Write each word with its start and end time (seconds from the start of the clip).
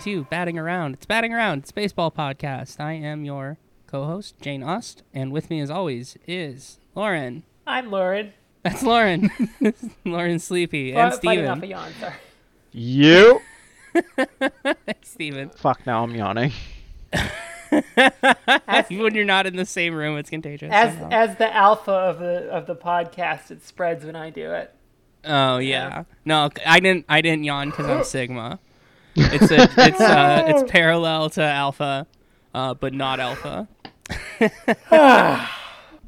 back 0.00 0.04
to 0.04 0.24
Batting 0.24 0.58
Around. 0.58 0.94
It's 0.94 1.04
Batting 1.04 1.34
Around. 1.34 1.58
It's 1.58 1.72
baseball 1.72 2.10
podcast. 2.10 2.80
I 2.80 2.92
am 2.94 3.26
your 3.26 3.58
co-host 3.86 4.34
Jane 4.40 4.62
Ust, 4.62 5.02
and 5.12 5.30
with 5.30 5.50
me, 5.50 5.60
as 5.60 5.70
always, 5.70 6.16
is 6.26 6.78
Lauren. 6.94 7.42
I'm 7.66 7.90
Lauren. 7.90 8.32
That's 8.62 8.82
Lauren. 8.82 9.30
Lauren 10.06 10.38
Sleepy 10.38 10.94
Well, 10.94 11.12
and 11.12 11.28
I'm 11.28 11.48
off 11.48 11.58
a 11.58 11.66
Steven. 11.66 11.70
yawn, 11.70 11.92
sorry. 12.00 12.14
You 12.72 13.40
Steven. 15.02 15.50
fuck 15.50 15.86
now 15.86 16.02
I'm 16.02 16.14
yawning. 16.14 16.52
when 18.88 19.14
you're 19.14 19.24
not 19.26 19.46
in 19.46 19.56
the 19.56 19.66
same 19.66 19.94
room, 19.94 20.16
it's 20.16 20.30
contagious. 20.30 20.70
As 20.72 20.94
somehow. 20.94 21.08
as 21.10 21.36
the 21.36 21.54
alpha 21.54 21.92
of 21.92 22.18
the 22.20 22.48
of 22.48 22.66
the 22.66 22.74
podcast, 22.74 23.50
it 23.50 23.62
spreads 23.62 24.06
when 24.06 24.16
I 24.16 24.30
do 24.30 24.50
it. 24.52 24.74
oh 25.26 25.58
yeah. 25.58 26.04
No, 26.24 26.48
I 26.64 26.80
didn't. 26.80 27.04
I 27.06 27.20
didn't 27.20 27.44
yawn 27.44 27.68
because 27.68 27.86
I'm 27.86 28.02
Sigma. 28.04 28.60
It's 29.14 29.50
a. 29.50 29.62
It's 29.62 30.00
uh. 30.00 30.44
It's 30.48 30.70
parallel 30.70 31.30
to 31.30 31.42
Alpha, 31.42 32.06
uh, 32.54 32.74
but 32.74 32.94
not 32.94 33.20
Alpha. 33.20 33.68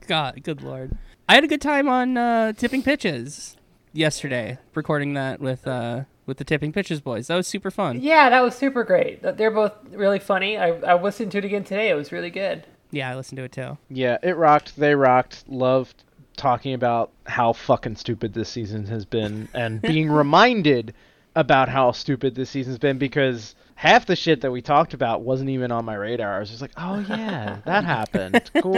God, 0.06 0.42
good 0.42 0.62
lord. 0.62 0.96
I 1.28 1.34
had 1.34 1.44
a 1.44 1.48
good 1.48 1.60
time 1.60 1.88
on 1.88 2.16
uh, 2.16 2.52
tipping 2.52 2.82
pitches 2.82 3.56
yesterday, 3.92 4.58
recording 4.74 5.14
that 5.14 5.40
with 5.40 5.66
uh 5.66 6.04
with 6.26 6.38
the 6.38 6.44
tipping 6.44 6.72
pitches 6.72 7.00
boys. 7.00 7.26
That 7.26 7.36
was 7.36 7.46
super 7.46 7.70
fun. 7.70 8.00
Yeah, 8.00 8.30
that 8.30 8.42
was 8.42 8.54
super 8.54 8.84
great. 8.84 9.22
They're 9.22 9.50
both 9.50 9.72
really 9.90 10.18
funny. 10.18 10.56
I 10.56 10.68
I 10.80 11.00
listened 11.00 11.32
to 11.32 11.38
it 11.38 11.44
again 11.44 11.64
today. 11.64 11.90
It 11.90 11.94
was 11.94 12.12
really 12.12 12.30
good. 12.30 12.64
Yeah, 12.90 13.10
I 13.10 13.16
listened 13.16 13.38
to 13.38 13.44
it 13.44 13.52
too. 13.52 13.78
Yeah, 13.88 14.18
it 14.22 14.36
rocked. 14.36 14.76
They 14.76 14.94
rocked. 14.94 15.48
Loved 15.48 16.04
talking 16.36 16.74
about 16.74 17.10
how 17.26 17.52
fucking 17.52 17.96
stupid 17.96 18.34
this 18.34 18.48
season 18.48 18.86
has 18.86 19.04
been 19.04 19.48
and 19.54 19.80
being 19.82 20.10
reminded 20.10 20.94
about 21.34 21.68
how 21.68 21.92
stupid 21.92 22.34
this 22.34 22.50
season's 22.50 22.78
been 22.78 22.98
because 22.98 23.54
half 23.74 24.06
the 24.06 24.16
shit 24.16 24.42
that 24.42 24.50
we 24.50 24.60
talked 24.62 24.94
about 24.94 25.22
wasn't 25.22 25.50
even 25.50 25.72
on 25.72 25.84
my 25.84 25.94
radar. 25.94 26.36
I 26.36 26.38
was 26.38 26.50
just 26.50 26.62
like, 26.62 26.72
"Oh 26.76 26.98
yeah, 27.08 27.58
that 27.64 27.84
happened. 27.84 28.50
Cool." 28.62 28.74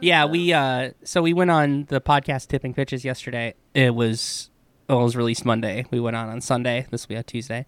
Yeah, 0.00 0.24
we 0.24 0.52
uh 0.52 0.90
so 1.04 1.22
we 1.22 1.32
went 1.32 1.50
on 1.50 1.84
the 1.88 2.00
podcast 2.00 2.48
tipping 2.48 2.74
pitches 2.74 3.04
yesterday. 3.04 3.54
It 3.74 3.94
was 3.94 4.50
well, 4.88 5.00
it 5.00 5.04
was 5.04 5.16
released 5.16 5.44
Monday. 5.44 5.86
We 5.90 6.00
went 6.00 6.16
on 6.16 6.28
on 6.28 6.40
Sunday. 6.40 6.86
This 6.90 7.06
will 7.06 7.14
be 7.14 7.18
a 7.18 7.22
Tuesday. 7.22 7.66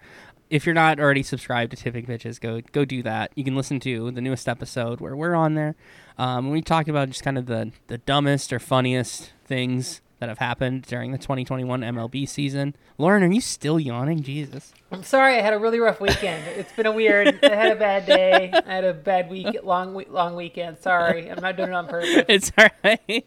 If 0.50 0.66
you're 0.66 0.74
not 0.74 1.00
already 1.00 1.22
subscribed 1.22 1.70
to 1.70 1.78
Tipping 1.78 2.05
Pitches, 2.05 2.38
go 2.38 2.60
go 2.72 2.84
do 2.84 3.02
that. 3.05 3.33
You 3.34 3.42
can 3.44 3.56
listen 3.56 3.80
to 3.80 4.10
the 4.10 4.20
newest 4.20 4.48
episode 4.48 5.00
where 5.00 5.16
we're 5.16 5.34
on 5.34 5.55
there. 5.55 5.77
Um, 6.18 6.50
we 6.50 6.60
talk 6.60 6.88
about 6.88 7.08
just 7.08 7.22
kind 7.22 7.38
of 7.38 7.46
the 7.46 7.72
the 7.86 7.98
dumbest 7.98 8.52
or 8.52 8.58
funniest 8.58 9.33
things 9.46 10.02
that 10.23 10.28
have 10.28 10.39
happened 10.39 10.83
during 10.83 11.11
the 11.11 11.19
2021 11.19 11.81
MLB 11.81 12.28
season. 12.28 12.77
Lauren, 12.97 13.25
are 13.25 13.33
you 13.33 13.41
still 13.41 13.81
yawning? 13.81 14.23
Jesus. 14.23 14.73
I'm 14.92 15.03
sorry. 15.03 15.37
I 15.37 15.41
had 15.41 15.53
a 15.53 15.59
really 15.59 15.81
rough 15.81 16.01
weekend. 16.01 16.45
It's 16.56 16.70
been 16.73 16.87
a 16.87 16.92
weird. 16.92 17.41
I 17.42 17.55
had 17.56 17.73
a 17.73 17.79
bad 17.79 18.06
day. 18.06 18.53
I 18.53 18.73
had 18.73 18.84
a 18.84 18.95
bad 18.95 19.29
week, 19.29 19.48
long 19.64 19.95
week, 19.95 20.12
long 20.12 20.37
weekend. 20.37 20.79
Sorry, 20.79 21.29
I'm 21.29 21.42
not 21.42 21.56
doing 21.56 21.70
it 21.70 21.75
on 21.75 21.89
purpose. 21.89 22.25
it's 22.29 22.53
all 22.56 22.69
right. 22.84 23.27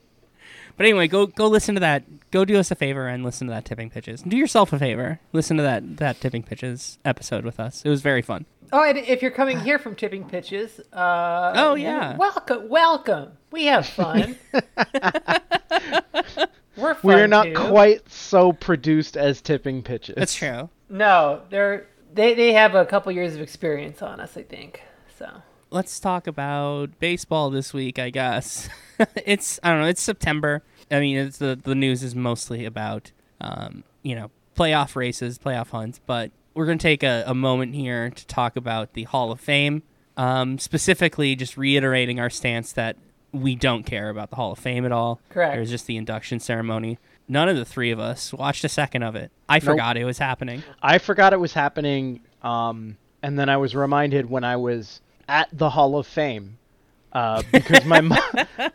But 0.78 0.86
anyway, 0.86 1.10
go 1.10 1.26
go 1.28 1.48
listen 1.48 1.76
to 1.76 1.82
that. 1.82 2.32
Go 2.32 2.46
do 2.46 2.58
us 2.58 2.72
a 2.72 2.76
favor 2.76 3.10
and 3.10 3.26
listen 3.26 3.48
to 3.48 3.54
that 3.54 3.66
tipping 3.66 3.90
pitches. 3.90 4.22
Do 4.22 4.38
yourself 4.38 4.72
a 4.72 4.80
favor. 4.80 5.20
Listen 5.34 5.58
to 5.58 5.64
that 5.64 5.98
that 5.98 6.22
tipping 6.22 6.44
pitches 6.44 6.98
episode 7.04 7.44
with 7.44 7.60
us. 7.60 7.82
It 7.84 7.90
was 7.90 8.02
very 8.02 8.22
fun. 8.22 8.46
Oh, 8.72 8.84
and 8.84 8.98
if 8.98 9.22
you're 9.22 9.32
coming 9.32 9.60
here 9.60 9.78
from 9.78 9.96
tipping 9.96 10.24
pitches, 10.28 10.80
uh, 10.94 11.54
Oh, 11.56 11.76
yeah. 11.76 12.18
welcome, 12.18 12.68
welcome. 12.68 13.34
We 13.52 13.66
have 13.66 13.86
fun. 13.86 14.38
We're 16.78 16.94
fun 16.96 17.02
We're 17.04 17.28
not 17.28 17.44
too. 17.44 17.54
quite 17.54 18.10
so 18.10 18.52
produced 18.54 19.16
as 19.18 19.42
tipping 19.42 19.84
pitches. 19.84 20.16
That's 20.16 20.36
true. 20.36 20.70
No, 20.90 21.42
they're 21.50 21.88
they 22.14 22.34
they 22.34 22.54
have 22.54 22.76
a 22.76 22.86
couple 22.86 23.12
years 23.12 23.36
of 23.36 23.42
experience 23.42 24.02
on 24.02 24.20
us, 24.20 24.38
I 24.38 24.44
think. 24.44 24.82
So 25.18 25.30
Let's 25.72 26.00
talk 26.00 26.28
about 26.28 27.00
baseball 27.00 27.50
this 27.50 27.74
week. 27.74 28.00
I 28.00 28.10
guess 28.10 28.70
it's 29.26 29.60
I 29.64 29.72
don't 29.72 29.82
know. 29.82 29.88
It's 29.88 30.02
September. 30.02 30.64
I 30.92 31.00
mean, 31.00 31.18
it's 31.18 31.38
the 31.38 31.60
the 31.62 31.76
news 31.76 32.04
is 32.04 32.16
mostly 32.16 32.66
about 32.66 33.12
um, 33.42 33.84
you 34.04 34.16
know 34.16 34.32
playoff 34.56 34.96
races, 34.96 35.38
playoff 35.38 35.70
hunts. 35.70 36.00
But 36.06 36.32
we're 36.54 36.66
gonna 36.66 36.78
take 36.78 37.04
a, 37.04 37.24
a 37.28 37.34
moment 37.36 37.76
here 37.76 38.10
to 38.10 38.28
talk 38.28 38.56
about 38.56 38.94
the 38.94 39.04
Hall 39.04 39.32
of 39.32 39.40
Fame. 39.40 39.84
Um, 40.18 40.60
specifically, 40.60 41.36
just 41.36 41.58
reiterating 41.58 42.20
our 42.20 42.30
stance 42.30 42.72
that 42.74 42.96
we 43.36 43.56
don't 43.56 43.84
care 43.84 44.10
about 44.10 44.30
the 44.30 44.36
Hall 44.36 44.52
of 44.52 44.60
Fame 44.60 44.86
at 44.86 44.92
all. 44.92 45.20
Correct. 45.30 45.56
It 45.56 45.60
was 45.60 45.70
just 45.70 45.88
the 45.88 45.98
induction 45.98 46.40
ceremony. 46.40 46.98
None 47.28 47.50
of 47.50 47.58
the 47.58 47.66
three 47.66 47.92
of 47.92 48.00
us 48.00 48.34
watched 48.34 48.64
a 48.64 48.70
second 48.70 49.04
of 49.04 49.16
it. 49.16 49.32
I 49.50 49.60
forgot 49.60 49.98
it 49.98 50.06
was 50.06 50.20
happening. 50.20 50.64
I 50.82 51.00
forgot 51.00 51.34
it 51.34 51.40
was 51.40 51.54
happening, 51.54 52.22
um, 52.44 52.98
and 53.24 53.38
then 53.38 53.50
I 53.50 53.58
was 53.58 53.76
reminded 53.76 54.30
when 54.30 54.44
I 54.44 54.58
was 54.58 55.02
at 55.28 55.50
the 55.52 55.72
Hall 55.72 55.98
of 55.98 56.06
Fame 56.06 56.58
uh, 57.14 57.42
because 57.52 57.84
my 57.86 58.02
mo- 58.02 58.18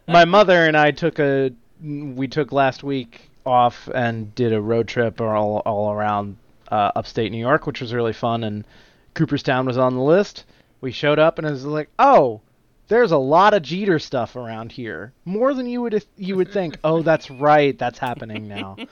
my 0.09 0.25
mother 0.25 0.66
and 0.66 0.76
I 0.76 0.91
took 0.91 1.19
a 1.20 1.53
we 1.82 2.26
took 2.28 2.53
last 2.53 2.82
week 2.82 3.31
off 3.47 3.88
and 3.94 4.34
did 4.34 4.53
a 4.53 4.60
road 4.60 4.88
trip 4.88 5.20
all 5.20 5.59
all 5.59 5.93
around 5.93 6.37
uh, 6.70 6.91
upstate 6.97 7.31
New 7.31 7.38
York, 7.38 7.66
which 7.66 7.81
was 7.81 7.94
really 7.94 8.12
fun, 8.12 8.43
and 8.43 8.65
Cooperstown 9.15 9.66
was 9.66 9.78
on 9.78 9.94
the 9.94 10.03
list. 10.03 10.44
We 10.81 10.93
showed 10.93 11.19
up 11.19 11.38
and 11.38 11.47
it 11.47 11.50
was 11.50 11.65
like, 11.65 11.91
oh. 11.99 12.41
There's 12.91 13.12
a 13.12 13.19
lot 13.19 13.55
of 13.55 13.62
Jeter 13.62 14.01
stuff 14.01 14.34
around 14.34 14.73
here, 14.73 15.12
more 15.25 15.55
than 15.55 15.69
you 15.69 15.81
would 15.81 16.05
you 16.17 16.34
would 16.34 16.53
think. 16.53 16.77
Oh, 16.83 17.03
that's 17.03 17.31
right, 17.31 17.78
that's 17.78 18.01
happening 18.01 18.49
now. 18.49 18.77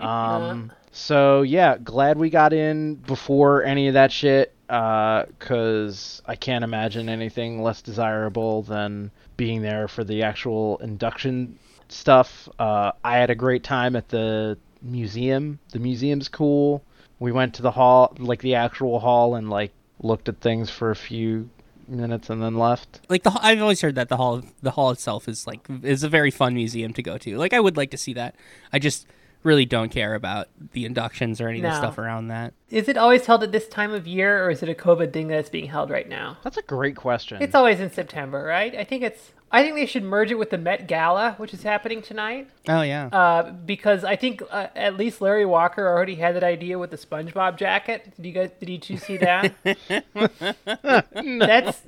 Um, 0.00 0.70
so 0.92 1.40
yeah, 1.42 1.78
glad 1.78 2.18
we 2.18 2.28
got 2.28 2.52
in 2.52 2.96
before 2.96 3.64
any 3.64 3.88
of 3.88 3.94
that 3.94 4.12
shit. 4.12 4.54
Uh, 4.68 5.24
cause 5.38 6.20
I 6.26 6.36
can't 6.36 6.62
imagine 6.62 7.08
anything 7.08 7.62
less 7.62 7.80
desirable 7.80 8.62
than 8.62 9.10
being 9.38 9.62
there 9.62 9.88
for 9.88 10.04
the 10.04 10.24
actual 10.24 10.76
induction 10.78 11.58
stuff. 11.88 12.50
Uh, 12.58 12.92
I 13.02 13.16
had 13.16 13.30
a 13.30 13.34
great 13.34 13.64
time 13.64 13.96
at 13.96 14.10
the 14.10 14.58
museum. 14.82 15.58
The 15.72 15.78
museum's 15.78 16.28
cool. 16.28 16.84
We 17.18 17.32
went 17.32 17.54
to 17.54 17.62
the 17.62 17.70
hall, 17.70 18.14
like 18.18 18.42
the 18.42 18.56
actual 18.56 19.00
hall, 19.00 19.36
and 19.36 19.48
like 19.48 19.72
looked 20.02 20.28
at 20.28 20.40
things 20.42 20.68
for 20.68 20.90
a 20.90 20.96
few 20.96 21.48
minutes 21.88 22.30
and 22.30 22.42
then 22.42 22.56
left. 22.56 23.00
like 23.08 23.22
the 23.22 23.36
I've 23.40 23.60
always 23.60 23.80
heard 23.80 23.94
that 23.94 24.08
the 24.08 24.16
hall 24.16 24.42
the 24.62 24.72
hall 24.72 24.90
itself 24.90 25.28
is 25.28 25.46
like 25.46 25.66
is 25.82 26.02
a 26.02 26.08
very 26.08 26.30
fun 26.30 26.54
museum 26.54 26.92
to 26.94 27.02
go 27.02 27.18
to. 27.18 27.36
Like 27.36 27.52
I 27.52 27.60
would 27.60 27.76
like 27.76 27.90
to 27.92 27.96
see 27.96 28.14
that. 28.14 28.34
I 28.72 28.78
just 28.78 29.06
really 29.44 29.64
don't 29.64 29.90
care 29.90 30.14
about 30.14 30.48
the 30.72 30.84
inductions 30.84 31.40
or 31.40 31.48
any 31.48 31.58
of 31.58 31.62
the 31.62 31.76
stuff 31.76 31.96
around 31.96 32.28
that. 32.28 32.52
is 32.70 32.88
it 32.88 32.96
always 32.96 33.24
held 33.26 33.42
at 33.42 33.52
this 33.52 33.68
time 33.68 33.92
of 33.92 34.06
year, 34.06 34.44
or 34.44 34.50
is 34.50 34.62
it 34.62 34.68
a 34.68 34.74
COVID 34.74 35.12
thing 35.12 35.28
that's 35.28 35.48
being 35.48 35.66
held 35.66 35.90
right 35.90 36.08
now? 36.08 36.36
That's 36.42 36.56
a 36.56 36.62
great 36.62 36.96
question. 36.96 37.40
It's 37.40 37.54
always 37.54 37.78
in 37.80 37.90
September, 37.90 38.42
right? 38.42 38.74
I 38.74 38.84
think 38.84 39.02
it's. 39.02 39.32
I 39.50 39.62
think 39.62 39.76
they 39.76 39.86
should 39.86 40.02
merge 40.04 40.30
it 40.30 40.34
with 40.38 40.50
the 40.50 40.58
Met 40.58 40.86
Gala, 40.86 41.32
which 41.38 41.54
is 41.54 41.62
happening 41.62 42.02
tonight, 42.02 42.50
Oh 42.68 42.82
yeah. 42.82 43.06
uh, 43.06 43.50
because 43.52 44.04
I 44.04 44.14
think 44.14 44.42
uh, 44.50 44.66
at 44.76 44.98
least 44.98 45.22
Larry 45.22 45.46
Walker 45.46 45.88
already 45.88 46.16
had 46.16 46.34
that 46.36 46.44
idea 46.44 46.78
with 46.78 46.90
the 46.90 46.98
SpongeBob 46.98 47.56
jacket. 47.56 48.12
Did 48.16 48.26
you 48.26 48.32
guys? 48.32 48.50
Did 48.60 48.68
you 48.68 48.78
two 48.78 48.98
see 48.98 49.16
that? 49.16 49.54
That's. 51.14 51.82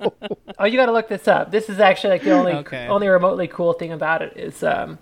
Oh, 0.57 0.65
you 0.65 0.77
got 0.77 0.87
to 0.87 0.91
look 0.91 1.07
this 1.07 1.27
up. 1.27 1.51
This 1.51 1.69
is 1.69 1.79
actually 1.79 2.11
like 2.11 2.23
the 2.23 2.31
only 2.31 2.53
Okay. 2.53 2.87
only 2.87 3.07
remotely 3.07 3.47
cool 3.47 3.73
thing 3.73 3.91
about 3.91 4.21
it 4.23 4.33
is. 4.35 4.63
Um, 4.63 4.97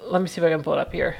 let 0.00 0.20
me 0.20 0.28
see 0.28 0.40
if 0.40 0.46
I 0.46 0.50
can 0.50 0.62
pull 0.62 0.74
it 0.74 0.78
up 0.80 0.92
here. 0.92 1.16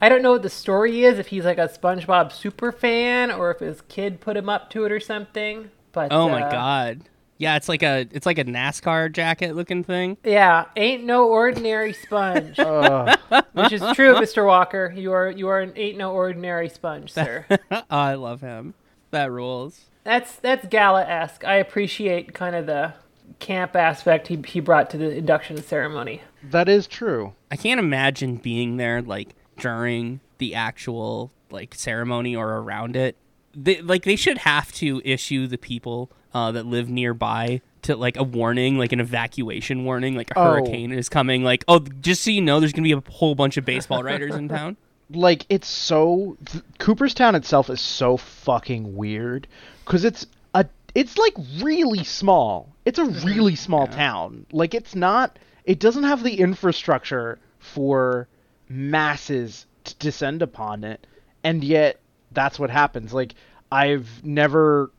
I 0.00 0.08
don't 0.08 0.22
know 0.22 0.32
what 0.32 0.42
the 0.42 0.50
story 0.50 1.04
is. 1.04 1.18
If 1.18 1.28
he's 1.28 1.44
like 1.44 1.58
a 1.58 1.68
SpongeBob 1.68 2.32
super 2.32 2.70
fan, 2.72 3.30
or 3.32 3.50
if 3.50 3.58
his 3.58 3.80
kid 3.82 4.20
put 4.20 4.36
him 4.36 4.48
up 4.48 4.70
to 4.70 4.84
it 4.84 4.92
or 4.92 5.00
something. 5.00 5.70
But 5.92 6.12
oh 6.12 6.28
my 6.28 6.42
uh, 6.42 6.50
god. 6.50 7.00
Yeah, 7.42 7.56
it's 7.56 7.68
like 7.68 7.82
a 7.82 8.06
it's 8.12 8.24
like 8.24 8.38
a 8.38 8.44
NASCAR 8.44 9.10
jacket 9.12 9.56
looking 9.56 9.82
thing. 9.82 10.16
Yeah, 10.22 10.66
ain't 10.76 11.02
no 11.02 11.26
ordinary 11.26 11.92
sponge, 11.92 12.56
Ugh. 12.60 13.18
which 13.52 13.72
is 13.72 13.82
true, 13.94 14.14
Mr. 14.14 14.46
Walker. 14.46 14.94
You 14.96 15.10
are 15.10 15.28
you 15.28 15.48
are 15.48 15.58
an 15.58 15.72
ain't 15.74 15.98
no 15.98 16.12
ordinary 16.12 16.68
sponge, 16.68 17.10
sir. 17.10 17.44
oh, 17.50 17.82
I 17.90 18.14
love 18.14 18.42
him. 18.42 18.74
That 19.10 19.32
rules. 19.32 19.86
That's 20.04 20.36
that's 20.36 20.68
gala 20.68 21.02
esque. 21.04 21.44
I 21.44 21.56
appreciate 21.56 22.32
kind 22.32 22.54
of 22.54 22.66
the 22.66 22.94
camp 23.40 23.74
aspect 23.74 24.28
he 24.28 24.40
he 24.46 24.60
brought 24.60 24.88
to 24.90 24.96
the 24.96 25.10
induction 25.10 25.60
ceremony. 25.60 26.22
that 26.44 26.68
is 26.68 26.86
true. 26.86 27.34
I 27.50 27.56
can't 27.56 27.80
imagine 27.80 28.36
being 28.36 28.76
there 28.76 29.02
like 29.02 29.30
during 29.58 30.20
the 30.38 30.54
actual 30.54 31.32
like 31.50 31.74
ceremony 31.74 32.36
or 32.36 32.58
around 32.58 32.94
it. 32.94 33.16
They, 33.52 33.82
like 33.82 34.04
they 34.04 34.14
should 34.16 34.38
have 34.38 34.70
to 34.74 35.02
issue 35.04 35.48
the 35.48 35.58
people 35.58 36.08
uh, 36.34 36.52
that 36.52 36.66
live 36.66 36.88
nearby 36.88 37.60
to 37.82 37.96
like 37.96 38.16
a 38.16 38.22
warning, 38.22 38.78
like 38.78 38.92
an 38.92 39.00
evacuation 39.00 39.84
warning, 39.84 40.14
like 40.16 40.30
a 40.30 40.38
Oh. 40.38 40.44
hurricane 40.52 40.92
is 40.92 41.08
coming. 41.08 41.42
Like, 41.42 41.64
oh, 41.68 41.80
just 42.00 42.22
so 42.22 42.30
you 42.30 42.40
know, 42.40 42.60
there's 42.60 42.72
gonna 42.72 42.84
be 42.84 42.92
a 42.92 43.02
whole 43.10 43.34
bunch 43.34 43.56
of 43.56 43.64
baseball 43.64 44.02
writers 44.04 44.34
in 44.34 44.48
town. 44.48 44.76
like 45.10 45.44
it's 45.48 45.68
so 45.68 46.36
th- 46.46 46.64
Cooperstown 46.78 47.34
itself 47.34 47.68
is 47.68 47.80
so 47.80 48.16
fucking 48.16 48.96
weird 48.96 49.46
because 49.84 50.04
it's 50.04 50.26
a 50.54 50.64
it's 50.94 51.18
like 51.18 51.34
really 51.60 52.04
small. 52.04 52.68
It's 52.84 52.98
a 52.98 53.04
really 53.04 53.56
small 53.56 53.86
town. 53.86 54.46
Like 54.52 54.74
it's 54.74 54.94
not. 54.94 55.38
It 55.64 55.78
doesn't 55.80 56.04
have 56.04 56.22
the 56.22 56.38
infrastructure 56.40 57.38
for 57.58 58.26
masses 58.68 59.66
to 59.84 59.94
descend 59.96 60.42
upon 60.42 60.84
it, 60.84 61.06
and 61.44 61.62
yet 61.62 62.00
that's 62.32 62.58
what 62.58 62.70
happens. 62.70 63.12
Like 63.12 63.34
I've 63.70 64.08
never 64.24 64.90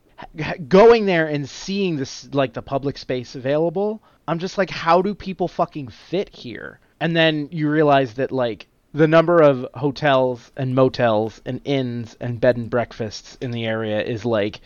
going 0.68 1.06
there 1.06 1.28
and 1.28 1.48
seeing 1.48 1.96
this 1.96 2.28
like 2.34 2.54
the 2.54 2.62
public 2.62 2.98
space 2.98 3.36
available, 3.36 4.02
I'm 4.28 4.40
just 4.40 4.58
like, 4.58 4.70
how 4.70 5.02
do 5.02 5.14
people 5.14 5.48
fucking 5.48 5.90
fit 5.90 6.30
here? 6.30 6.80
And 7.00 7.16
then 7.16 7.50
you 7.52 7.70
realize 7.70 8.14
that 8.16 8.32
like 8.32 8.68
the 8.94 9.08
number 9.08 9.42
of 9.42 9.68
hotels 9.74 10.52
and 10.56 10.76
motels 10.76 11.42
and 11.46 11.62
inns 11.66 12.16
and 12.20 12.40
bed 12.40 12.58
and 12.58 12.70
breakfasts 12.70 13.38
in 13.42 13.52
the 13.52 13.66
area 13.66 14.02
is 14.02 14.24
like 14.24 14.62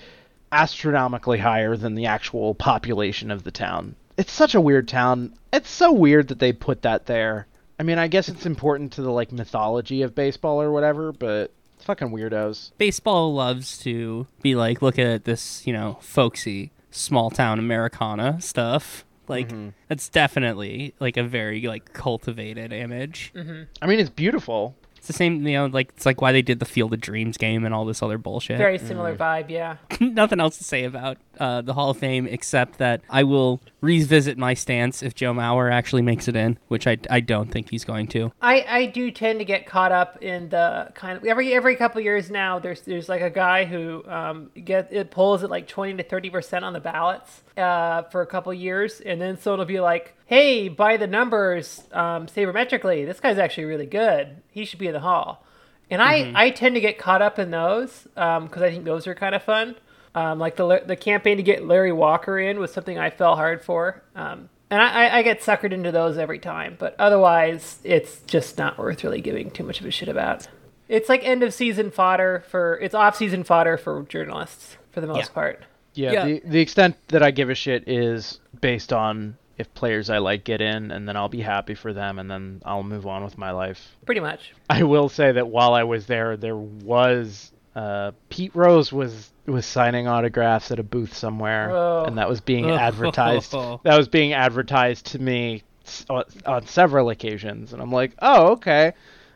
astronomically 0.52 1.40
higher 1.40 1.76
than 1.76 1.96
the 1.96 2.06
actual 2.06 2.54
population 2.54 3.32
of 3.32 3.44
the 3.44 3.52
town. 3.52 3.96
It's 4.18 4.32
such 4.32 4.56
a 4.56 4.62
weird 4.62 4.88
town. 4.88 5.34
It's 5.54 5.70
so 5.70 5.92
weird 5.92 6.28
that 6.30 6.40
they 6.40 6.54
put 6.54 6.82
that 6.82 7.06
there. 7.06 7.48
I 7.80 7.84
mean, 7.84 8.00
I 8.00 8.08
guess 8.08 8.30
it's 8.30 8.46
important 8.46 8.94
to 8.94 9.02
the 9.02 9.12
like 9.12 9.32
mythology 9.32 10.02
of 10.02 10.16
baseball 10.16 10.62
or 10.62 10.72
whatever, 10.72 11.12
but 11.12 11.52
fucking 11.84 12.10
weirdos. 12.10 12.72
Baseball 12.78 13.34
loves 13.34 13.78
to 13.80 14.28
be 14.42 14.56
like, 14.56 14.82
look 14.82 15.00
at 15.00 15.26
this, 15.26 15.66
you 15.66 15.74
know, 15.74 15.98
folksy 16.02 16.72
small 16.92 17.30
town 17.30 17.60
Americana 17.60 18.42
stuff. 18.42 19.06
Like 19.28 19.50
mm-hmm. 19.50 19.70
that's 19.88 20.10
definitely 20.10 20.94
like 21.00 21.18
a 21.18 21.24
very 21.24 21.62
like 21.62 21.94
cultivated 21.94 22.72
image. 22.72 23.32
Mm-hmm. 23.36 23.64
I 23.82 23.86
mean, 23.88 24.00
it's 24.00 24.10
beautiful. 24.10 24.76
It's 25.08 25.16
the 25.16 25.24
same, 25.24 25.48
you 25.48 25.54
know, 25.54 25.68
like 25.68 25.94
it's 25.96 26.06
like 26.06 26.22
why 26.22 26.34
they 26.34 26.42
did 26.42 26.60
the 26.60 26.66
Field 26.66 26.94
of 26.94 27.00
Dreams 27.00 27.38
game 27.38 27.64
and 27.64 27.74
all 27.74 27.86
this 27.86 28.04
other 28.04 28.18
bullshit. 28.18 28.58
Very 28.58 28.78
similar 28.78 29.16
vibe, 29.16 29.50
yeah. 29.50 29.78
Nothing 30.02 30.42
else 30.42 30.58
to 30.58 30.66
say 30.66 30.84
about 30.84 31.18
uh, 31.40 31.62
the 31.62 31.74
Hall 31.74 31.92
of 31.92 31.98
Fame 31.98 32.28
except 32.28 32.78
that 32.80 33.00
I 33.10 33.24
will 33.24 33.62
revisit 33.80 34.38
my 34.38 34.54
stance 34.54 35.02
if 35.02 35.16
Joe 35.16 35.32
Mauer 35.34 35.72
actually 35.72 36.02
makes 36.02 36.28
it 36.28 36.36
in, 36.36 36.60
which 36.68 36.88
I, 36.88 36.98
I 37.10 37.22
don't 37.22 37.50
think 37.50 37.70
he's 37.70 37.86
going 37.86 38.08
to. 38.08 38.34
I, 38.42 38.66
I 38.68 38.86
do 38.88 39.10
tend 39.10 39.40
to 39.40 39.46
get 39.46 39.66
caught 39.66 39.94
up 39.94 40.22
in 40.22 40.50
the 40.50 40.92
kind 40.94 41.18
of 41.18 41.24
every 41.24 41.54
every 41.54 41.78
couple 41.78 42.02
years 42.02 42.30
now. 42.30 42.60
There's 42.60 42.82
there's 42.82 43.08
like 43.08 43.22
a 43.22 43.30
guy 43.30 43.64
who 43.64 44.04
um 44.10 44.52
get 44.62 44.92
it 44.92 45.10
pulls 45.10 45.42
at 45.42 45.50
like 45.50 45.70
twenty 45.70 45.96
to 45.96 46.04
thirty 46.04 46.30
percent 46.30 46.66
on 46.66 46.74
the 46.74 46.82
ballots 46.82 47.44
uh 47.58 48.04
for 48.04 48.22
a 48.22 48.28
couple 48.28 48.54
years, 48.54 49.00
and 49.02 49.20
then 49.22 49.38
so 49.40 49.54
it'll 49.54 49.66
be 49.66 49.80
like, 49.80 50.16
hey, 50.26 50.68
by 50.70 50.98
the 50.98 51.08
numbers, 51.08 51.84
um, 51.92 52.28
sabermetrically, 52.28 53.06
this 53.06 53.20
guy's 53.20 53.38
actually 53.38 53.66
really 53.66 53.86
good. 53.86 54.42
He 54.52 54.66
should 54.66 54.80
be 54.80 54.88
in 54.88 54.94
the 54.94 55.00
hall. 55.00 55.44
And 55.90 56.02
I, 56.02 56.34
I 56.36 56.50
tend 56.50 56.76
to 56.76 56.82
get 56.82 56.98
caught 56.98 57.22
up 57.22 57.40
in 57.40 57.50
those 57.52 58.04
because 58.14 58.62
I 58.62 58.70
think 58.72 58.84
those 58.84 59.08
are 59.08 59.16
kind 59.16 59.34
of 59.34 59.42
fun. 59.42 59.76
Um, 60.16 60.38
like 60.40 60.56
the 60.58 60.84
the 60.86 60.96
campaign 60.98 61.38
to 61.38 61.44
get 61.44 61.66
Larry 61.66 61.92
Walker 61.94 62.38
in 62.40 62.60
was 62.60 62.74
something 62.74 62.98
I 63.00 63.10
fell 63.10 63.36
hard 63.38 63.64
for. 63.64 64.04
Um, 64.16 64.50
and 64.70 64.82
I, 64.82 65.06
I- 65.06 65.18
I 65.20 65.22
get 65.22 65.40
suckered 65.42 65.72
into 65.72 65.92
those 65.94 66.18
every 66.18 66.40
time, 66.40 66.76
but 66.78 66.94
otherwise, 67.00 67.80
it's 67.86 68.20
just 68.22 68.58
not 68.58 68.78
worth 68.78 69.04
really 69.04 69.22
giving 69.22 69.50
too 69.50 69.64
much 69.64 69.80
of 69.80 69.86
a 69.86 69.92
shit 69.92 70.10
about. 70.10 70.48
It's 70.90 71.08
like 71.08 71.24
end 71.24 71.42
of 71.44 71.54
season 71.54 71.92
fodder 71.92 72.44
for 72.50 72.78
it's 72.82 72.94
off 72.96 73.16
season 73.16 73.44
fodder 73.46 73.78
for 73.78 74.04
journalists 74.10 74.76
for 74.92 75.00
the 75.02 75.08
most 75.08 75.18
Yeah. 75.30 75.34
part. 75.34 75.64
Yeah, 75.98 76.12
Yeah. 76.12 76.26
The, 76.26 76.42
the 76.46 76.60
extent 76.60 76.96
that 77.10 77.24
I 77.24 77.32
give 77.32 77.50
a 77.50 77.56
shit 77.56 77.88
is 77.88 78.40
based 78.62 78.94
on 78.94 79.38
if 79.58 79.74
players 79.74 80.10
I 80.12 80.20
like 80.20 80.44
get 80.44 80.62
in, 80.62 80.92
and 80.92 81.08
then 81.08 81.18
I'll 81.18 81.30
be 81.30 81.42
happy 81.42 81.74
for 81.74 81.92
them, 81.92 82.20
and 82.20 82.30
then 82.30 82.62
I'll 82.64 82.84
move 82.84 83.08
on 83.08 83.24
with 83.24 83.38
my 83.40 83.50
life. 83.52 83.96
Pretty 84.06 84.22
much. 84.22 84.54
I 84.70 84.84
will 84.84 85.10
say 85.10 85.32
that 85.32 85.48
while 85.48 85.74
I 85.74 85.84
was 85.84 86.06
there, 86.06 86.38
there 86.38 86.56
was 86.56 87.52
uh, 87.76 88.12
Pete 88.30 88.52
Rose 88.56 88.92
was 88.94 89.32
was 89.48 89.66
signing 89.66 90.08
autographs 90.08 90.72
at 90.72 90.78
a 90.80 90.84
booth 90.84 91.16
somewhere, 91.16 91.72
Oh. 91.72 92.04
and 92.06 92.18
that 92.20 92.30
was 92.30 92.40
being 92.42 92.66
Oh. 92.70 92.76
advertised. 92.76 93.52
that 93.54 93.98
was 93.98 94.08
being 94.08 94.34
advertised 94.34 95.08
to 95.08 95.20
me 95.20 95.64
on, 96.10 96.24
on 96.46 96.68
several 96.68 97.10
occasions, 97.10 97.74
and 97.74 97.82
I'm 97.82 97.92
like, 97.92 98.12
oh, 98.22 98.52
okay. 98.54 98.94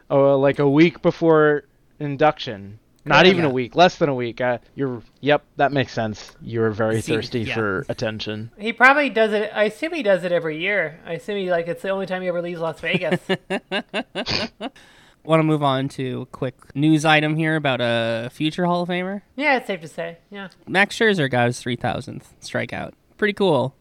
Oh, 0.09 0.37
like 0.37 0.59
a 0.59 0.69
week 0.69 1.01
before 1.01 1.63
induction. 1.99 2.77
Not 3.03 3.25
Yeah. 3.25 3.31
even 3.31 3.45
a 3.45 3.49
week, 3.49 3.75
less 3.75 3.95
than 3.97 4.09
a 4.09 4.13
week. 4.15 4.39
Uh, 4.41 4.59
you're, 4.75 5.01
yep, 5.21 5.43
that 5.57 5.71
makes 5.71 5.91
sense. 5.91 6.35
You're 6.41 6.69
very 6.71 7.01
See, 7.01 7.13
thirsty 7.13 7.41
yeah. 7.41 7.55
for 7.55 7.85
attention. 7.89 8.51
He 8.59 8.73
probably 8.73 9.09
does 9.09 9.33
it. 9.33 9.49
I 9.53 9.63
assume 9.63 9.93
he 9.93 10.03
does 10.03 10.23
it 10.23 10.31
every 10.31 10.59
year. 10.59 10.99
I 11.05 11.13
assume 11.13 11.37
he 11.37 11.49
like 11.49 11.67
it's 11.67 11.81
the 11.81 11.89
only 11.89 12.05
time 12.05 12.21
he 12.21 12.27
ever 12.27 12.41
leaves 12.41 12.59
Las 12.59 12.79
Vegas. 12.79 13.19
Want 15.23 15.39
to 15.39 15.43
move 15.43 15.61
on 15.61 15.87
to 15.89 16.21
a 16.21 16.25
quick 16.25 16.55
news 16.75 17.05
item 17.05 17.35
here 17.35 17.55
about 17.55 17.79
a 17.79 18.29
future 18.31 18.65
Hall 18.65 18.81
of 18.83 18.89
Famer? 18.89 19.21
yeah, 19.35 19.57
it's 19.57 19.67
safe 19.67 19.81
to 19.81 19.87
say. 19.87 20.17
Yeah, 20.31 20.47
Max 20.67 20.97
Scherzer 20.97 21.29
got 21.29 21.45
his 21.45 21.61
3,000th 21.63 22.23
strikeout. 22.41 22.93
Pretty 23.17 23.33
cool. 23.33 23.75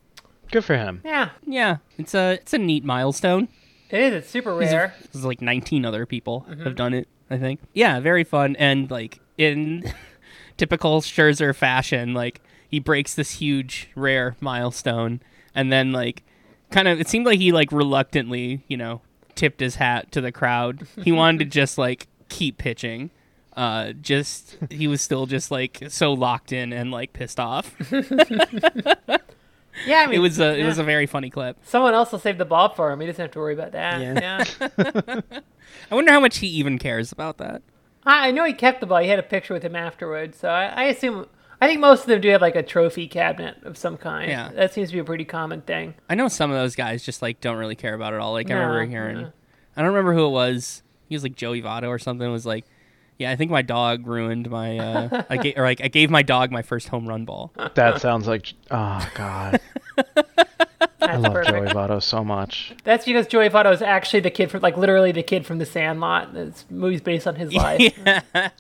Good 0.52 0.64
for 0.66 0.76
him. 0.76 1.00
yeah, 1.04 1.30
Yeah, 1.46 1.76
it's 1.96 2.14
a 2.14 2.32
it's 2.32 2.52
a 2.52 2.58
neat 2.58 2.84
milestone. 2.84 3.48
it 3.88 4.00
is. 4.00 4.14
It's 4.14 4.28
super 4.30 4.54
rare. 4.54 4.94
There's 5.12 5.24
like 5.24 5.40
19 5.40 5.84
other 5.86 6.04
people 6.06 6.40
have 6.62 6.74
done 6.76 6.92
it, 6.92 7.08
I 7.30 7.38
think. 7.38 7.60
Yeah, 7.72 8.00
very 8.00 8.24
fun 8.24 8.56
and 8.56 8.90
like 8.90 9.20
in 9.38 9.92
typical 10.56 11.00
Scherzer 11.00 11.54
fashion, 11.54 12.12
like 12.12 12.40
he 12.68 12.78
breaks 12.80 13.14
this 13.14 13.32
huge 13.32 13.88
rare 13.94 14.36
milestone 14.40 15.20
and 15.54 15.72
then 15.72 15.92
like 15.92 16.22
kind 16.70 16.88
of 16.88 17.00
it 17.00 17.08
seemed 17.08 17.26
like 17.26 17.38
he 17.38 17.52
like 17.52 17.72
reluctantly, 17.72 18.64
you 18.68 18.76
know, 18.76 19.00
tipped 19.34 19.60
his 19.60 19.76
hat 19.76 20.10
to 20.12 20.20
the 20.20 20.32
crowd. 20.32 20.86
He 21.02 21.12
wanted 21.12 21.38
to 21.38 21.44
just 21.60 21.78
like 21.78 22.08
keep 22.28 22.58
pitching. 22.58 23.10
Uh 23.56 23.92
just 23.92 24.56
he 24.70 24.86
was 24.86 25.00
still 25.00 25.26
just 25.26 25.50
like 25.50 25.82
so 25.88 26.12
locked 26.12 26.52
in 26.52 26.72
and 26.72 26.90
like 26.90 27.12
pissed 27.12 27.40
off. 27.40 27.74
Yeah, 29.86 30.00
I 30.00 30.06
mean, 30.08 30.16
It 30.16 30.18
was 30.18 30.38
a 30.40 30.58
it 30.58 30.64
was 30.64 30.78
a 30.78 30.84
very 30.84 31.06
funny 31.06 31.30
clip. 31.30 31.56
Someone 31.62 31.94
else 31.94 32.12
will 32.12 32.18
save 32.18 32.38
the 32.38 32.44
ball 32.44 32.70
for 32.74 32.90
him. 32.90 33.00
He 33.00 33.06
doesn't 33.06 33.22
have 33.22 33.30
to 33.32 33.38
worry 33.38 33.54
about 33.54 33.72
that. 33.72 34.00
Yeah. 34.00 34.44
Yeah. 34.58 35.20
I 35.90 35.94
wonder 35.94 36.12
how 36.12 36.20
much 36.20 36.38
he 36.38 36.46
even 36.48 36.78
cares 36.78 37.12
about 37.12 37.38
that. 37.38 37.62
I, 38.04 38.28
I 38.28 38.30
know 38.30 38.44
he 38.44 38.52
kept 38.52 38.80
the 38.80 38.86
ball. 38.86 38.98
He 38.98 39.08
had 39.08 39.18
a 39.18 39.22
picture 39.24 39.54
with 39.54 39.62
him 39.62 39.76
afterwards. 39.76 40.38
So 40.38 40.48
I, 40.48 40.66
I 40.66 40.82
assume. 40.84 41.26
I 41.62 41.66
think 41.66 41.80
most 41.80 42.00
of 42.02 42.06
them 42.06 42.22
do 42.22 42.30
have 42.30 42.40
like 42.40 42.56
a 42.56 42.62
trophy 42.62 43.06
cabinet 43.06 43.58
of 43.64 43.76
some 43.76 43.98
kind. 43.98 44.30
Yeah. 44.30 44.50
That 44.54 44.72
seems 44.72 44.88
to 44.88 44.94
be 44.94 44.98
a 45.00 45.04
pretty 45.04 45.26
common 45.26 45.60
thing. 45.60 45.94
I 46.08 46.14
know 46.14 46.28
some 46.28 46.50
of 46.50 46.56
those 46.56 46.74
guys 46.74 47.04
just 47.04 47.20
like 47.20 47.40
don't 47.42 47.58
really 47.58 47.74
care 47.76 47.92
about 47.92 48.14
it 48.14 48.20
all. 48.20 48.32
Like 48.32 48.50
I 48.50 48.54
remember 48.54 48.86
hearing, 48.86 49.16
no. 49.22 49.32
I 49.76 49.82
don't 49.82 49.90
remember 49.92 50.14
who 50.14 50.24
it 50.24 50.30
was. 50.30 50.82
He 51.06 51.14
was 51.14 51.22
like 51.22 51.36
Joey 51.36 51.60
Votto 51.60 51.88
or 51.88 51.98
something. 51.98 52.30
Was 52.32 52.46
like, 52.46 52.64
yeah, 53.20 53.30
I 53.30 53.36
think 53.36 53.50
my 53.50 53.62
dog 53.62 54.06
ruined 54.06 54.50
my. 54.50 54.78
Uh, 54.78 55.22
I 55.30 55.36
gave 55.36 55.56
or 55.56 55.62
like 55.62 55.80
I 55.82 55.88
gave 55.88 56.10
my 56.10 56.22
dog 56.22 56.50
my 56.50 56.62
first 56.62 56.88
home 56.88 57.06
run 57.08 57.24
ball. 57.24 57.52
That 57.74 58.00
sounds 58.00 58.26
like, 58.26 58.52
oh 58.70 59.08
god, 59.14 59.60
That's 61.00 61.12
I 61.12 61.16
love 61.16 61.32
perfect. 61.32 61.56
Joey 61.56 61.66
Votto 61.68 62.02
so 62.02 62.24
much. 62.24 62.74
That's 62.84 63.04
because 63.04 63.26
Joey 63.26 63.48
Votto 63.48 63.72
is 63.72 63.82
actually 63.82 64.20
the 64.20 64.30
kid 64.30 64.50
from, 64.50 64.60
like, 64.60 64.76
literally 64.76 65.12
the 65.12 65.22
kid 65.22 65.46
from 65.46 65.58
The 65.58 65.66
Sandlot. 65.66 66.34
This 66.34 66.66
movie's 66.70 67.00
based 67.00 67.26
on 67.26 67.36
his 67.36 67.52
life. 67.54 67.98
I, 68.06 68.50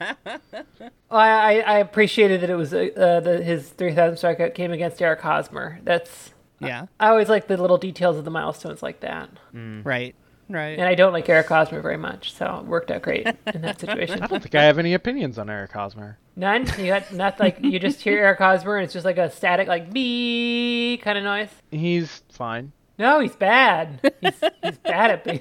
I, 1.10 1.52
I 1.60 1.78
appreciated 1.78 2.40
that 2.40 2.50
it 2.50 2.54
was 2.56 2.72
uh, 2.72 2.88
uh, 2.96 3.20
the, 3.20 3.42
his 3.42 3.68
3,000 3.70 4.16
strikeout 4.16 4.54
came 4.54 4.72
against 4.72 5.00
Eric 5.02 5.20
Hosmer. 5.20 5.80
That's 5.84 6.30
Yeah, 6.60 6.86
I 6.98 7.08
always 7.08 7.28
like 7.28 7.46
the 7.46 7.56
little 7.56 7.78
details 7.78 8.16
of 8.16 8.24
the 8.24 8.30
milestones 8.30 8.82
like 8.82 9.00
that. 9.00 9.28
right, 9.52 10.14
right. 10.50 10.78
And 10.78 10.82
I 10.88 10.94
don't 10.94 11.12
like 11.12 11.28
Eric 11.28 11.48
Hosmer 11.48 11.80
very 11.80 11.96
much, 11.96 12.34
so 12.34 12.58
it 12.58 12.66
worked 12.66 12.90
out 12.90 13.02
great 13.02 13.26
in 13.54 13.62
that 13.62 13.80
situation. 13.80 14.22
I 14.22 14.26
don't 14.26 14.42
think 14.42 14.54
I 14.54 14.64
have 14.64 14.78
any 14.78 14.94
opinions 14.94 15.38
on 15.38 15.48
Eric 15.48 15.72
Hosmer. 15.72 16.18
None? 16.36 16.66
You 16.78 16.86
got 16.86 17.12
not 17.12 17.40
like 17.40 17.58
you 17.60 17.78
just 17.78 18.00
hear 18.00 18.18
Eric 18.18 18.38
Hosmer 18.38 18.76
and 18.76 18.84
it's 18.84 18.92
just 18.92 19.04
like 19.04 19.18
a 19.18 19.30
static 19.30 19.68
like 19.68 19.92
bee 19.92 21.00
kind 21.02 21.16
of 21.18 21.24
noise. 21.24 21.50
He's 21.70 22.22
fine. 22.30 22.72
No, 22.98 23.20
he's 23.20 23.36
bad. 23.36 24.00
He's, 24.20 24.34
he's 24.62 24.78
bad 24.78 25.10
at 25.10 25.24
being. 25.24 25.40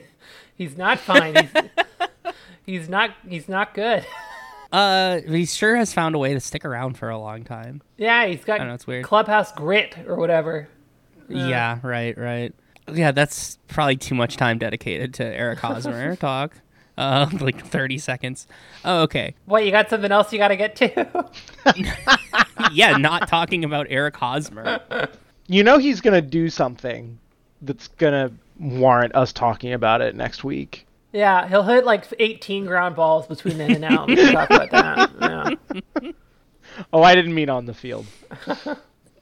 He's 0.56 0.78
not 0.78 1.00
fine. 1.00 1.36
He's, 1.36 2.34
he's 2.66 2.90
not. 2.90 3.12
He's 3.28 3.50
not 3.50 3.74
good. 3.74 4.06
Uh, 4.72 5.22
he 5.22 5.46
sure 5.46 5.76
has 5.76 5.94
found 5.94 6.16
a 6.16 6.20
way 6.20 6.34
to 6.34 6.40
stick 6.40 6.64
around 6.64 6.98
for 6.98 7.10
a 7.10 7.18
long 7.18 7.44
time. 7.44 7.82
Yeah, 7.98 8.28
he's 8.28 8.44
got 8.44 8.62
I 8.62 8.66
know, 8.68 8.76
it's 8.76 8.86
weird. 8.86 9.04
clubhouse 9.04 9.52
grit 9.52 9.96
or 10.08 10.16
whatever. 10.16 10.70
Yeah, 11.28 11.80
right, 11.84 12.18
right. 12.18 12.54
Yeah, 12.94 13.12
that's 13.12 13.58
probably 13.68 13.98
too 13.98 14.16
much 14.16 14.38
time 14.38 14.58
dedicated 14.58 15.14
to 15.16 15.26
Eric 15.26 15.60
Hosmer 15.62 16.16
talk. 16.16 16.54
Uh, 16.98 17.30
like 17.40 17.66
thirty 17.66 17.98
seconds. 17.98 18.46
Oh, 18.84 19.02
okay. 19.04 19.34
What 19.46 19.66
you 19.66 19.72
got 19.72 19.90
something 19.90 20.12
else 20.12 20.34
you 20.34 20.38
got 20.40 20.50
to 20.50 20.58
get 20.58 20.76
to? 20.78 21.30
Yeah, 22.74 22.98
not 22.98 23.28
talking 23.30 23.64
about 23.64 23.88
Eric 23.90 24.18
Hosmer. 24.18 25.08
You 25.48 25.64
know 25.64 25.78
he's 25.80 26.02
gonna 26.02 26.22
do 26.22 26.50
something 26.50 27.18
that's 27.62 27.88
gonna 27.88 28.32
warrant 28.60 29.16
us 29.16 29.32
talking 29.34 29.72
about 29.74 30.02
it 30.02 30.14
next 30.16 30.44
week. 30.44 30.86
yeah, 31.14 31.48
he'll 31.48 31.64
hit 31.64 31.86
like 31.86 32.04
18 32.20 32.66
ground 32.66 32.96
balls 32.98 33.26
between 33.28 33.58
then 33.58 33.72
and 33.72 33.82
now. 33.82 34.06
Let's 34.06 34.32
talk 34.34 34.50
about 34.50 34.72
that. 35.20 35.58
Yeah. 36.04 36.12
Oh, 36.94 37.02
I 37.02 37.16
didn't 37.16 37.34
mean 37.34 37.50
on 37.50 37.66
the 37.66 37.74
field. 37.74 38.06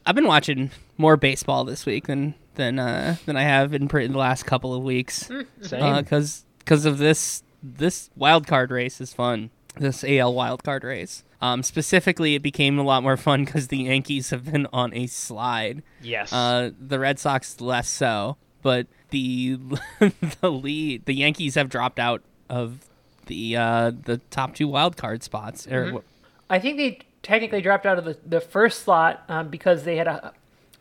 I've 0.08 0.16
been 0.16 0.26
watching 0.28 0.72
more 0.98 1.18
baseball 1.18 1.66
this 1.66 1.86
week 1.86 2.08
than 2.08 2.34
than 2.56 2.80
uh, 2.80 3.18
than 3.26 3.36
I 3.36 3.44
have 3.44 3.74
in 3.74 3.90
pre- 3.90 4.08
the 4.08 4.18
last 4.18 4.46
couple 4.46 4.74
of 4.74 4.82
weeks 4.82 5.30
Same. 5.62 5.96
because 5.98 6.46
because 6.60 6.86
of 6.86 6.98
this 6.98 7.44
this 7.62 8.10
wild 8.16 8.48
card 8.48 8.72
race 8.72 9.02
is 9.02 9.14
fun. 9.14 9.50
This 9.76 10.06
AL 10.06 10.34
wild 10.34 10.64
card 10.64 10.86
race. 10.86 11.26
Um, 11.42 11.62
specifically, 11.62 12.36
it 12.36 12.42
became 12.42 12.80
a 12.80 12.84
lot 12.84 13.04
more 13.04 13.18
fun 13.18 13.44
because 13.44 13.68
the 13.68 13.80
Yankees 13.80 14.30
have 14.30 14.46
been 14.46 14.66
on 14.72 14.94
a 14.94 15.08
slide. 15.08 15.84
yes. 16.02 16.32
Uh, 16.32 16.72
the 16.80 17.00
Red 17.00 17.20
Sox 17.20 17.60
less 17.60 17.90
so, 17.90 18.38
but 18.62 18.88
the 19.10 19.60
the 20.42 20.50
lead 20.50 21.06
the 21.06 21.16
Yankees 21.16 21.56
have 21.56 21.68
dropped 21.68 22.00
out 22.00 22.24
of 22.50 22.80
the 23.26 23.58
uh, 23.58 23.92
the 24.06 24.20
top 24.32 24.56
two 24.56 24.70
wild 24.70 24.96
card 24.96 25.22
spots. 25.22 25.68
Or, 25.68 26.02
I 26.50 26.60
think 26.60 26.78
they 26.78 27.00
technically 27.28 27.62
dropped 27.62 27.86
out 27.86 27.98
of 28.00 28.06
the, 28.06 28.18
the 28.26 28.40
first 28.42 28.84
slot 28.84 29.24
um, 29.28 29.50
because 29.50 29.84
they 29.84 29.98
had 29.98 30.08
a, 30.08 30.34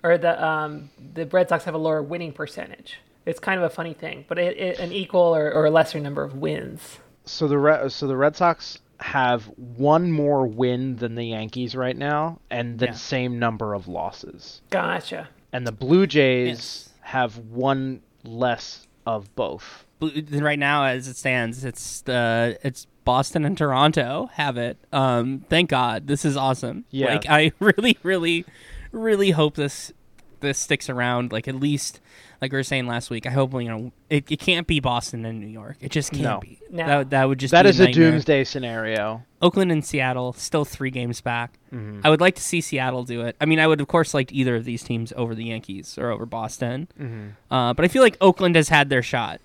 or 0.02 0.16
the 0.16 0.42
um, 0.42 0.88
the 1.14 1.26
Red 1.26 1.48
Sox 1.48 1.64
have 1.64 1.74
a 1.74 1.78
lower 1.78 2.02
winning 2.02 2.32
percentage. 2.32 2.98
It's 3.26 3.40
kind 3.40 3.58
of 3.58 3.64
a 3.64 3.74
funny 3.74 3.92
thing, 3.92 4.24
but 4.28 4.38
it, 4.38 4.56
it, 4.56 4.78
an 4.78 4.92
equal 4.92 5.34
or, 5.34 5.52
or 5.52 5.66
a 5.66 5.70
lesser 5.70 5.98
number 5.98 6.22
of 6.22 6.36
wins. 6.36 6.98
So 7.24 7.48
the 7.48 7.58
Re- 7.58 7.88
so 7.88 8.06
the 8.06 8.16
Red 8.16 8.36
Sox 8.36 8.78
have 9.00 9.44
one 9.56 10.10
more 10.12 10.46
win 10.46 10.96
than 10.96 11.16
the 11.16 11.24
Yankees 11.24 11.74
right 11.74 11.96
now, 11.96 12.38
and 12.50 12.78
the 12.78 12.86
Yeah. 12.86 12.92
same 12.92 13.38
number 13.38 13.74
of 13.74 13.88
losses. 13.88 14.62
Gotcha. 14.70 15.28
And 15.52 15.66
the 15.66 15.72
Blue 15.72 16.06
Jays 16.06 16.48
Yes. 16.48 16.88
have 17.00 17.38
one 17.38 18.00
less 18.24 18.86
of 19.06 19.34
both. 19.34 19.84
Blue- 19.98 20.12
right 20.40 20.58
now 20.58 20.84
as 20.84 21.08
it 21.08 21.16
stands 21.16 21.64
it's 21.64 22.02
the 22.02 22.58
it's 22.62 22.86
boston 23.04 23.44
and 23.44 23.56
toronto 23.56 24.28
have 24.34 24.56
it 24.58 24.76
um 24.92 25.44
thank 25.48 25.70
god 25.70 26.06
this 26.06 26.24
is 26.24 26.36
awesome 26.36 26.84
Yeah. 26.90 27.14
like 27.14 27.26
i 27.28 27.52
really 27.60 27.96
really 28.02 28.44
really 28.92 29.30
hope 29.30 29.54
this 29.54 29.92
this 30.40 30.58
sticks 30.58 30.90
around 30.90 31.32
like 31.32 31.48
at 31.48 31.54
least 31.54 32.00
like 32.42 32.52
we 32.52 32.58
were 32.58 32.62
saying 32.62 32.86
last 32.86 33.08
week 33.08 33.26
i 33.26 33.30
hope 33.30 33.52
you 33.54 33.68
know 33.68 33.90
it, 34.10 34.30
it 34.30 34.38
can't 34.38 34.66
be 34.66 34.80
boston 34.80 35.24
and 35.24 35.40
new 35.40 35.46
york 35.46 35.76
it 35.80 35.90
just 35.90 36.10
can't 36.10 36.24
No. 36.24 36.40
be 36.40 36.58
No. 36.70 36.86
that, 36.86 37.10
that 37.10 37.24
would 37.28 37.38
just 37.38 37.52
That 37.52 37.62
be 37.62 37.70
is 37.70 37.80
a 37.80 37.84
nightmare. 37.86 38.10
doomsday 38.10 38.44
scenario. 38.44 39.22
oakland 39.40 39.72
and 39.72 39.82
seattle 39.84 40.34
still 40.34 40.64
three 40.66 40.90
games 40.90 41.20
back 41.22 41.58
Mm-hmm. 41.72 42.00
i 42.04 42.10
would 42.10 42.20
like 42.20 42.34
to 42.36 42.42
see 42.42 42.60
seattle 42.60 43.04
do 43.04 43.22
it 43.22 43.34
i 43.40 43.46
mean 43.46 43.58
i 43.60 43.66
would 43.66 43.80
of 43.80 43.88
course 43.88 44.12
like 44.14 44.30
either 44.32 44.56
of 44.56 44.64
these 44.64 44.82
teams 44.82 45.12
over 45.16 45.34
the 45.34 45.44
yankees 45.44 45.96
or 45.96 46.10
over 46.10 46.26
boston 46.26 46.88
Mm-hmm. 47.00 47.54
uh, 47.54 47.72
but 47.72 47.84
i 47.84 47.88
feel 47.88 48.02
like 48.02 48.16
oakland 48.20 48.56
has 48.56 48.68
had 48.68 48.88
their 48.90 49.02
shot 49.02 49.40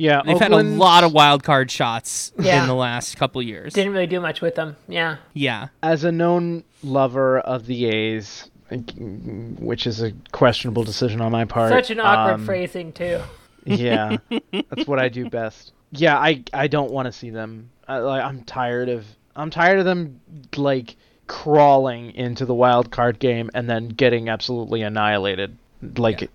Yeah, 0.00 0.22
They've 0.24 0.34
Oakland's- 0.36 0.70
had 0.72 0.76
a 0.78 0.78
lot 0.78 1.04
of 1.04 1.12
wild 1.12 1.42
card 1.44 1.70
shots 1.70 2.32
Yeah. 2.38 2.62
in 2.62 2.68
the 2.68 2.74
last 2.74 3.16
couple 3.18 3.42
years. 3.42 3.74
Didn't 3.74 3.92
really 3.92 4.06
do 4.06 4.18
much 4.20 4.40
with 4.40 4.54
them. 4.54 4.76
Yeah. 4.88 5.16
yeah. 5.34 5.68
as 5.82 6.04
a 6.04 6.10
known 6.12 6.64
lover 6.82 7.38
of 7.40 7.66
the 7.66 7.84
A's, 7.86 8.48
which 9.58 9.86
is 9.86 10.02
a 10.02 10.12
questionable 10.32 10.84
decision 10.84 11.20
on 11.20 11.32
my 11.32 11.44
part. 11.44 11.70
Such 11.70 11.90
an 11.90 12.00
awkward 12.00 12.34
um, 12.34 12.46
phrasing 12.46 12.92
too. 12.92 13.20
Yeah, 13.64 14.16
that's 14.70 14.86
what 14.86 14.98
I 14.98 15.08
do 15.10 15.28
best. 15.28 15.72
Yeah, 15.92 16.16
I 16.18 16.44
I 16.54 16.66
don't 16.68 16.90
want 16.90 17.06
to 17.06 17.12
see 17.12 17.30
them. 17.30 17.68
I, 17.86 17.98
like 17.98 18.24
I'm 18.24 18.42
tired 18.44 18.88
of 18.88 19.04
I'm 19.36 19.50
tired 19.50 19.78
of 19.80 19.84
them 19.84 20.20
like 20.56 20.96
crawling 21.26 22.12
into 22.14 22.44
the 22.46 22.54
wild 22.54 22.90
card 22.90 23.18
game 23.18 23.50
and 23.54 23.68
then 23.68 23.88
getting 23.88 24.28
absolutely 24.28 24.82
annihilated 24.82 25.56
like 25.96 26.22
Yeah. 26.22 26.28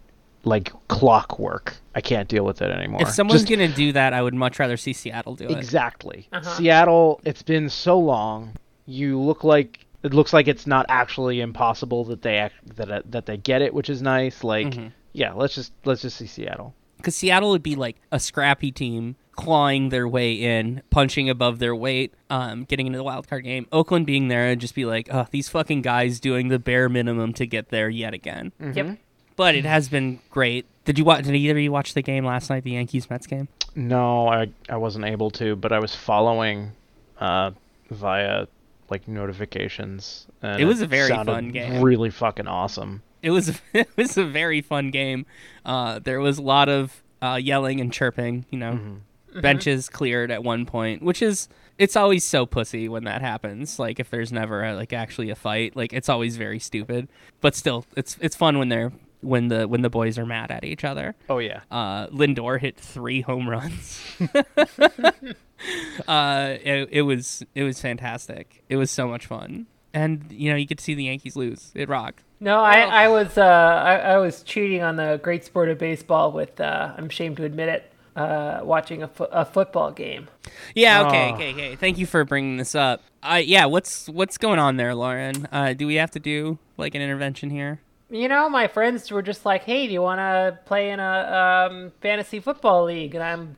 Like 0.46 0.72
clockwork. 0.88 1.76
I 1.96 2.02
can't 2.02 2.28
deal 2.28 2.46
with 2.46 2.62
it 2.62 2.70
anymore. 2.72 3.02
If 3.02 3.10
someone's 3.10 3.42
Just- 3.42 3.50
gonna 3.52 3.68
do 3.74 3.92
that, 3.94 4.14
I 4.14 4.22
would 4.22 4.34
much 4.34 4.60
rather 4.60 4.78
see 4.78 4.94
Seattle 4.94 5.36
do 5.36 5.46
it. 5.46 5.52
Exactly. 5.52 6.28
Uh-huh. 6.32 6.58
Seattle, 6.58 7.20
it's 7.26 7.42
been 7.44 7.70
so 7.70 7.98
long. 8.00 8.54
You 8.86 9.20
look 9.20 9.44
like 9.44 9.86
it 10.04 10.14
looks 10.14 10.34
like 10.34 10.48
it's 10.48 10.68
not 10.68 10.86
actually 10.88 11.42
impossible 11.42 12.04
that 12.06 12.22
they 12.22 12.38
act, 12.38 12.54
that 12.76 12.92
uh, 12.92 13.02
that 13.10 13.26
they 13.26 13.38
get 13.38 13.62
it, 13.62 13.74
which 13.74 13.90
is 13.90 14.02
nice. 14.02 14.44
Like, 14.44 14.68
Mhm. 14.68 14.92
yeah, 15.14 15.34
let's 15.34 15.56
just 15.56 15.74
let's 15.84 16.02
just 16.04 16.18
see 16.18 16.28
Seattle. 16.28 16.76
Because 16.98 17.16
Seattle 17.16 17.50
would 17.52 17.64
be 17.64 17.76
like 17.76 17.98
a 18.12 18.20
scrappy 18.20 18.72
team 18.72 19.16
clawing 19.34 19.90
their 19.90 20.08
way 20.08 20.34
in, 20.34 20.82
punching 20.92 21.30
above 21.30 21.60
their 21.60 21.76
weight, 21.76 22.14
um, 22.30 22.64
getting 22.64 22.88
into 22.88 22.98
the 22.98 23.04
wild 23.04 23.28
card 23.28 23.44
game. 23.44 23.68
Oakland 23.72 24.06
being 24.06 24.28
there 24.30 24.48
and 24.48 24.62
just 24.62 24.74
be 24.74 24.86
like, 24.86 25.10
oh, 25.12 25.28
these 25.32 25.50
fucking 25.50 25.82
guys 25.82 26.20
doing 26.22 26.48
the 26.48 26.58
bare 26.58 26.88
minimum 26.88 27.34
to 27.34 27.46
get 27.46 27.68
there 27.70 27.90
yet 27.90 28.14
again. 28.14 28.54
Yep. 28.74 28.98
But 29.36 29.56
it 29.56 29.66
has 29.66 29.90
been 29.90 30.20
great. 30.30 30.66
Did 30.86 30.98
you 30.98 31.06
watch? 31.06 31.26
Did 31.26 31.36
either 31.36 31.58
of 31.58 31.64
you 31.64 31.72
watch 31.72 31.94
the 31.94 32.02
game 32.02 32.26
last 32.26 32.50
night? 32.50 32.64
The 32.64 32.72
Yankees 32.72 33.10
Mets 33.10 33.28
game. 33.28 33.48
No, 33.76 34.28
I 34.28 34.50
I 34.70 34.78
wasn't 34.78 35.06
able 35.06 35.32
to, 35.32 35.56
but 35.56 35.72
I 35.72 35.80
was 35.80 35.94
following 35.96 36.72
uh, 37.20 37.52
via 37.90 38.48
like 38.90 39.08
notifications. 39.08 40.28
And 40.42 40.62
It 40.62 40.66
was 40.66 40.82
a 40.82 40.88
very 40.88 41.10
sounded 41.10 41.32
fun 41.32 41.50
game. 41.50 41.82
Really 41.82 42.10
fucking 42.10 42.48
awesome. 42.48 43.02
It 43.22 43.32
was 43.32 43.60
it 43.74 43.90
was 43.98 44.18
a 44.18 44.26
very 44.26 44.62
fun 44.62 44.92
game. 44.92 45.26
Uh, 45.66 46.00
there 46.00 46.20
was 46.20 46.38
a 46.38 46.42
lot 46.44 46.70
of 46.70 47.04
uh, 47.22 47.40
yelling 47.42 47.82
and 47.82 47.92
chirping. 47.92 48.46
You 48.50 48.60
know, 48.60 48.72
Mm-hmm. 48.74 49.42
benches 49.42 49.90
cleared 49.90 50.32
at 50.32 50.44
one 50.44 50.66
point, 50.66 51.02
which 51.02 51.22
is 51.22 51.50
it's 51.78 51.98
always 51.98 52.24
so 52.24 52.46
pussy 52.46 52.88
when 52.88 53.04
that 53.04 53.22
happens. 53.22 53.80
Like 53.80 54.00
if 54.00 54.10
there's 54.10 54.32
never 54.32 54.64
a, 54.64 54.74
like 54.76 54.94
actually 54.94 55.30
a 55.30 55.36
fight, 55.36 55.76
like 55.76 55.92
it's 55.92 56.08
always 56.08 56.38
very 56.38 56.60
stupid. 56.60 57.10
But 57.42 57.54
still, 57.56 57.86
it's 57.98 58.18
it's 58.22 58.36
fun 58.36 58.58
when 58.60 58.70
they're 58.70 58.94
when 59.26 59.48
the 59.48 59.68
when 59.68 59.82
the 59.82 59.90
boys 59.90 60.18
are 60.18 60.26
mad 60.26 60.52
at 60.52 60.64
each 60.64 60.84
other. 60.84 61.16
Oh 61.30 61.40
yeah. 61.40 61.62
Uh, 61.72 62.08
Lindor 62.08 62.60
hit 62.60 62.78
three 62.78 63.22
home 63.22 63.50
runs. 63.50 64.00
uh, 66.08 66.56
it, 66.64 66.90
it 66.92 67.02
was 67.02 67.44
it 67.56 67.64
was 67.64 67.82
fantastic. 67.82 68.64
It 68.70 68.78
was 68.78 68.92
so 68.92 69.08
much 69.08 69.26
fun, 69.26 69.68
and 69.94 70.26
you 70.32 70.50
know 70.50 70.56
you 70.56 70.66
get 70.66 70.78
to 70.78 70.84
see 70.84 70.94
the 70.94 71.06
Yankees 71.06 71.36
lose. 71.36 71.72
It 71.76 71.90
rocked. 71.90 72.24
No, 72.40 72.60
I, 72.60 72.82
I 72.82 73.08
was 73.08 73.38
uh, 73.38 73.42
I, 73.42 73.96
I 73.96 74.18
was 74.18 74.44
cheating 74.44 74.84
on 74.84 74.98
the 74.98 75.20
great 75.24 75.44
sport 75.46 75.70
of 75.70 75.78
baseball 75.78 76.32
with 76.32 76.60
uh, 76.60 76.94
I'm 76.98 77.06
ashamed 77.08 77.38
to 77.38 77.44
admit 77.44 77.70
it. 77.70 77.92
Uh, 78.16 78.62
watching 78.64 79.04
a, 79.04 79.10
fo- 79.10 79.26
a 79.26 79.44
football 79.44 79.92
game. 79.92 80.30
Yeah. 80.74 81.06
Okay. 81.08 81.32
Oh. 81.32 81.36
Okay. 81.36 81.52
Okay. 81.52 81.76
Thank 81.76 81.98
you 81.98 82.06
for 82.06 82.24
bringing 82.24 82.56
this 82.56 82.74
up. 82.74 83.04
Uh, 83.22 83.42
yeah. 83.44 83.66
What's 83.66 84.08
what's 84.08 84.38
going 84.38 84.58
on 84.58 84.78
there, 84.78 84.96
Lauren? 84.96 85.48
Uh, 85.52 85.74
do 85.74 85.86
we 85.86 85.96
have 85.96 86.12
to 86.12 86.20
do 86.20 86.58
like 86.78 86.96
an 86.96 87.02
intervention 87.02 87.50
here? 87.50 87.82
You 88.10 88.28
know, 88.28 88.50
my 88.50 88.68
friends 88.68 89.10
were 89.12 89.22
just 89.22 89.46
like, 89.46 89.64
"Hey, 89.64 89.88
do 89.88 89.94
you 89.94 90.02
want 90.02 90.20
to 90.20 90.60
play 90.66 90.92
in 90.92 91.00
a 91.00 91.70
um, 91.72 91.92
fantasy 92.02 92.40
football 92.40 92.86
league?" 92.86 93.16
And 93.16 93.24
I'm 93.24 93.58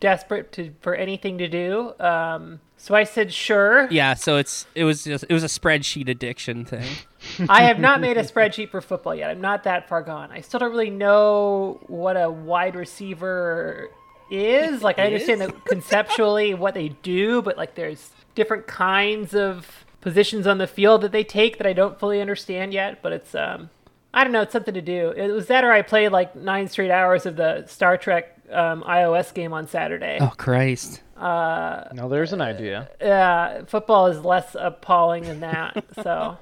desperate 0.00 0.52
to 0.52 0.72
for 0.80 0.94
anything 0.94 1.38
to 1.38 1.48
do. 1.48 1.94
Um, 1.98 2.60
so 2.76 2.94
I 2.94 3.04
said, 3.04 3.32
"Sure." 3.32 3.88
Yeah. 3.90 4.14
So 4.14 4.36
it's 4.36 4.66
it 4.74 4.84
was 4.84 5.04
just 5.04 5.24
it 5.28 5.32
was 5.32 5.42
a 5.42 5.48
spreadsheet 5.48 6.08
addiction 6.08 6.64
thing. 6.64 6.86
I 7.48 7.62
have 7.62 7.78
not 7.78 8.00
made 8.00 8.16
a 8.16 8.22
spreadsheet 8.22 8.70
for 8.70 8.80
football 8.80 9.14
yet. 9.14 9.30
I'm 9.30 9.40
not 9.40 9.64
that 9.64 9.88
far 9.88 10.02
gone. 10.02 10.30
I 10.30 10.40
still 10.40 10.60
don't 10.60 10.70
really 10.70 10.90
know 10.90 11.80
what 11.86 12.16
a 12.16 12.30
wide 12.30 12.76
receiver 12.76 13.88
is. 14.30 14.82
Like, 14.82 14.98
I 14.98 15.06
understand 15.06 15.40
that 15.40 15.64
conceptually 15.64 16.54
what 16.54 16.74
they 16.74 16.88
do, 16.88 17.42
but 17.42 17.56
like, 17.56 17.74
there's 17.74 18.10
different 18.34 18.66
kinds 18.66 19.34
of 19.34 19.84
positions 20.00 20.46
on 20.46 20.58
the 20.58 20.66
field 20.66 21.00
that 21.00 21.12
they 21.12 21.24
take 21.24 21.58
that 21.58 21.66
I 21.66 21.72
don't 21.72 21.98
fully 21.98 22.20
understand 22.20 22.72
yet. 22.72 23.02
But 23.02 23.12
it's, 23.12 23.34
um, 23.34 23.70
I 24.14 24.24
don't 24.24 24.32
know, 24.32 24.42
it's 24.42 24.52
something 24.52 24.74
to 24.74 24.82
do. 24.82 25.10
It 25.10 25.28
was 25.28 25.46
that, 25.48 25.64
or 25.64 25.72
I 25.72 25.82
played 25.82 26.08
like 26.08 26.34
nine 26.34 26.68
straight 26.68 26.90
hours 26.90 27.26
of 27.26 27.36
the 27.36 27.66
Star 27.66 27.96
Trek 27.98 28.36
um, 28.50 28.82
iOS 28.84 29.34
game 29.34 29.52
on 29.52 29.66
Saturday. 29.68 30.18
Oh 30.20 30.32
Christ. 30.36 31.02
No, 31.18 32.08
there's 32.10 32.32
an 32.32 32.40
idea. 32.40 32.88
Yeah, 33.00 33.64
football 33.66 34.06
is 34.06 34.24
less 34.24 34.56
appalling 34.58 35.24
than 35.24 35.40
that. 35.40 35.84
So, 36.02 36.36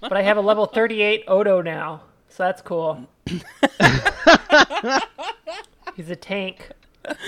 but 0.00 0.12
I 0.12 0.22
have 0.22 0.36
a 0.36 0.40
level 0.40 0.66
38 0.66 1.24
Odo 1.28 1.62
now, 1.62 2.02
so 2.28 2.44
that's 2.44 2.62
cool. 2.62 3.06
He's 5.96 6.10
a 6.10 6.16
tank. 6.16 6.70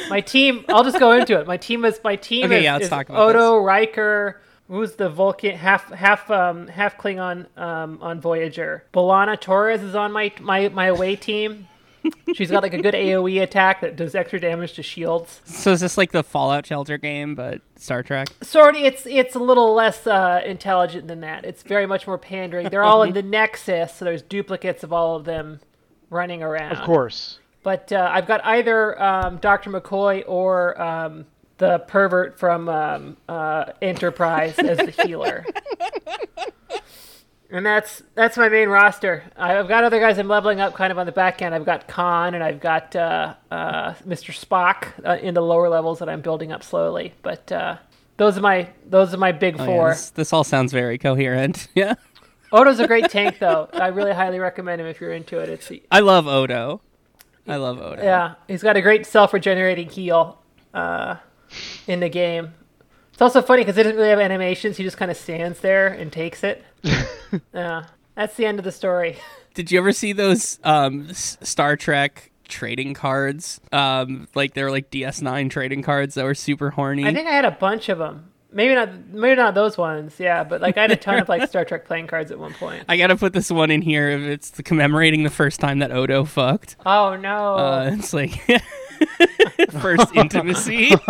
My 0.08 0.20
team. 0.20 0.64
I'll 0.68 0.84
just 0.84 0.98
go 0.98 1.12
into 1.12 1.38
it. 1.40 1.46
My 1.46 1.56
team 1.56 1.84
is 1.84 2.00
my 2.04 2.16
team 2.16 2.44
Okay, 2.46 2.58
is, 2.58 2.64
yeah, 2.64 2.74
let's 2.74 2.84
is 2.84 2.90
talk 2.90 3.08
about 3.08 3.30
Odo 3.30 3.56
Riker. 3.58 4.40
Who's 4.70 4.92
the 4.92 5.08
Vulcan 5.08 5.56
half 5.56 5.90
half 5.90 6.30
um 6.30 6.68
half 6.68 6.96
Klingon 6.96 7.46
um 7.58 7.98
on 8.00 8.20
Voyager? 8.20 8.84
B'Elanna 8.94 9.38
Torres 9.40 9.82
is 9.82 9.96
on 9.96 10.12
my 10.12 10.32
my 10.40 10.68
my 10.68 10.86
away 10.86 11.16
team. 11.16 11.66
She's 12.34 12.52
got 12.52 12.62
like 12.62 12.72
a 12.72 12.80
good 12.80 12.94
AOE 12.94 13.42
attack 13.42 13.80
that 13.80 13.96
does 13.96 14.14
extra 14.14 14.38
damage 14.38 14.74
to 14.74 14.82
shields. 14.82 15.40
So 15.44 15.72
is 15.72 15.80
this 15.80 15.98
like 15.98 16.12
the 16.12 16.22
Fallout 16.22 16.64
Shelter 16.64 16.98
game, 16.98 17.34
but 17.34 17.60
Star 17.76 18.04
Trek? 18.04 18.28
sort 18.42 18.76
of 18.76 18.82
it's 18.82 19.06
it's 19.06 19.34
a 19.34 19.40
little 19.40 19.74
less 19.74 20.06
uh, 20.06 20.40
intelligent 20.46 21.08
than 21.08 21.20
that. 21.22 21.44
It's 21.44 21.64
very 21.64 21.86
much 21.86 22.06
more 22.06 22.16
pandering. 22.16 22.68
They're 22.68 22.84
all 22.84 23.02
in 23.02 23.12
the 23.14 23.22
Nexus, 23.22 23.92
so 23.94 24.04
there's 24.04 24.22
duplicates 24.22 24.84
of 24.84 24.92
all 24.92 25.16
of 25.16 25.24
them 25.24 25.60
running 26.10 26.44
around. 26.44 26.76
Of 26.76 26.84
course. 26.84 27.40
But 27.64 27.92
uh, 27.92 28.08
I've 28.10 28.28
got 28.28 28.40
either 28.44 29.00
um, 29.02 29.38
Dr. 29.38 29.70
McCoy 29.70 30.22
or 30.28 30.80
um, 30.80 31.26
the 31.60 31.78
pervert 31.80 32.38
from 32.38 32.68
um, 32.68 33.16
uh, 33.28 33.66
Enterprise 33.80 34.58
as 34.58 34.78
the 34.78 34.90
healer. 35.04 35.46
And 37.52 37.66
that's 37.66 38.00
that's 38.14 38.36
my 38.36 38.48
main 38.48 38.68
roster. 38.68 39.24
I've 39.36 39.66
got 39.66 39.82
other 39.82 39.98
guys 39.98 40.18
I'm 40.20 40.28
leveling 40.28 40.60
up 40.60 40.74
kind 40.74 40.92
of 40.92 40.98
on 40.98 41.06
the 41.06 41.10
back 41.10 41.42
end. 41.42 41.52
I've 41.52 41.64
got 41.64 41.88
Khan 41.88 42.34
and 42.34 42.44
I've 42.44 42.60
got 42.60 42.94
uh, 42.94 43.34
uh, 43.50 43.94
Mr. 44.06 44.32
Spock 44.32 44.86
uh, 45.04 45.18
in 45.20 45.34
the 45.34 45.40
lower 45.42 45.68
levels 45.68 45.98
that 45.98 46.08
I'm 46.08 46.20
building 46.20 46.52
up 46.52 46.62
slowly. 46.62 47.12
But 47.22 47.50
uh, 47.50 47.78
those 48.18 48.38
are 48.38 48.40
my 48.40 48.68
those 48.88 49.12
are 49.12 49.16
my 49.16 49.32
big 49.32 49.56
Oh, 49.58 49.64
yeah, 49.64 49.66
four. 49.66 49.88
this, 49.90 50.10
this 50.10 50.32
all 50.32 50.44
sounds 50.44 50.72
very 50.72 50.96
coherent. 50.96 51.66
Yeah. 51.74 51.94
Odo's 52.52 52.78
a 52.78 52.86
great 52.86 53.10
tank 53.10 53.40
though. 53.40 53.68
I 53.72 53.88
really 53.88 54.12
highly 54.12 54.38
recommend 54.38 54.80
him 54.80 54.86
if 54.86 55.00
you're 55.00 55.12
into 55.12 55.40
it. 55.40 55.48
It's 55.48 55.72
I 55.90 56.00
love 56.00 56.28
Odo. 56.28 56.80
I 57.48 57.56
love 57.56 57.80
Odo. 57.80 58.00
yeah, 58.00 58.34
he's 58.46 58.62
got 58.62 58.76
a 58.76 58.80
great 58.80 59.06
self-regenerating 59.06 59.88
heal 59.88 60.40
uh, 60.72 61.16
in 61.86 62.00
the 62.00 62.08
game. 62.08 62.54
It's 63.12 63.22
also 63.22 63.42
funny 63.42 63.62
because 63.62 63.76
he 63.76 63.82
doesn't 63.82 63.98
really 63.98 64.08
have 64.08 64.20
animations. 64.20 64.78
He 64.78 64.82
just 64.82 64.96
kind 64.96 65.10
of 65.10 65.16
stands 65.16 65.60
there 65.60 65.88
and 65.88 66.10
takes 66.10 66.42
it. 66.42 66.64
yeah, 67.54 67.84
that's 68.14 68.34
the 68.36 68.46
end 68.46 68.58
of 68.58 68.64
the 68.64 68.72
story. 68.72 69.18
Did 69.54 69.70
you 69.70 69.78
ever 69.78 69.92
see 69.92 70.12
those 70.12 70.58
um, 70.64 71.12
Star 71.12 71.76
Trek 71.76 72.30
trading 72.48 72.94
cards? 72.94 73.60
Um, 73.72 74.28
like 74.34 74.54
they 74.54 74.62
were 74.62 74.70
like 74.70 74.90
DS9 74.90 75.50
trading 75.50 75.82
cards 75.82 76.14
that 76.14 76.24
were 76.24 76.34
super 76.34 76.70
horny. 76.70 77.04
I 77.04 77.12
think 77.12 77.28
I 77.28 77.32
had 77.32 77.44
a 77.44 77.50
bunch 77.50 77.88
of 77.88 77.98
them. 77.98 78.30
Maybe 78.52 78.74
not, 78.74 78.88
maybe 79.10 79.36
not 79.36 79.54
those 79.54 79.76
ones. 79.76 80.18
Yeah, 80.18 80.42
but 80.42 80.60
like 80.60 80.76
I 80.76 80.82
had 80.82 80.90
a 80.90 80.96
ton 80.96 81.18
of 81.18 81.28
like 81.28 81.48
Star 81.48 81.64
Trek 81.64 81.84
playing 81.84 82.06
cards 82.06 82.30
at 82.30 82.38
one 82.38 82.54
point. 82.54 82.84
I 82.88 82.96
gotta 82.96 83.16
put 83.16 83.32
this 83.32 83.50
one 83.50 83.70
in 83.70 83.82
here. 83.82 84.08
If 84.08 84.22
it's 84.22 84.50
the 84.50 84.62
commemorating 84.62 85.24
the 85.24 85.30
first 85.30 85.60
time 85.60 85.80
that 85.80 85.92
Odo 85.92 86.24
fucked. 86.24 86.76
Oh 86.86 87.16
no! 87.16 87.54
Uh, 87.54 87.90
it's 87.92 88.12
like 88.12 88.32
first 89.80 90.14
intimacy. 90.14 90.92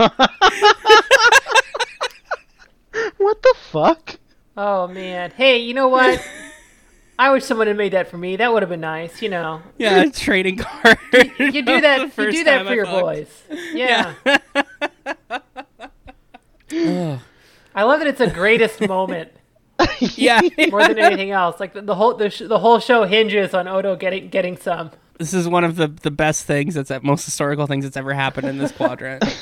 What 3.18 3.42
the 3.42 3.54
fuck? 3.70 4.18
oh 4.56 4.88
man! 4.88 5.30
Hey, 5.36 5.58
you 5.58 5.74
know 5.74 5.88
what? 5.88 6.20
I 7.18 7.30
wish 7.30 7.44
someone 7.44 7.66
had 7.66 7.76
made 7.76 7.92
that 7.92 8.08
for 8.10 8.16
me. 8.18 8.36
That 8.36 8.52
would 8.52 8.62
have 8.62 8.70
been 8.70 8.80
nice. 8.80 9.20
You 9.22 9.28
know, 9.28 9.62
Yeah, 9.78 10.04
trading 10.06 10.56
card. 10.56 10.98
you 11.38 11.62
do 11.62 11.80
that. 11.82 12.16
You 12.18 12.32
do 12.32 12.44
that 12.44 12.66
for 12.66 12.74
your 12.74 12.86
boys. 12.86 13.42
Yeah. 13.74 14.14
I 16.72 17.82
love 17.84 18.00
that 18.00 18.06
it's 18.08 18.20
a 18.20 18.30
greatest 18.30 18.80
moment 18.80 19.30
Yeah. 20.00 20.40
more 20.70 20.86
than 20.86 20.98
anything 20.98 21.30
else. 21.30 21.60
Like 21.60 21.74
the, 21.74 21.82
the 21.82 21.94
whole 21.94 22.14
the, 22.14 22.30
sh- 22.30 22.42
the 22.46 22.58
whole 22.58 22.78
show 22.80 23.04
hinges 23.04 23.54
on 23.54 23.68
Odo 23.68 23.96
getting 23.96 24.28
getting 24.30 24.56
some. 24.56 24.90
This 25.20 25.34
is 25.34 25.46
one 25.46 25.64
of 25.64 25.76
the, 25.76 25.86
the 25.86 26.10
best 26.10 26.46
things 26.46 26.74
that's 26.74 26.90
most 27.02 27.26
historical 27.26 27.66
things 27.66 27.84
that's 27.84 27.98
ever 27.98 28.14
happened 28.14 28.48
in 28.48 28.56
this 28.56 28.72
quadrant. 28.72 29.22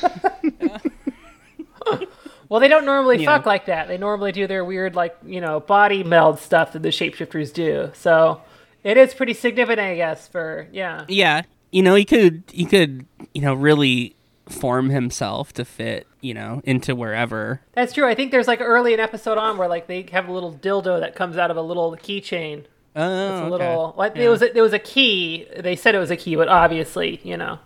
Well, 2.48 2.60
they 2.60 2.68
don't 2.68 2.86
normally 2.86 3.22
Yeah. 3.22 3.36
fuck 3.36 3.46
like 3.46 3.66
that. 3.66 3.88
They 3.88 3.98
normally 3.98 4.32
do 4.32 4.46
their 4.46 4.64
weird, 4.64 4.94
like, 4.94 5.16
you 5.24 5.40
know, 5.40 5.60
body 5.60 6.02
meld 6.02 6.38
stuff 6.38 6.72
that 6.72 6.82
the 6.82 6.88
shapeshifters 6.88 7.52
do. 7.52 7.90
So 7.94 8.40
it 8.82 8.96
is 8.96 9.12
pretty 9.12 9.34
significant, 9.34 9.80
I 9.80 9.96
guess, 9.96 10.26
for, 10.26 10.66
yeah. 10.72 11.04
yeah, 11.08 11.42
you 11.70 11.82
know, 11.82 11.94
he 11.94 12.06
could 12.06 12.42
he 12.50 12.64
could 12.64 13.04
you 13.34 13.42
know 13.42 13.52
really 13.52 14.16
form 14.48 14.88
himself 14.88 15.52
to 15.52 15.64
fit 15.66 16.06
you 16.22 16.32
know 16.32 16.62
into 16.64 16.96
wherever. 16.96 17.60
That's 17.74 17.92
true. 17.92 18.06
I 18.08 18.14
think 18.14 18.30
there's 18.30 18.48
like 18.48 18.62
early 18.62 18.94
an 18.94 19.00
episode 19.00 19.36
on 19.36 19.58
where, 19.58 19.68
like, 19.68 19.86
they 19.86 20.06
have 20.12 20.26
a 20.28 20.32
little 20.32 20.54
dildo 20.54 20.98
that 21.00 21.14
comes 21.14 21.36
out 21.36 21.50
of 21.50 21.58
a 21.58 21.62
little 21.62 21.94
keychain. 21.96 22.64
Oh, 22.98 23.04
A 23.04 23.40
okay. 23.42 23.50
little, 23.50 23.94
like, 23.96 24.12
Yeah. 24.14 24.22
there 24.22 24.30
was 24.30 24.42
a, 24.42 24.48
there 24.52 24.62
was 24.62 24.72
a 24.72 24.78
key. 24.78 25.46
They 25.56 25.76
said 25.76 25.94
it 25.94 25.98
was 25.98 26.10
a 26.10 26.16
key, 26.16 26.36
but 26.36 26.48
obviously, 26.48 27.20
you 27.22 27.36
know, 27.36 27.58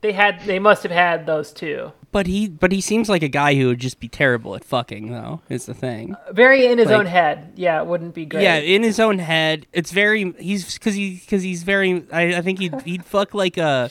they 0.00 0.12
had, 0.12 0.40
they 0.46 0.58
must 0.58 0.82
have 0.82 0.92
had 0.92 1.26
those 1.26 1.52
two. 1.52 1.92
But 2.12 2.26
he 2.28 2.48
but 2.48 2.70
he 2.70 2.80
seems 2.80 3.08
like 3.08 3.24
a 3.24 3.28
guy 3.28 3.56
who 3.56 3.66
would 3.66 3.80
just 3.80 3.98
be 3.98 4.06
terrible 4.06 4.54
at 4.54 4.62
fucking 4.64 5.10
though. 5.10 5.40
Is 5.48 5.66
the 5.66 5.74
thing. 5.74 6.14
Very 6.30 6.64
in 6.66 6.78
his 6.78 6.86
Like- 6.86 7.00
own 7.00 7.06
head. 7.06 7.52
Yeah, 7.56 7.80
it 7.80 7.86
wouldn't 7.88 8.14
be 8.14 8.24
great. 8.24 8.44
Yeah, 8.44 8.54
in 8.58 8.84
his 8.84 9.00
own 9.00 9.18
head, 9.18 9.66
it's 9.72 9.90
very 9.90 10.32
he's 10.38 10.74
because 10.74 10.94
he 10.94 11.14
because 11.16 11.42
he's 11.42 11.64
very. 11.64 12.04
I, 12.12 12.36
I 12.36 12.40
think 12.40 12.60
he'd 12.60 12.80
he'd 12.82 13.04
fuck 13.14 13.34
like 13.34 13.56
a 13.56 13.90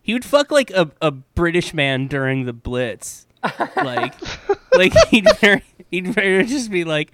he 0.00 0.12
would 0.12 0.24
fuck 0.24 0.52
like 0.52 0.70
a, 0.70 0.92
a 1.02 1.10
British 1.10 1.74
man 1.74 2.06
during 2.06 2.44
the 2.46 2.52
Blitz, 2.52 3.26
like 3.74 4.14
like 4.74 4.92
he'd 5.08 5.26
very 5.40 5.64
he'd 5.90 6.04
just 6.48 6.70
be 6.70 6.84
like 6.84 7.12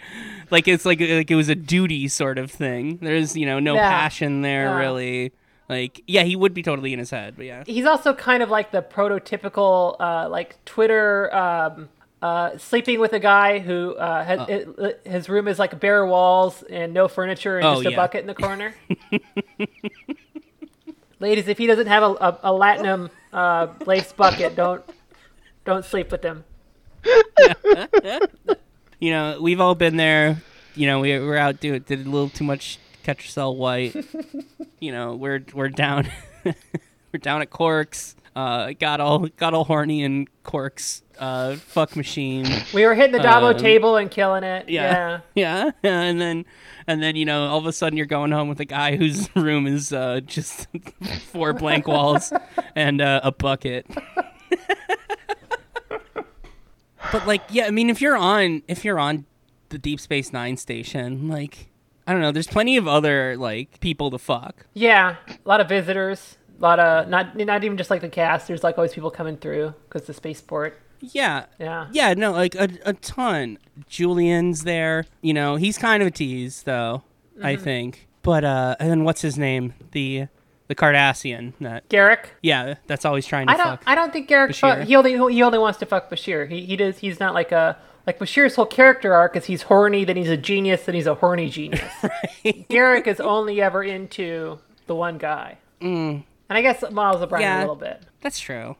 like 0.51 0.69
it's 0.69 0.85
like 0.85 1.01
like 1.01 1.31
it 1.31 1.35
was 1.37 1.49
a 1.49 1.55
duty 1.55 2.09
sort 2.09 2.39
of 2.39 2.51
thing. 2.51 2.99
There's 3.03 3.37
you 3.37 3.47
know 3.47 3.59
no 3.59 3.75
Yeah. 3.75 3.89
passion 3.91 4.43
there 4.43 4.65
Yeah. 4.65 4.79
really. 4.79 5.33
Like 5.69 6.03
yeah, 6.07 6.23
he 6.25 6.37
would 6.37 6.53
be 6.55 6.63
totally 6.63 6.93
in 6.93 6.99
his 6.99 7.11
head, 7.11 7.35
but 7.37 7.47
yeah. 7.47 7.65
he's 7.67 7.87
also 7.87 8.13
kind 8.15 8.43
of 8.43 8.51
like 8.51 8.71
the 8.73 8.83
prototypical 8.83 9.97
uh, 10.01 10.29
like 10.29 10.63
Twitter 10.67 11.35
um, 11.35 11.89
uh, 12.21 12.57
sleeping 12.59 13.01
with 13.01 13.13
a 13.15 13.19
guy 13.19 13.59
who 13.59 13.95
uh, 13.95 14.25
has, 14.25 14.49
it, 14.49 15.01
his 15.05 15.29
room 15.29 15.49
is 15.49 15.59
like 15.59 15.81
bare 15.81 16.05
walls 16.07 16.63
and 16.71 16.93
no 16.93 17.09
furniture 17.09 17.59
and 17.59 17.67
Oh, 17.67 17.75
just 17.77 17.87
a 17.87 17.91
yeah. 17.91 17.97
bucket 17.97 18.21
in 18.21 18.27
the 18.27 18.35
corner. 18.35 18.75
Ladies, 21.21 21.49
if 21.49 21.59
he 21.59 21.67
doesn't 21.67 21.87
have 21.87 22.03
a, 22.03 22.07
a, 22.07 22.39
a 22.45 22.51
latinum 22.51 23.11
uh, 23.33 23.69
lace 23.87 24.13
bucket, 24.13 24.57
don't 24.57 24.85
don't 25.65 25.85
sleep 25.85 26.11
with 26.11 26.23
him. 26.23 26.45
you 29.03 29.11
know, 29.11 29.37
we've 29.41 29.61
all 29.61 29.75
been 29.75 29.97
there. 29.97 30.41
You 30.77 30.87
know, 30.87 31.01
we 31.01 31.19
we're 31.19 31.37
out 31.37 31.59
doing 31.59 31.81
did 31.81 32.07
a 32.07 32.09
little 32.09 32.29
too 32.29 32.45
much 32.45 32.79
catch 33.03 33.25
yourself 33.25 33.57
white. 33.57 33.97
you 34.79 34.93
know, 34.93 35.17
we're 35.17 35.45
we're 35.53 35.71
down 35.71 36.09
we're 36.45 37.19
down 37.21 37.43
at 37.43 37.51
Quark's. 37.51 38.15
Uh, 38.37 38.73
got 38.79 39.01
all 39.01 39.27
got 39.37 39.55
all 39.55 39.65
horny 39.65 40.05
in 40.05 40.29
Quark's. 40.45 41.03
Uh, 41.19 41.57
fuck 41.57 41.97
machine. 41.97 42.47
We 42.73 42.87
were 42.87 42.95
hitting 42.95 43.11
the 43.11 43.19
Dabo 43.19 43.55
Um, 43.55 43.57
table 43.57 43.97
and 43.97 44.09
killing 44.09 44.45
it. 44.45 44.69
Yeah. 44.69 45.21
Yeah. 45.35 45.71
yeah, 45.83 46.01
and 46.03 46.21
then 46.21 46.45
and 46.87 47.03
then 47.03 47.17
you 47.17 47.25
know 47.25 47.49
all 47.49 47.59
of 47.59 47.67
a 47.67 47.73
sudden 47.73 47.97
you're 47.97 48.07
going 48.07 48.31
home 48.31 48.49
with 48.49 48.61
a 48.61 48.65
guy 48.65 48.95
whose 48.95 49.29
room 49.35 49.67
is 49.67 49.93
uh, 49.93 50.21
just 50.25 50.69
four 51.33 51.53
blank 51.53 51.89
walls 51.89 52.33
and 52.77 53.01
uh, 53.01 53.21
a 53.25 53.33
bucket. 53.33 53.85
But 57.13 57.27
like, 57.27 57.43
yeah, 57.51 57.67
I 57.67 57.71
mean, 57.71 57.91
if 57.91 58.01
you're 58.01 58.17
on 58.17 58.63
if 58.69 58.85
you're 58.85 58.99
on 58.99 59.27
the 59.69 59.79
Deep 59.79 60.01
Space 60.01 60.33
Nine 60.33 60.57
station, 60.57 61.29
like, 61.29 61.69
I 62.07 62.13
don't 62.13 62.21
know, 62.21 62.33
there's 62.33 62.47
plenty 62.49 62.77
of 62.77 62.89
other 62.89 63.37
like 63.37 63.81
people 63.81 64.11
to 64.11 64.19
fuck. 64.19 64.67
Yeah, 64.75 65.17
a 65.29 65.49
lot 65.49 65.61
of 65.61 65.69
visitors. 65.69 66.37
A 66.59 66.63
lot 66.63 66.79
of 66.79 67.09
not 67.09 67.37
not 67.37 67.65
even 67.65 67.77
just 67.77 67.91
like 67.91 68.01
the 68.03 68.09
cast. 68.09 68.47
There's 68.49 68.63
like 68.63 68.79
always 68.79 68.93
people 68.93 69.11
coming 69.11 69.37
through 69.37 69.75
because 69.89 70.07
the 70.07 70.15
spaceport. 70.15 70.79
Yeah. 71.01 71.47
Yeah. 71.59 71.89
Yeah, 71.91 72.15
no, 72.15 72.31
like 72.31 72.55
a, 72.55 72.69
a 72.85 72.93
ton. 72.93 73.59
Julian's 73.89 74.63
there. 74.65 75.05
You 75.21 75.35
know, 75.35 75.57
he's 75.57 75.77
kind 75.77 76.03
of 76.03 76.07
a 76.07 76.11
tease 76.13 76.63
though, 76.63 77.03
I 77.43 77.55
Mm-hmm. 77.55 77.65
think. 77.65 78.09
But 78.23 78.45
uh 78.45 78.77
and 78.79 78.89
then 78.91 79.03
what's 79.05 79.21
his 79.23 79.37
name? 79.37 79.75
The 79.91 80.29
the 80.69 80.75
Cardassian 80.75 81.53
that 81.61 81.89
Garak. 81.89 82.27
yeah, 82.43 82.75
that's 82.87 83.05
always 83.05 83.27
trying 83.27 83.47
to 83.49 83.53
I 83.53 83.57
don't. 83.57 83.67
fuck. 83.67 83.83
I 83.87 83.95
don't 83.95 84.13
think 84.13 84.29
Garak. 84.29 84.55
Fuck, 84.57 84.87
he 84.87 84.97
only. 84.97 85.13
He 85.35 85.43
only 85.43 85.59
wants 85.59 85.79
to 85.81 85.87
fuck 85.87 86.11
Bashir. 86.11 86.49
He 86.49 86.65
he 86.65 86.77
does. 86.77 86.99
He's 86.99 87.21
not 87.21 87.35
like 87.35 87.53
a 87.53 87.77
like 88.07 88.19
Bashir's 88.19 88.57
whole 88.57 88.67
character 88.67 89.15
arc 89.15 89.37
is 89.37 89.45
he's 89.45 89.63
horny, 89.63 90.05
then 90.05 90.17
he's 90.17 90.29
a 90.31 90.37
genius, 90.37 90.85
then 90.87 90.95
he's 90.95 91.07
a 91.07 91.15
horny 91.15 91.49
genius. 91.49 91.81
Garak 92.45 93.07
is 93.07 93.21
only 93.21 93.61
ever 93.61 93.83
into 93.85 94.59
the 94.87 94.95
one 94.95 95.19
guy. 95.19 95.59
Mm. 95.81 96.25
And 96.49 96.59
I 96.59 96.63
guess 96.63 96.83
Miles 96.91 97.23
O'Brien 97.23 97.43
Yeah. 97.43 97.59
a 97.59 97.61
little 97.61 97.77
bit. 97.77 98.03
That's 98.21 98.39
true. 98.41 98.77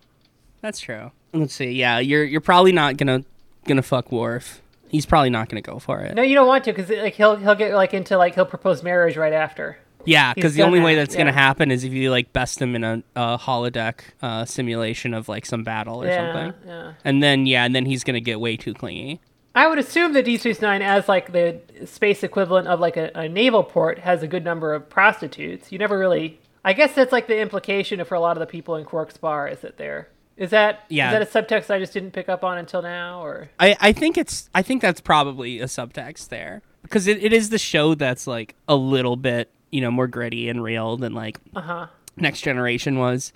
That's 0.61 0.81
true. 0.81 1.11
Let's 1.33 1.55
see. 1.55 1.71
Yeah, 1.73 1.99
you're 1.99 2.25
you're 2.25 2.41
probably 2.41 2.73
not 2.73 2.97
gonna 2.97 3.25
gonna 3.67 3.83
fuck 3.83 4.11
Worf. 4.13 4.61
He's 4.89 5.07
probably 5.07 5.31
not 5.31 5.49
gonna 5.49 5.63
go 5.63 5.79
for 5.79 6.01
it. 6.01 6.15
No, 6.15 6.23
you 6.23 6.35
don't 6.35 6.47
want 6.47 6.65
to 6.65 6.73
because 6.73 6.91
like 6.91 7.15
he'll 7.15 7.37
he'll 7.37 7.55
get 7.55 7.73
like 7.75 7.95
into 7.95 8.19
like 8.19 8.35
he'll 8.35 8.45
propose 8.45 8.83
marriage 8.83 9.17
right 9.17 9.33
after. 9.33 9.79
Yeah, 10.05 10.35
because 10.35 10.55
the 10.55 10.63
only 10.63 10.81
way 10.81 10.95
that, 10.95 11.03
that's 11.03 11.17
gonna 11.17 11.33
happen 11.33 11.71
is 11.71 11.85
if 11.85 11.93
you 11.93 12.11
like 12.11 12.33
best 12.33 12.61
him 12.61 12.75
in 12.75 12.85
a, 12.85 13.03
a 13.17 13.39
holodeck 13.39 14.01
uh, 14.21 14.45
simulation 14.45 15.15
of 15.15 15.29
like 15.29 15.47
some 15.47 15.63
battle 15.65 16.03
or 16.03 16.07
Yeah, 16.07 16.33
something, 16.33 16.69
yeah. 16.69 16.93
and 17.05 17.23
then 17.23 17.47
yeah, 17.47 17.65
and 17.65 17.75
then 17.75 17.87
he's 17.87 18.05
gonna 18.05 18.21
get 18.21 18.41
way 18.41 18.57
too 18.57 18.75
clingy. 18.75 19.21
I 19.55 19.69
would 19.69 19.79
assume 19.79 20.15
that 20.15 20.25
D 20.25 20.39
Space 20.39 20.61
Nine, 20.63 20.81
as 20.83 21.09
like 21.09 21.33
the 21.33 21.61
space 21.85 22.23
equivalent 22.23 22.69
of 22.69 22.81
like 22.81 22.97
a, 22.97 23.11
a 23.15 23.29
naval 23.29 23.63
port, 23.63 23.99
has 23.99 24.23
a 24.23 24.27
good 24.27 24.45
number 24.45 24.73
of 24.75 24.89
prostitutes. 24.89 25.71
You 25.71 25.79
never 25.79 25.99
really. 25.99 26.41
I 26.65 26.73
guess 26.75 26.95
that's 26.95 27.13
like 27.13 27.27
the 27.27 27.39
implication 27.41 28.03
for 28.05 28.15
a 28.15 28.21
lot 28.21 28.37
of 28.37 28.41
the 28.41 28.47
people 28.47 28.77
in 28.77 28.85
Quark's 28.85 29.17
bar 29.17 29.49
is 29.49 29.61
that 29.61 29.77
they're. 29.79 30.09
Is 30.37 30.51
that 30.51 30.85
Yeah. 30.89 31.13
is 31.21 31.29
that 31.31 31.43
a 31.43 31.43
subtext 31.45 31.71
I 31.71 31.79
just 31.79 31.93
didn't 31.93 32.13
pick 32.13 32.29
up 32.31 32.43
on 32.43 32.57
until 32.57 32.81
now, 32.83 33.23
or 33.23 33.51
I, 33.61 33.77
I 33.81 33.93
think 33.93 34.17
it's 34.17 34.49
I 34.55 34.63
think 34.63 34.81
that's 34.81 35.01
probably 35.01 35.61
a 35.61 35.67
subtext 35.67 36.29
there 36.31 36.63
because 36.81 37.07
it, 37.07 37.23
it 37.23 37.33
is 37.35 37.51
the 37.51 37.59
show 37.59 37.95
that's 37.95 38.27
like 38.27 38.55
a 38.67 38.75
little 38.75 39.17
bit 39.17 39.51
you 39.73 39.81
know 39.81 39.91
more 39.91 40.07
gritty 40.07 40.49
and 40.49 40.63
real 40.63 40.97
than 40.97 41.13
like 41.15 41.39
uh 41.57 41.61
huh? 41.61 41.87
Next 42.17 42.43
Generation 42.43 42.99
was, 42.99 43.33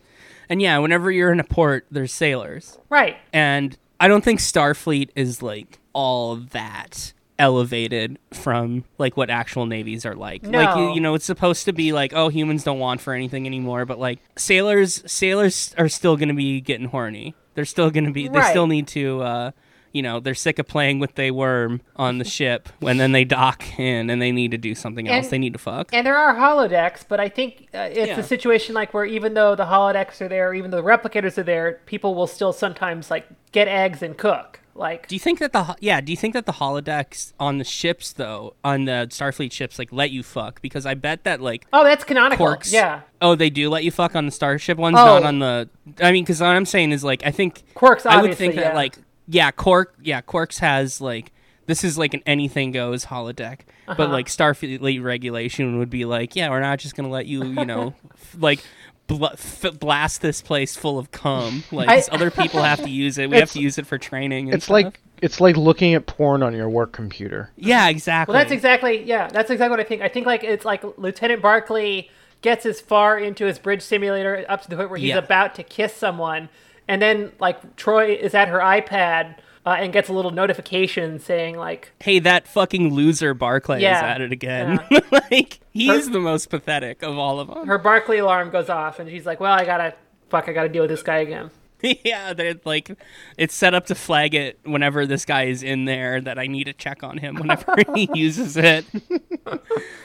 and 0.49 0.61
yeah, 0.63 0.79
whenever 0.79 1.11
you're 1.11 1.33
in 1.33 1.41
a 1.41 1.45
port, 1.45 1.87
there's 1.91 2.13
sailors, 2.13 2.79
Right. 2.91 3.17
and 3.33 3.77
I 3.99 4.07
don't 4.07 4.23
think 4.23 4.39
Starfleet 4.41 5.09
is 5.17 5.43
like 5.43 5.79
all 5.95 6.37
that 6.37 7.13
elevated 7.39 8.19
from 8.33 8.85
like 8.99 9.17
what 9.17 9.31
actual 9.31 9.67
navies 9.67 10.05
are 10.07 10.15
like. 10.15 10.47
Like 10.47 10.77
you, 10.77 10.95
you 10.95 11.01
know, 11.01 11.15
it's 11.15 11.25
supposed 11.25 11.65
to 11.67 11.73
be 11.73 11.93
like 11.93 12.13
oh 12.15 12.29
humans 12.29 12.65
don't 12.65 12.79
want 12.79 13.01
for 13.01 13.13
anything 13.15 13.47
anymore, 13.47 13.85
but 13.87 13.99
like 13.99 14.19
sailors 14.37 15.03
sailors 15.07 15.75
are 15.79 15.89
still 15.89 16.17
going 16.17 16.29
to 16.29 16.35
be 16.35 16.61
getting 16.61 16.89
horny. 16.89 17.35
They're 17.55 17.65
still 17.65 17.91
going 17.91 18.05
to 18.05 18.11
be 18.13 18.29
they 18.29 18.39
Right. 18.41 18.51
still 18.51 18.67
need 18.67 18.87
to 18.89 19.21
uh 19.23 19.51
you 19.97 20.03
know, 20.03 20.21
they're 20.21 20.35
sick 20.35 20.59
of 20.59 20.67
playing 20.69 20.99
with 20.99 21.15
they 21.15 21.31
worm 21.31 21.81
on 21.97 22.19
the 22.19 22.25
ship 22.25 22.69
when 22.81 22.99
then 22.99 23.13
they 23.13 23.25
dock 23.25 23.79
in 23.79 24.11
and 24.11 24.21
they 24.21 24.31
need 24.31 24.51
to 24.51 24.59
do 24.59 24.75
something 24.75 25.09
else. 25.09 25.29
They 25.29 25.39
need 25.39 25.55
to 25.55 25.59
fuck. 25.59 25.89
And 25.93 26.07
there 26.07 26.17
are 26.17 26.35
holodecks, 26.37 27.05
but 27.09 27.19
I 27.19 27.29
think 27.29 27.69
uh, 27.75 27.89
it's 27.91 28.09
Yeah. 28.09 28.19
a 28.19 28.23
situation 28.23 28.75
like 28.75 28.93
where 28.95 29.05
even 29.07 29.35
though 29.35 29.55
the 29.55 29.65
holodecks 29.67 30.21
are 30.21 30.29
there, 30.29 30.55
even 30.55 30.71
though 30.71 30.77
the 30.83 30.83
replicators 30.83 31.39
are 31.39 31.43
there, 31.43 31.81
people 31.87 32.15
will 32.15 32.27
still 32.27 32.53
sometimes 32.53 33.11
like 33.11 33.27
get 33.53 33.69
eggs 33.69 34.03
and 34.03 34.17
cook. 34.19 34.61
Like 34.75 35.09
Do 35.09 35.15
you 35.15 35.21
think 35.21 35.39
that 35.39 35.55
the 35.55 35.75
yeah? 35.81 36.03
Do 36.03 36.13
you 36.13 36.19
think 36.19 36.35
that 36.35 36.45
the 36.45 36.53
holodecks 36.53 37.33
on 37.41 37.57
the 37.57 37.65
ships 37.65 38.13
though, 38.13 38.57
on 38.63 38.85
the 38.85 39.07
Starfleet 39.09 39.51
ships, 39.51 39.79
like 39.79 39.91
let 39.91 40.11
you 40.11 40.23
fuck? 40.23 40.61
Because 40.61 40.85
I 40.85 40.93
bet 40.93 41.25
that 41.25 41.41
like 41.41 41.67
oh, 41.73 41.83
that's 41.83 42.05
canonical. 42.05 42.45
Quarks. 42.47 42.71
Yeah, 42.75 43.01
Oh, 43.23 43.35
they 43.35 43.49
do 43.49 43.71
let 43.71 43.85
you 43.85 43.91
fuck 43.91 44.15
on 44.15 44.27
the 44.27 44.33
Starship 44.33 44.77
ones, 44.77 44.99
Oh. 44.99 45.05
not 45.07 45.23
on 45.23 45.39
the. 45.39 45.71
I 46.03 46.13
mean, 46.13 46.25
because 46.25 46.41
what 46.43 46.49
I'm 46.49 46.67
saying 46.67 46.93
is 46.93 47.03
like 47.03 47.25
I 47.25 47.31
think 47.31 47.63
Quarks. 47.75 48.05
I 48.05 48.21
would 48.21 48.35
think 48.35 48.55
that 48.57 48.73
yeah. 48.73 48.75
like 48.75 48.99
yeah, 49.29 49.51
Quark 49.51 49.95
yeah, 50.03 50.21
Quarks 50.21 50.59
has 50.61 51.01
like 51.01 51.33
this 51.67 51.83
is 51.85 51.99
like 51.99 52.15
an 52.15 52.23
anything 52.27 52.71
goes 52.73 53.07
holodeck, 53.07 53.61
but 53.87 53.99
Uh-huh. 54.01 54.13
like 54.13 54.27
Starfleet 54.27 55.03
regulation 55.03 55.79
would 55.79 55.91
be 55.91 56.05
like 56.05 56.37
yeah, 56.37 56.49
we're 56.51 56.61
not 56.61 56.79
just 56.79 56.95
gonna 56.97 57.09
let 57.09 57.27
you 57.27 57.45
you 57.45 57.65
know 57.65 57.95
f- 58.15 58.37
like. 58.39 58.61
Bl- 59.09 59.27
f- 59.27 59.79
blast 59.79 60.21
this 60.21 60.43
place 60.43 60.75
full 60.75 60.99
of 60.99 61.13
cum. 61.13 61.63
Like 61.71 61.89
I- 61.89 62.03
other 62.11 62.29
people 62.29 62.61
have 62.65 62.83
to 62.83 62.91
use 62.91 63.19
it. 63.19 63.31
We 63.31 63.37
have 63.37 63.53
to 63.53 63.61
use 63.61 63.79
it 63.79 63.87
for 63.87 63.99
training. 63.99 64.47
And 64.49 64.57
It's 64.57 64.65
stuff. 64.65 64.73
like 64.75 65.01
it's 65.23 65.41
like 65.41 65.57
looking 65.57 65.95
at 65.95 66.07
porn 66.07 66.43
on 66.43 66.53
your 66.57 66.69
work 66.69 66.91
computer. 66.91 67.53
Yeah, 67.55 67.89
exactly. 67.89 68.33
Well, 68.33 68.43
that's 68.43 68.51
exactly 68.51 69.05
yeah. 69.05 69.29
That's 69.29 69.49
exactly 69.49 69.71
what 69.71 69.79
I 69.79 69.85
think. 69.89 70.03
I 70.03 70.09
think 70.09 70.27
like 70.27 70.43
it's 70.43 70.65
like 70.65 70.83
Lieutenant 70.99 71.41
Barclay 71.41 72.11
gets 72.43 72.67
as 72.67 72.81
far 72.81 73.17
into 73.17 73.45
his 73.47 73.61
bridge 73.61 73.83
simulator 73.83 74.45
up 74.49 74.63
to 74.63 74.69
the 74.69 74.75
point 74.75 74.91
where 74.91 74.99
he's 74.99 75.11
Yeah. 75.11 75.19
about 75.19 75.55
to 75.55 75.63
kiss 75.63 75.95
someone, 75.95 76.49
and 76.89 77.01
then 77.03 77.33
like 77.41 77.77
Troi 77.77 78.17
is 78.19 78.35
at 78.35 78.49
her 78.49 78.59
iPad 78.59 79.37
uh, 79.65 79.77
and 79.79 79.93
gets 79.93 80.09
a 80.09 80.13
little 80.13 80.31
notification 80.31 81.19
saying 81.19 81.57
like, 81.57 81.93
hey, 82.01 82.21
that 82.21 82.47
fucking 82.47 82.95
loser 82.95 83.35
Barclay 83.35 83.79
is 83.79 83.85
at 83.85 84.21
it 84.21 84.33
again. 84.33 84.81
like 85.31 85.61
he's 85.73 86.11
the 86.11 86.21
most 86.21 86.51
pathetic 86.51 87.03
of 87.03 87.19
all 87.19 87.41
of 87.41 87.49
them. 87.49 87.67
her 87.67 87.79
Barclay 87.79 88.19
alarm 88.19 88.51
goes 88.51 88.69
off, 88.69 88.99
and 89.01 89.11
she's 89.11 89.27
like, 89.27 89.41
"Well, 89.41 89.53
I 89.53 89.65
gotta 89.65 89.95
fuck, 90.29 90.49
I 90.49 90.53
gotta 90.53 90.69
deal 90.69 90.83
with 90.83 90.91
this 90.91 91.03
guy 91.03 91.19
again." 91.19 91.51
yeah, 92.05 92.33
they're 92.33 92.55
like 92.65 92.91
it's 93.37 93.55
set 93.55 93.75
up 93.75 93.87
to 93.87 93.95
flag 93.95 94.35
it 94.35 94.59
whenever 94.65 95.05
this 95.05 95.25
guy 95.25 95.45
is 95.45 95.63
in 95.63 95.85
there 95.85 96.21
that 96.21 96.39
I 96.39 96.47
need 96.47 96.65
to 96.65 96.73
check 96.73 97.03
on 97.03 97.19
him 97.19 97.37
whenever 97.37 97.75
he 97.95 98.09
uses 98.15 98.57
it. 98.57 98.87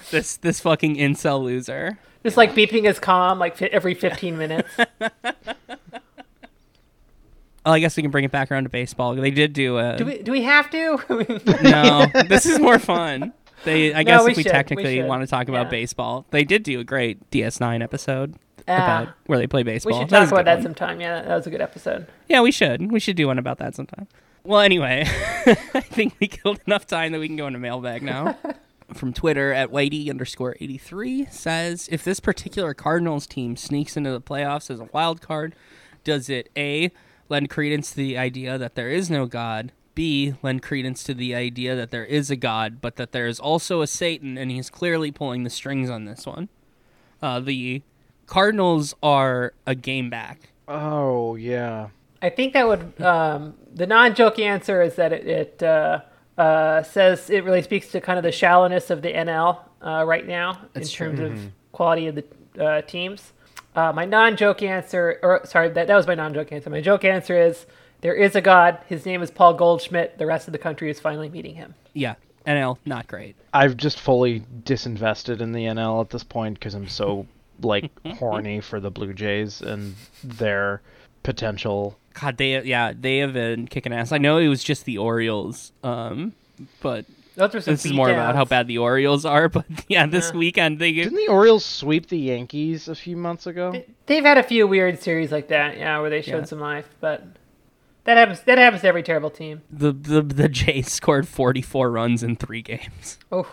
this 0.10 0.38
this 0.38 0.60
fucking 0.60 0.96
incel 0.96 1.44
loser. 1.44 1.98
Just 2.24 2.38
like 2.38 2.54
beeping 2.54 2.86
his 2.86 3.00
comm 3.00 3.38
like 3.40 3.60
every 3.62 3.94
15 3.94 4.38
minutes. 4.38 4.70
Oh, 7.66 7.72
I 7.72 7.80
guess 7.80 7.96
we 7.96 8.02
can 8.02 8.12
bring 8.12 8.24
it 8.26 8.32
back 8.32 8.52
around 8.52 8.64
to 8.64 8.70
baseball. 8.70 9.14
They 9.16 9.30
did 9.32 9.54
do 9.54 9.78
a 9.78 9.96
do 9.98 10.06
we 10.06 10.22
do 10.22 10.32
we 10.32 10.42
have 10.44 10.70
to? 10.72 10.98
no. 11.64 12.06
This 12.28 12.46
is 12.46 12.60
more 12.60 12.80
fun. 12.80 13.34
They, 13.64 13.94
I 13.94 14.02
guess 14.04 14.24
we 14.24 14.32
if 14.32 14.38
we 14.38 14.44
should, 14.44 14.52
technically 14.52 14.96
should. 14.98 15.08
want 15.08 15.22
to 15.22 15.28
talk 15.28 15.48
about 15.48 15.68
Yeah. 15.68 15.70
baseball, 15.72 16.26
they 16.32 16.44
did 16.44 16.64
do 16.64 16.80
a 16.80 16.84
great 16.84 17.30
DS9 17.30 17.84
episode 17.84 18.34
Ah. 18.68 19.02
about 19.04 19.14
where 19.28 19.38
they 19.38 19.46
play 19.46 19.62
baseball. 19.64 19.94
we 19.94 20.00
should 20.00 20.10
talk 20.10 20.28
a 20.30 20.34
about 20.34 20.46
that 20.46 20.56
one. 20.56 20.64
sometime. 20.64 21.00
Yeah, 21.00 21.22
that 21.22 21.36
was 21.36 21.46
a 21.46 21.52
good 21.52 21.62
episode. 21.62 22.08
Yeah, 22.28 22.42
we 22.42 22.52
should. 22.52 22.92
We 22.92 23.00
should 23.00 23.16
do 23.16 23.28
one 23.28 23.38
about 23.38 23.60
that 23.60 23.76
sometime. 23.76 24.08
Well, 24.44 24.62
anyway, 24.62 25.04
I 25.46 25.82
think 25.82 26.16
we 26.20 26.28
killed 26.28 26.60
enough 26.66 26.88
time 26.88 27.12
that 27.12 27.20
we 27.20 27.28
can 27.28 27.38
go 27.38 27.46
into 27.46 27.60
mailbag 27.60 28.02
now. 28.02 28.38
From 28.94 29.14
Twitter 29.14 29.54
at 29.54 29.72
Whitey 29.72 30.10
underscore 30.10 30.58
83 30.60 31.28
says 31.30 31.88
If 31.92 32.04
this 32.04 32.20
particular 32.20 32.74
Cardinals 32.74 33.26
team 33.28 33.56
sneaks 33.56 33.96
into 33.96 34.12
the 34.12 34.20
playoffs 34.20 34.70
as 34.72 34.80
a 34.80 34.90
wild 34.92 35.22
card, 35.22 35.56
does 36.04 36.30
it 36.30 36.50
A, 36.58 36.92
lend 37.32 37.50
credence 37.50 37.92
to 37.92 37.96
the 37.96 38.18
idea 38.18 38.58
that 38.58 38.76
there 38.76 38.90
is 38.90 39.10
no 39.10 39.26
God, 39.26 39.72
B, 39.96 40.36
lend 40.44 40.62
credence 40.62 41.04
to 41.06 41.14
the 41.14 41.34
idea 41.34 41.76
that 41.76 41.90
there 41.90 42.06
is 42.06 42.30
a 42.30 42.36
God, 42.36 42.82
but 42.82 42.98
that 42.98 43.14
there 43.14 43.26
is 43.26 43.40
also 43.40 43.82
a 43.82 43.88
Satan 43.88 44.38
and 44.38 44.52
he's 44.52 44.70
clearly 44.70 45.12
pulling 45.12 45.44
the 45.44 45.50
strings 45.50 45.90
on 45.90 46.06
this 46.06 46.26
one? 46.26 46.50
Uh, 47.22 47.40
the 47.40 47.82
Cardinals 48.28 48.94
are 49.02 49.54
a 49.66 49.76
game 49.76 50.10
back. 50.10 50.52
Oh 50.68 51.36
yeah. 51.36 51.90
I 52.22 52.30
think 52.30 52.54
that 52.54 52.68
would 52.68 53.02
um, 53.02 53.56
the 53.74 53.88
non-joke 53.88 54.38
answer 54.38 54.82
is 54.82 54.96
that 54.96 55.12
it, 55.12 55.28
it 55.28 55.64
uh, 55.64 56.02
uh, 56.38 56.84
says 56.84 57.30
it 57.30 57.44
really 57.44 57.62
speaks 57.62 57.88
to 57.92 58.02
kind 58.02 58.18
of 58.18 58.24
the 58.24 58.32
shallowness 58.32 58.90
of 58.90 59.02
the 59.02 59.12
NL 59.12 59.60
uh, 59.82 60.04
right 60.06 60.28
now 60.28 60.62
That's 60.74 60.90
in 60.90 60.96
true. 60.96 61.16
terms 61.16 61.46
of 61.46 61.52
quality 61.72 62.08
of 62.08 62.16
the 62.16 62.26
uh, 62.64 62.82
teams. 62.84 63.34
Uh, 63.76 63.94
my 63.94 64.06
non-joke 64.06 64.62
answer, 64.62 65.20
or 65.24 65.42
sorry, 65.46 65.70
that 65.70 65.88
that 65.88 65.96
was 65.96 66.08
my 66.08 66.16
non-joke 66.16 66.52
answer. 66.52 66.70
My 66.70 66.82
joke 66.82 67.06
answer 67.06 67.40
is 67.40 67.66
there 68.02 68.16
is 68.16 68.36
a 68.36 68.42
God. 68.42 68.80
His 68.88 69.06
name 69.06 69.22
is 69.22 69.32
Paul 69.32 69.54
Goldschmidt. 69.54 70.18
The 70.18 70.26
rest 70.26 70.48
of 70.48 70.52
the 70.52 70.58
country 70.58 70.90
is 70.90 71.00
finally 71.00 71.30
meeting 71.30 71.56
him. 71.56 71.76
Yeah, 71.94 72.16
NL, 72.46 72.78
not 72.86 73.08
great. 73.08 73.36
I've 73.54 73.78
just 73.78 74.00
fully 74.00 74.44
disinvested 74.64 75.40
in 75.40 75.52
the 75.54 75.66
NL 75.66 76.02
at 76.02 76.10
this 76.10 76.24
point 76.24 76.56
because 76.56 76.74
I'm 76.74 76.88
so 76.88 77.28
like 77.62 77.92
horny 78.18 78.60
for 78.60 78.80
the 78.80 78.92
Blue 78.92 79.14
Jays 79.14 79.62
and 79.62 79.96
their 80.24 80.82
potential. 81.24 81.98
God, 82.14 82.38
they 82.38 82.62
yeah 82.64 82.94
they 83.00 83.20
have 83.20 83.34
been 83.34 83.68
kicking 83.68 83.94
ass. 83.94 84.12
I 84.12 84.18
know 84.18 84.38
it 84.38 84.48
was 84.48 84.64
just 84.64 84.86
the 84.86 84.98
Orioles, 84.98 85.72
um, 85.84 86.34
but 86.82 87.06
Those 87.36 87.56
are 87.56 87.62
some 87.62 87.74
this 87.74 87.86
is 87.86 87.94
more 87.94 88.10
about 88.10 88.36
how 88.36 88.44
bad 88.46 88.68
the 88.68 88.78
Orioles 88.78 89.24
are. 89.26 89.48
But 89.58 89.66
yeah, 89.88 90.06
this 90.06 90.32
Yeah. 90.32 90.38
weekend 90.38 90.80
they 90.80 90.92
Didn't 90.92 91.16
the 91.16 91.28
Orioles 91.30 91.64
sweep 91.66 92.08
the 92.10 92.18
Yankees 92.18 92.88
a 92.88 92.96
few 92.96 93.16
months 93.16 93.48
ago? 93.48 93.84
They've 94.06 94.24
had 94.24 94.38
a 94.38 94.44
few 94.44 94.68
weird 94.68 95.02
series 95.02 95.32
like 95.32 95.48
that, 95.48 95.78
yeah, 95.78 96.00
where 96.00 96.10
they 96.10 96.22
showed 96.22 96.40
Yeah. 96.40 96.44
some 96.46 96.60
life, 96.60 96.90
but 97.00 97.24
that 98.04 98.18
happens. 98.18 98.42
That 98.42 98.58
happens 98.58 98.82
to 98.82 98.88
every 98.88 99.04
terrible 99.04 99.30
team. 99.30 99.62
the 99.72 99.92
the 99.92 100.22
the 100.22 100.50
Jays 100.50 100.92
scored 100.92 101.28
forty 101.28 101.62
four 101.62 101.90
runs 101.92 102.22
in 102.24 102.36
three 102.36 102.62
games. 102.62 103.18
Oh, 103.32 103.48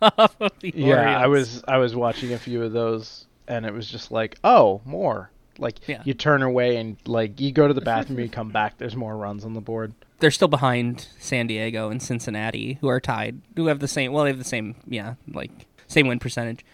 off 0.00 0.36
of 0.40 0.52
Yeah, 0.62 1.18
I 1.18 1.26
was 1.26 1.62
I 1.68 1.76
was 1.78 1.94
watching 1.94 2.32
a 2.32 2.38
few 2.38 2.62
of 2.62 2.72
those 2.72 3.26
and 3.48 3.64
it 3.66 3.72
was 3.72 3.88
just 3.88 4.10
like, 4.10 4.38
oh, 4.42 4.80
more. 4.84 5.30
Like 5.58 5.76
Yeah. 5.88 6.02
you 6.04 6.14
turn 6.14 6.42
away 6.42 6.76
and 6.76 6.96
like 7.06 7.40
you 7.40 7.52
go 7.52 7.66
to 7.68 7.74
the 7.74 7.80
bathroom, 7.92 8.18
you 8.20 8.28
come 8.28 8.50
back, 8.50 8.78
there's 8.78 8.96
more 8.96 9.16
runs 9.16 9.44
on 9.44 9.54
the 9.54 9.60
board. 9.60 9.92
They're 10.18 10.30
still 10.30 10.48
behind 10.48 11.08
San 11.18 11.46
Diego 11.46 11.90
and 11.90 12.02
Cincinnati, 12.02 12.78
who 12.80 12.88
are 12.88 13.00
tied, 13.00 13.40
who 13.56 13.66
have 13.66 13.80
the 13.80 13.88
same. 13.88 14.12
Well, 14.12 14.24
they 14.24 14.30
have 14.30 14.38
the 14.38 14.44
same. 14.44 14.74
Yeah, 14.86 15.14
like 15.32 15.50
same 15.88 16.06
win 16.08 16.18
percentage. 16.18 16.64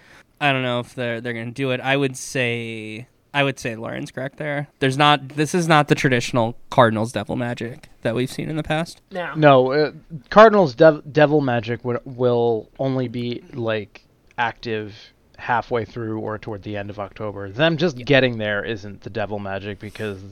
I 0.40 0.53
don't 0.53 0.62
know 0.62 0.81
if 0.81 0.95
they're 0.95 1.21
they're 1.21 1.33
gonna 1.33 1.51
do 1.51 1.71
it. 1.73 1.81
I 1.81 1.97
would 1.97 2.16
say 2.16 3.09
I 3.35 3.42
would 3.45 3.59
say 3.59 3.75
Lauren's 3.77 4.11
correct 4.11 4.37
there. 4.37 4.68
There's 4.79 4.97
not. 4.99 5.31
This 5.31 5.55
is 5.55 5.66
not 5.66 5.88
the 5.88 5.95
traditional 5.95 6.57
Cardinals 6.71 7.12
devil 7.12 7.35
magic 7.35 7.88
that 8.03 8.14
we've 8.14 8.31
seen 8.31 8.49
in 8.49 8.57
the 8.57 8.62
past. 8.62 9.01
now. 9.11 9.35
No, 9.35 9.73
uh, 9.73 9.92
Cardinals 10.31 10.75
Dev- 10.75 11.03
Devil 11.12 11.40
Magic 11.40 11.85
would, 11.85 11.99
will 12.05 12.68
only 12.79 13.09
be 13.09 13.42
like 13.55 14.05
active 14.38 15.12
halfway 15.42 15.85
through 15.85 16.20
or 16.20 16.38
toward 16.38 16.62
the 16.62 16.76
end 16.76 16.88
of 16.88 16.98
October. 16.98 17.48
Them 17.48 17.76
just 17.76 17.96
getting 17.96 18.38
there 18.38 18.64
isn't 18.64 19.02
the 19.02 19.11
Devil 19.11 19.38
Magic 19.38 19.78
because 19.78 20.22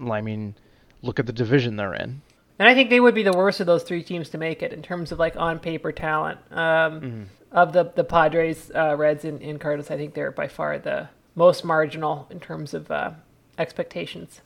I 0.00 0.20
mean, 0.20 0.54
look 1.02 1.18
at 1.18 1.26
the 1.26 1.32
division 1.32 1.76
they're 1.76 1.94
in. 1.94 2.22
And 2.58 2.68
I 2.68 2.74
think 2.74 2.88
they 2.90 3.00
would 3.00 3.14
be 3.14 3.22
the 3.22 3.32
worst 3.32 3.60
of 3.60 3.66
those 3.66 3.82
three 3.82 4.02
teams 4.02 4.28
to 4.30 4.38
make 4.38 4.62
it 4.62 4.72
in 4.72 4.82
terms 4.82 5.12
of 5.12 5.18
like 5.18 5.34
on 5.36 5.58
paper 5.58 5.92
talent. 5.92 6.38
Um, 6.52 7.26
Of 7.52 7.72
the 7.72 7.90
the 7.96 8.04
Padres, 8.04 8.70
uh, 8.76 8.94
Reds, 8.96 9.24
and, 9.24 9.42
and 9.42 9.60
Cardinals, 9.60 9.90
I 9.90 9.96
think 9.96 10.14
they're 10.14 10.30
by 10.30 10.46
far 10.46 10.78
the 10.78 11.08
most 11.34 11.64
marginal 11.64 12.28
in 12.30 12.38
terms 12.38 12.74
of 12.74 12.92
uh, 12.92 13.10
expectations. 13.58 14.40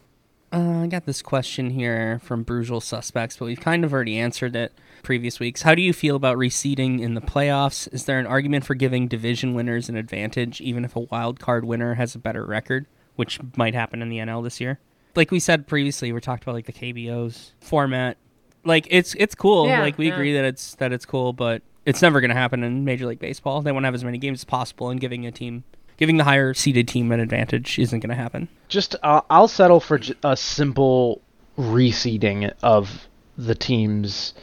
Uh, 0.51 0.85
I 0.85 0.87
got 0.87 1.05
this 1.05 1.21
question 1.21 1.71
here 1.71 2.19
from 2.23 2.45
Brutal 2.45 2.81
Suspects, 2.81 3.37
but 3.37 3.45
we've 3.45 3.61
kind 3.61 3.85
of 3.85 3.93
already 3.93 4.17
answered 4.17 4.57
it 4.57 4.73
previous 5.05 5.39
weeks. 5.39 5.63
How 5.63 5.75
do 5.75 5.83
you 5.83 5.93
feel 5.93 6.17
about 6.17 6.37
reseeding 6.37 7.01
in 7.01 7.15
the 7.15 7.21
playoffs? 7.21 7.93
Is 7.93 8.07
there 8.07 8.19
an 8.19 8.27
argument 8.27 8.65
for 8.65 8.75
giving 8.75 9.07
division 9.07 9.55
winners 9.55 9.89
an 9.89 9.97
advantage, 9.97 10.61
even 10.61 10.85
if 10.85 10.97
a 10.97 11.01
wild 11.01 11.39
card 11.39 11.65
winner 11.65 11.95
has 11.95 12.15
a 12.15 12.19
better 12.19 12.45
record, 12.45 12.87
which 13.15 13.39
might 13.57 13.75
happen 13.75 14.03
in 14.03 14.09
the 14.09 14.19
NL 14.19 14.43
this 14.43 14.61
year? 14.61 14.81
Like 15.15 15.31
we 15.31 15.39
said 15.39 15.67
previously, 15.69 16.13
we 16.13 16.21
talked 16.21 16.43
about 16.43 16.55
like 16.55 16.67
the 16.67 16.73
KBOs 16.73 17.53
format. 17.61 18.17
Like 18.65 18.89
it's 18.91 19.15
it's 19.19 19.35
cool. 19.35 19.69
Yeah, 19.69 19.81
like 19.81 19.99
we 19.99 20.09
yeah. 20.09 20.15
agree 20.15 20.35
that 20.35 20.45
it's 20.45 20.75
that 20.77 20.93
it's 20.93 21.07
cool, 21.07 21.33
but 21.33 21.63
it's 21.85 22.03
never 22.03 22.21
going 22.21 22.31
to 22.31 22.35
happen 22.35 22.65
in 22.65 22.85
Major 22.85 23.07
League 23.07 23.19
Baseball. 23.19 23.63
They 23.63 23.71
want 23.71 23.85
to 23.85 23.87
have 23.87 23.95
as 23.95 24.05
many 24.05 24.19
games 24.19 24.41
as 24.41 24.45
possible, 24.45 24.89
and 24.89 25.01
giving 25.01 25.27
a 25.27 25.31
team, 25.31 25.65
giving 25.99 26.17
the 26.17 26.25
higher 26.25 26.55
seeded 26.55 26.89
team 26.89 27.13
an 27.13 27.21
advantage 27.21 27.79
isn't 27.79 28.01
going 28.01 28.11
to 28.11 28.17
happen. 28.17 28.49
Just 28.69 28.97
uh, 29.03 29.21
I'll 29.31 29.49
settle 29.49 29.81
for 29.81 29.99
j- 29.99 30.15
a 30.25 30.37
simple 30.37 31.21
reseeding 31.59 32.53
of 32.63 33.07
the 33.37 33.55
teams 33.55 34.35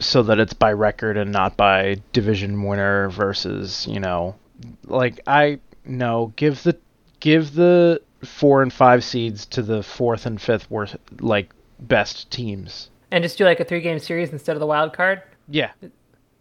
so 0.00 0.22
that 0.24 0.38
it's 0.38 0.52
by 0.52 0.72
record 0.72 1.16
and 1.16 1.32
not 1.32 1.56
by 1.56 1.96
division 2.12 2.62
winner 2.62 3.08
versus, 3.10 3.86
you 3.88 4.00
know, 4.00 4.34
like 4.84 5.20
I 5.26 5.58
no, 5.84 6.32
give 6.36 6.62
the 6.62 6.76
give 7.20 7.54
the 7.54 8.00
4 8.24 8.62
and 8.62 8.72
5 8.72 9.04
seeds 9.04 9.46
to 9.46 9.62
the 9.62 9.80
4th 9.80 10.26
and 10.26 10.38
5th 10.38 10.68
worst 10.70 10.96
like 11.20 11.50
best 11.80 12.30
teams. 12.30 12.90
And 13.10 13.22
just 13.24 13.38
do 13.38 13.44
like 13.44 13.60
a 13.60 13.64
three 13.64 13.80
game 13.80 13.98
series 13.98 14.30
instead 14.30 14.54
of 14.56 14.60
the 14.60 14.66
wild 14.66 14.92
card. 14.92 15.22
Yeah. 15.48 15.70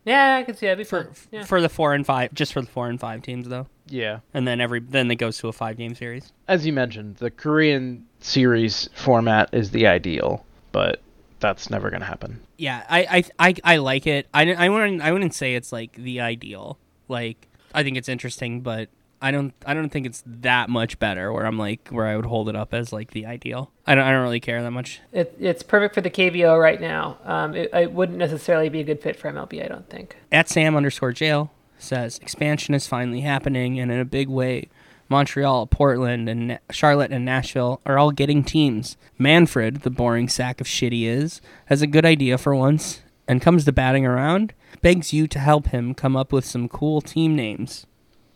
Yeah, 0.06 0.38
I 0.38 0.44
can 0.44 0.56
see 0.56 0.66
that'd 0.68 0.78
be 0.78 0.84
for 0.86 1.04
fun. 1.06 1.14
Yeah. 1.32 1.44
for 1.46 1.62
the 1.62 1.70
four 1.70 1.94
and 1.94 2.06
five, 2.06 2.34
just 2.34 2.54
for 2.54 2.62
the 2.62 2.68
four 2.68 2.88
and 2.90 3.00
five 3.00 3.22
teams 3.22 3.48
though, 3.50 3.68
Yeah. 3.88 4.20
and 4.34 4.48
then 4.48 4.62
every 4.62 4.80
then 4.80 5.12
it 5.12 5.16
goes 5.16 5.38
to 5.40 5.50
a 5.50 5.54
five 5.54 5.78
game 5.78 5.96
series. 5.96 6.32
As 6.48 6.66
you 6.66 6.72
mentioned, 6.74 7.18
the 7.18 7.30
Korean 7.30 8.06
series 8.22 8.90
format 8.96 9.50
is 9.54 9.72
the 9.72 9.86
ideal, 9.88 10.46
but 10.72 11.02
that's 11.40 11.70
never 11.70 11.90
going 11.90 12.02
to 12.02 12.08
happen. 12.08 12.42
Yeah, 12.58 12.84
I 12.90 13.24
I, 13.40 13.50
I, 13.50 13.56
I 13.64 13.78
like 13.78 14.08
it. 14.08 14.28
I, 14.34 14.54
I 14.54 14.70
wouldn't 14.70 15.02
I 15.02 15.12
wouldn't 15.12 15.34
say 15.34 15.56
it's 15.56 15.72
like 15.72 15.94
the 15.94 16.22
ideal. 16.22 16.78
Like 17.08 17.48
I 17.74 17.84
think 17.84 17.98
it's 17.98 18.10
interesting, 18.10 18.62
but 18.62 18.90
I 19.22 19.32
don't 19.32 19.54
I 19.66 19.74
don't 19.74 19.90
think 19.90 20.06
it's 20.06 20.24
that 20.26 20.70
much 20.70 21.00
better. 21.00 21.32
Where 21.34 21.46
I'm 21.46 21.58
like 21.58 21.90
where 21.90 22.06
I 22.06 22.16
would 22.16 22.26
hold 22.26 22.50
it 22.50 22.56
up 22.56 22.74
as 22.74 22.94
like 22.94 23.12
the 23.12 23.26
ideal. 23.26 23.72
I 23.86 23.96
don't 23.96 24.04
I 24.04 24.12
don't 24.12 24.24
really 24.24 24.40
care 24.40 24.62
that 24.62 24.72
much. 24.72 25.02
It, 25.12 25.36
it's 25.40 25.64
perfect 25.64 25.96
for 25.96 26.02
the 26.02 26.10
KBO 26.10 26.60
right 26.62 26.80
now. 26.80 27.18
Um, 27.24 27.56
it, 27.56 27.70
it 27.74 27.92
wouldn't 27.92 28.18
necessarily 28.18 28.70
be 28.70 28.82
a 28.82 28.84
good 28.84 29.02
fit 29.02 29.16
for 29.16 29.32
MLB, 29.32 29.64
I 29.64 29.68
don't 29.68 29.90
think. 29.90 30.18
At 30.32 30.50
Sam 30.50 30.76
underscore 30.76 31.12
jail 31.12 31.52
says 31.80 32.18
expansion 32.20 32.74
is 32.74 32.88
finally 32.88 33.22
happening 33.22 33.80
and 33.80 33.92
in 33.92 34.00
a 34.00 34.06
big 34.06 34.30
way. 34.30 34.70
Montreal, 35.10 35.68
Portland, 35.68 36.28
and 36.30 36.60
Charlotte 36.72 37.12
and 37.12 37.24
Nashville 37.26 37.82
are 37.86 37.98
all 37.98 38.12
getting 38.12 38.44
teams. 38.44 38.98
Manfred, 39.18 39.82
the 39.82 39.90
boring 39.90 40.28
sack 40.28 40.60
of 40.62 40.68
shit 40.68 40.92
he 40.94 41.08
is, 41.08 41.42
has 41.66 41.82
a 41.82 41.88
good 41.88 42.06
idea 42.06 42.38
for 42.38 42.54
once 42.56 43.02
and 43.28 43.42
comes 43.42 43.66
to 43.66 43.72
batting 43.72 44.06
around. 44.06 44.54
Begs 44.82 45.14
you 45.14 45.28
to 45.28 45.40
help 45.40 45.68
him 45.68 45.94
come 45.94 46.16
up 46.16 46.32
with 46.32 46.46
some 46.46 46.68
cool 46.70 47.02
team 47.02 47.36
names. 47.36 47.86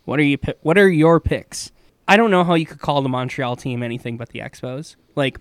What 0.06 0.20
are 0.20 0.24
you? 0.24 0.38
What 0.62 0.78
are 0.78 0.90
your 0.90 1.20
picks? 1.20 1.72
I 2.08 2.18
don't 2.18 2.32
know 2.32 2.44
how 2.44 2.56
you 2.56 2.66
could 2.66 2.80
call 2.80 3.02
the 3.02 3.10
Montreal 3.10 3.56
team 3.56 3.84
anything 3.84 4.18
but 4.18 4.30
the 4.30 4.40
Expos. 4.40 4.96
Like 5.16 5.40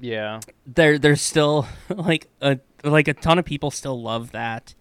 Yeah. 0.00 0.40
they're 0.66 0.98
they're 0.98 1.16
still 1.16 1.66
like 1.88 2.28
a 2.40 2.58
like 2.84 3.08
a 3.08 3.14
ton 3.14 3.38
of 3.38 3.44
people 3.44 3.70
still 3.70 4.00
love 4.00 4.32
that 4.32 4.74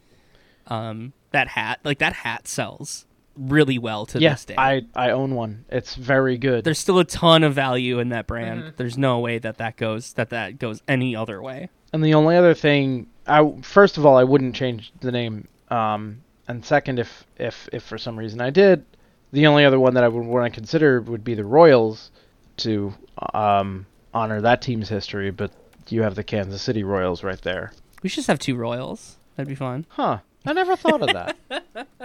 um 0.67 1.13
that 1.31 1.47
hat. 1.49 1.79
Like 1.83 1.99
that 1.99 2.13
hat 2.13 2.47
sells 2.47 3.05
really 3.35 3.77
well 3.77 4.05
to 4.07 4.19
yeah, 4.19 4.31
this 4.31 4.45
day. 4.45 4.55
I 4.57 4.85
I 4.95 5.11
own 5.11 5.35
one. 5.35 5.65
It's 5.69 5.95
very 5.95 6.37
good. 6.37 6.63
There's 6.63 6.79
still 6.79 6.99
a 6.99 7.05
ton 7.05 7.43
of 7.43 7.53
value 7.53 7.99
in 7.99 8.09
that 8.09 8.27
brand. 8.27 8.61
Mm-hmm. 8.61 8.75
There's 8.77 8.97
no 8.97 9.19
way 9.19 9.39
that 9.39 9.57
that 9.57 9.77
goes 9.77 10.13
that 10.13 10.29
that 10.29 10.59
goes 10.59 10.81
any 10.87 11.15
other 11.15 11.41
way. 11.41 11.69
And 11.93 12.03
the 12.03 12.13
only 12.13 12.35
other 12.37 12.53
thing, 12.53 13.07
I 13.27 13.53
first 13.61 13.97
of 13.97 14.05
all, 14.05 14.17
I 14.17 14.23
wouldn't 14.23 14.55
change 14.55 14.91
the 15.01 15.11
name. 15.11 15.47
Um, 15.69 16.21
and 16.47 16.63
second, 16.65 16.99
if 16.99 17.25
if 17.37 17.69
if 17.71 17.83
for 17.83 17.97
some 17.97 18.17
reason 18.17 18.41
I 18.41 18.49
did, 18.49 18.85
the 19.31 19.47
only 19.47 19.65
other 19.65 19.79
one 19.79 19.93
that 19.93 20.03
I 20.03 20.07
would 20.07 20.25
want 20.25 20.51
to 20.51 20.57
consider 20.57 21.01
would 21.01 21.23
be 21.23 21.33
the 21.33 21.45
Royals, 21.45 22.11
to 22.57 22.93
um, 23.33 23.85
honor 24.13 24.41
that 24.41 24.61
team's 24.61 24.89
history. 24.89 25.31
But 25.31 25.51
you 25.89 26.03
have 26.03 26.15
the 26.15 26.23
Kansas 26.23 26.61
City 26.61 26.83
Royals 26.83 27.23
right 27.23 27.41
there. 27.41 27.73
We 28.03 28.09
should 28.09 28.17
just 28.17 28.27
have 28.27 28.39
two 28.39 28.55
Royals. 28.55 29.17
That'd 29.35 29.49
be 29.49 29.55
fun. 29.55 29.85
Huh? 29.89 30.19
I 30.45 30.53
never 30.53 30.75
thought 30.75 31.01
of 31.01 31.13
that. 31.13 31.37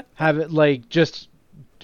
have 0.14 0.38
it 0.38 0.53
like 0.53 0.88
just 0.88 1.29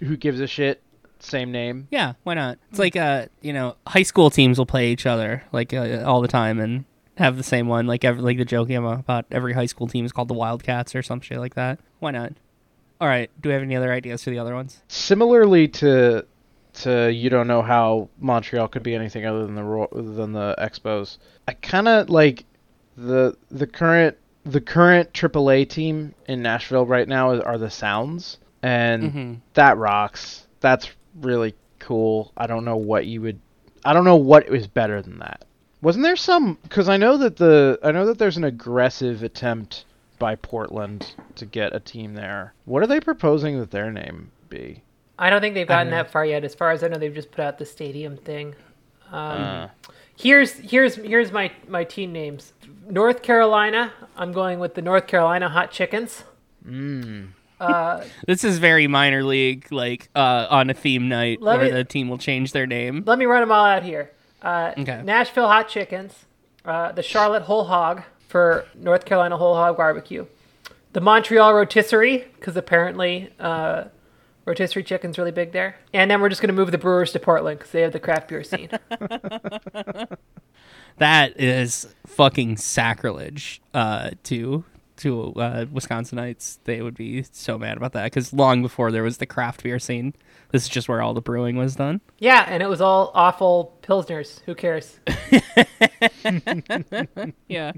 who 0.00 0.16
gives 0.16 0.40
a 0.40 0.46
shit? 0.46 0.82
Same 1.18 1.52
name. 1.52 1.86
Yeah, 1.90 2.14
why 2.24 2.34
not? 2.34 2.58
It's 2.70 2.78
like 2.78 2.96
uh, 2.96 3.26
you 3.40 3.52
know, 3.52 3.76
high 3.86 4.02
school 4.02 4.30
teams 4.30 4.58
will 4.58 4.66
play 4.66 4.90
each 4.90 5.06
other 5.06 5.44
like 5.52 5.72
uh, 5.72 6.02
all 6.04 6.20
the 6.20 6.28
time 6.28 6.58
and 6.58 6.84
have 7.16 7.36
the 7.36 7.42
same 7.42 7.68
one. 7.68 7.86
Like 7.86 8.04
every 8.04 8.22
like 8.22 8.38
the 8.38 8.44
joke 8.44 8.70
about 8.70 9.26
every 9.30 9.52
high 9.52 9.66
school 9.66 9.86
team 9.86 10.04
is 10.04 10.12
called 10.12 10.28
the 10.28 10.34
Wildcats 10.34 10.94
or 10.94 11.02
some 11.02 11.20
shit 11.20 11.38
like 11.38 11.54
that. 11.54 11.78
Why 12.00 12.10
not? 12.10 12.32
All 13.00 13.08
right. 13.08 13.30
Do 13.40 13.48
we 13.48 13.52
have 13.52 13.62
any 13.62 13.76
other 13.76 13.92
ideas 13.92 14.24
for 14.24 14.30
the 14.30 14.38
other 14.38 14.54
ones? 14.54 14.82
Similarly 14.88 15.68
to 15.68 16.26
to 16.74 17.12
you 17.12 17.30
don't 17.30 17.46
know 17.46 17.62
how 17.62 18.08
Montreal 18.18 18.68
could 18.68 18.82
be 18.82 18.94
anything 18.94 19.26
other 19.26 19.46
than 19.46 19.54
the 19.54 19.88
than 19.92 20.32
the 20.32 20.54
Expos. 20.58 21.18
I 21.46 21.52
kind 21.54 21.88
of 21.88 22.10
like 22.10 22.44
the 22.96 23.36
the 23.50 23.66
current 23.66 24.16
the 24.44 24.61
current 24.61 25.12
AAA 25.12 25.68
team 25.68 26.14
in 26.26 26.42
Nashville 26.42 26.87
right 26.87 27.07
now 27.09 27.33
is, 27.33 27.40
are 27.40 27.59
the 27.59 27.70
Sounds, 27.70 28.38
and 28.62 29.12
Mhm. 29.12 29.37
that 29.55 29.76
rocks. 29.78 30.46
That's 30.61 30.90
really 31.20 31.55
cool. 31.78 32.33
I 32.37 32.46
don't 32.46 32.64
know 32.64 32.76
what 32.76 33.07
you 33.07 33.20
would. 33.22 33.40
I 33.85 33.92
don't 33.92 34.05
know 34.05 34.16
what 34.16 34.48
was 34.48 34.66
better 34.66 35.02
than 35.02 35.18
that. 35.18 35.44
Wasn't 35.81 36.05
there 36.05 36.16
some? 36.16 36.57
Because 36.62 36.88
I 36.88 36.96
know 36.96 37.16
that 37.18 37.37
the 37.37 37.78
I 37.83 37.90
know 37.92 38.07
that 38.07 38.18
there's 38.18 38.37
an 38.37 38.44
aggressive 38.44 39.22
attempt 39.22 39.85
by 40.20 40.37
Portland 40.37 41.14
to 41.35 41.44
get 41.46 41.74
a 41.74 41.81
team 41.81 42.14
there. 42.14 42.55
What 42.64 42.83
are 42.83 42.87
they 42.87 43.00
proposing 43.00 43.59
that 43.59 43.72
their 43.72 43.90
name 43.90 44.31
be? 44.48 44.83
I 45.18 45.31
don't 45.31 45.40
think 45.40 45.55
they've 45.55 45.66
gotten 45.66 45.90
that 45.90 46.11
far 46.11 46.24
yet. 46.24 46.44
As 46.44 46.55
far 46.55 46.70
as 46.70 46.85
I 46.85 46.88
know, 46.88 46.98
they've 46.98 47.12
just 47.14 47.33
put 47.33 47.40
out 47.40 47.59
the 47.59 47.64
stadium 47.66 48.16
thing. 48.16 48.55
Um, 49.11 49.18
Uh, 49.42 49.68
Here's 50.16 50.53
here's 50.55 50.96
here's 50.96 51.33
my 51.33 51.51
my 51.68 51.85
team 51.85 52.12
names. 52.12 52.53
North 52.88 53.22
Carolina. 53.22 53.92
I'm 54.16 54.33
going 54.33 54.59
with 54.59 54.75
the 54.75 54.83
North 54.83 55.07
Carolina 55.07 55.48
Hot 55.48 55.70
Chickens. 55.70 56.25
mm. 56.66 57.29
Uh, 57.61 58.03
This 58.27 58.44
is 58.44 58.59
very 58.59 58.87
minor 58.88 59.22
league, 59.25 59.70
like 59.72 60.09
uh, 60.14 60.46
on 60.51 60.68
a 60.68 60.75
theme 60.75 61.09
night 61.09 61.40
where 61.40 61.62
me- 61.62 61.70
the 61.70 61.85
team 61.85 62.09
will 62.09 62.18
change 62.18 62.53
their 62.53 62.66
name. 62.66 63.05
let 63.07 63.18
me 63.18 63.25
run 63.25 63.40
them 63.40 63.53
all 63.53 63.64
out 63.64 63.83
here. 63.85 64.11
Uh, 64.42 64.72
Okay. 64.77 65.01
Nashville 65.05 65.46
Hot 65.46 65.68
Chickens, 65.68 66.25
uh, 66.64 66.90
the 66.92 67.03
Charlotte 67.03 67.42
Whole 67.44 67.64
Hog 67.64 68.03
for 68.29 68.66
North 68.75 69.05
Carolina 69.05 69.37
Whole 69.37 69.55
Hog 69.55 69.77
Barbecue, 69.77 70.27
the 70.92 71.01
Montreal 71.01 71.55
Rotisserie 71.55 72.25
because 72.35 72.57
apparently 72.57 73.31
uh, 73.38 73.85
rotisserie 74.44 74.83
chicken's 74.83 75.18
really 75.18 75.31
big 75.33 75.52
there, 75.52 75.76
and 75.92 76.11
then 76.11 76.20
we're 76.20 76.28
just 76.28 76.40
gonna 76.40 76.52
move 76.52 76.70
the 76.70 76.78
Brewers 76.78 77.12
to 77.12 77.20
Portland 77.20 77.59
because 77.59 77.72
they 77.72 77.83
have 77.83 77.92
the 77.92 78.00
craft 78.00 78.28
beer 78.28 78.44
scene. 78.44 78.70
That 80.98 81.40
is 81.40 81.92
fucking 82.07 82.59
sacrilege 82.59 83.62
uh, 83.72 84.11
to 84.24 84.64
to 84.98 85.33
uh, 85.35 85.64
Wisconsinites. 85.64 86.59
They 86.64 86.83
would 86.83 86.94
be 86.94 87.24
so 87.33 87.59
mad 87.59 87.78
about 87.78 87.92
that 87.94 88.05
because 88.05 88.33
long 88.35 88.61
before 88.61 88.92
there 88.92 89.02
was 89.02 89.16
the 89.16 89.24
craft 89.26 89.62
beer 89.62 89.78
scene, 89.78 90.14
this 90.50 90.64
is 90.64 90.68
just 90.68 90.90
where 90.90 91.00
all 91.00 91.14
the 91.14 91.22
brewing 91.22 91.57
was 91.57 91.76
done. 91.76 92.02
yeah, 92.18 92.44
and 92.46 92.62
it 92.62 92.68
was 92.68 92.83
all 92.83 93.11
awful 93.14 93.74
pilsners. 93.83 94.40
Who 94.42 94.55
cares? 94.55 95.00
Yeah. 97.48 97.72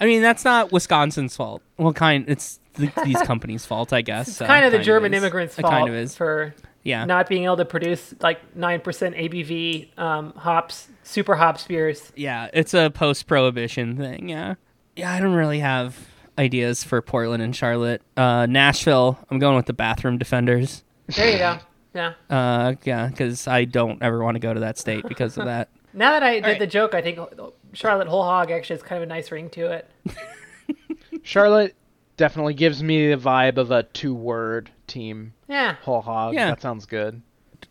I 0.00 0.06
mean, 0.06 0.22
that's 0.22 0.44
not 0.44 0.72
Wisconsin's 0.72 1.36
fault. 1.36 1.62
Well, 1.78 1.92
kind 1.92 2.24
it's 2.28 2.60
the, 2.74 2.90
these 3.04 3.20
companies' 3.22 3.64
fault, 3.66 3.92
I 3.92 4.02
guess. 4.02 4.28
It's 4.28 4.40
uh, 4.40 4.46
kind 4.46 4.64
of 4.64 4.72
the 4.72 4.78
German 4.78 5.14
is. 5.14 5.22
immigrants' 5.22 5.54
fault 5.56 5.72
kind 5.72 5.88
of 5.88 5.94
is. 5.94 6.14
for 6.16 6.54
Yeah. 6.82 7.04
not 7.04 7.28
being 7.28 7.44
able 7.44 7.56
to 7.56 7.64
produce 7.64 8.14
like 8.20 8.40
nine 8.56 8.80
percent 8.80 9.16
ABV 9.16 9.98
um, 9.98 10.32
hops, 10.34 10.88
super 11.02 11.34
hops 11.36 11.64
beers. 11.66 12.12
Yeah, 12.14 12.48
it's 12.52 12.74
a 12.74 12.90
post-prohibition 12.90 13.96
thing. 13.96 14.28
Yeah, 14.28 14.54
yeah. 14.96 15.12
I 15.12 15.20
don't 15.20 15.34
really 15.34 15.60
have 15.60 15.96
ideas 16.38 16.84
for 16.84 17.00
Portland 17.00 17.42
and 17.42 17.56
Charlotte. 17.56 18.02
Uh, 18.16 18.46
Nashville. 18.46 19.18
I'm 19.30 19.38
going 19.38 19.56
with 19.56 19.66
the 19.66 19.72
bathroom 19.72 20.18
defenders. 20.18 20.84
There 21.06 21.30
you 21.30 21.38
go. 21.38 21.58
Yeah. 21.94 22.12
Uh, 22.28 22.74
yeah, 22.84 23.08
because 23.08 23.48
I 23.48 23.64
don't 23.64 24.02
ever 24.02 24.22
want 24.22 24.34
to 24.34 24.38
go 24.38 24.52
to 24.52 24.60
that 24.60 24.76
state 24.76 25.06
because 25.08 25.38
of 25.38 25.46
that. 25.46 25.68
Now 25.94 26.10
that 26.10 26.22
I 26.22 26.34
did 26.34 26.44
right. 26.44 26.58
the 26.58 26.66
joke, 26.66 26.92
I 26.94 27.00
think 27.00 27.18
Charlotte 27.76 28.08
Whole 28.08 28.22
Hog 28.22 28.50
actually 28.50 28.76
has 28.76 28.82
kind 28.82 29.02
of 29.02 29.08
a 29.08 29.12
nice 29.12 29.30
ring 29.30 29.50
to 29.50 29.70
it. 29.70 29.90
Charlotte 31.22 31.74
definitely 32.16 32.54
gives 32.54 32.82
me 32.82 33.10
the 33.12 33.20
vibe 33.20 33.58
of 33.58 33.70
a 33.70 33.82
two-word 33.82 34.70
team. 34.86 35.34
Yeah. 35.46 35.74
Whole 35.82 36.00
hog. 36.00 36.34
Yeah. 36.34 36.48
That 36.48 36.62
sounds 36.62 36.86
good. 36.86 37.20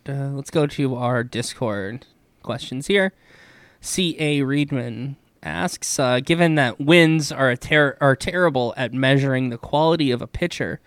Uh, 0.08 0.28
let's 0.28 0.50
go 0.50 0.66
to 0.68 0.94
our 0.94 1.24
Discord 1.24 2.06
questions 2.42 2.86
here. 2.86 3.12
C. 3.80 4.16
A. 4.20 4.40
Reedman 4.42 5.16
asks, 5.42 5.98
uh, 5.98 6.20
given 6.20 6.54
that 6.54 6.80
wins 6.80 7.32
are 7.32 7.50
a 7.50 7.56
ter- 7.56 7.96
are 8.00 8.14
terrible 8.14 8.74
at 8.76 8.92
measuring 8.92 9.50
the 9.50 9.58
quality 9.58 10.12
of 10.12 10.22
a 10.22 10.26
pitcher, 10.28 10.80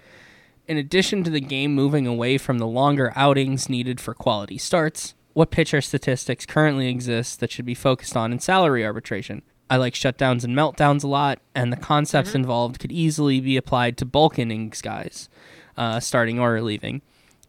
in 0.66 0.78
addition 0.78 1.24
to 1.26 1.30
the 1.30 1.42
game 1.42 1.74
moving 1.74 2.08
away 2.08 2.38
from 2.38 2.58
the 2.58 2.68
longer 2.68 3.12
outings 3.18 3.68
needed 3.68 4.00
for 4.00 4.14
quality 4.14 4.58
starts, 4.58 5.14
what 5.40 5.52
pitcher 5.52 5.80
statistics 5.80 6.46
currently 6.46 6.90
exist 6.90 7.40
that 7.40 7.50
should 7.50 7.64
be 7.64 7.74
focused 7.74 8.18
on 8.18 8.34
in 8.34 8.40
salary 8.40 8.86
arbitration? 8.86 9.42
I 9.70 9.78
like 9.78 9.94
shutdowns 9.94 10.44
and 10.44 10.54
meltdowns 10.54 11.02
a 11.02 11.08
lot, 11.08 11.40
and 11.56 11.72
the 11.72 11.78
concepts 11.78 12.36
involved 12.36 12.78
could 12.78 12.92
easily 12.92 13.40
be 13.40 13.56
applied 13.56 13.96
to 14.00 14.06
bulk 14.06 14.38
innings 14.38 14.82
guys, 14.82 15.30
uh, 15.78 16.02
starting 16.02 16.42
or 16.42 16.52
relieving. 16.52 17.02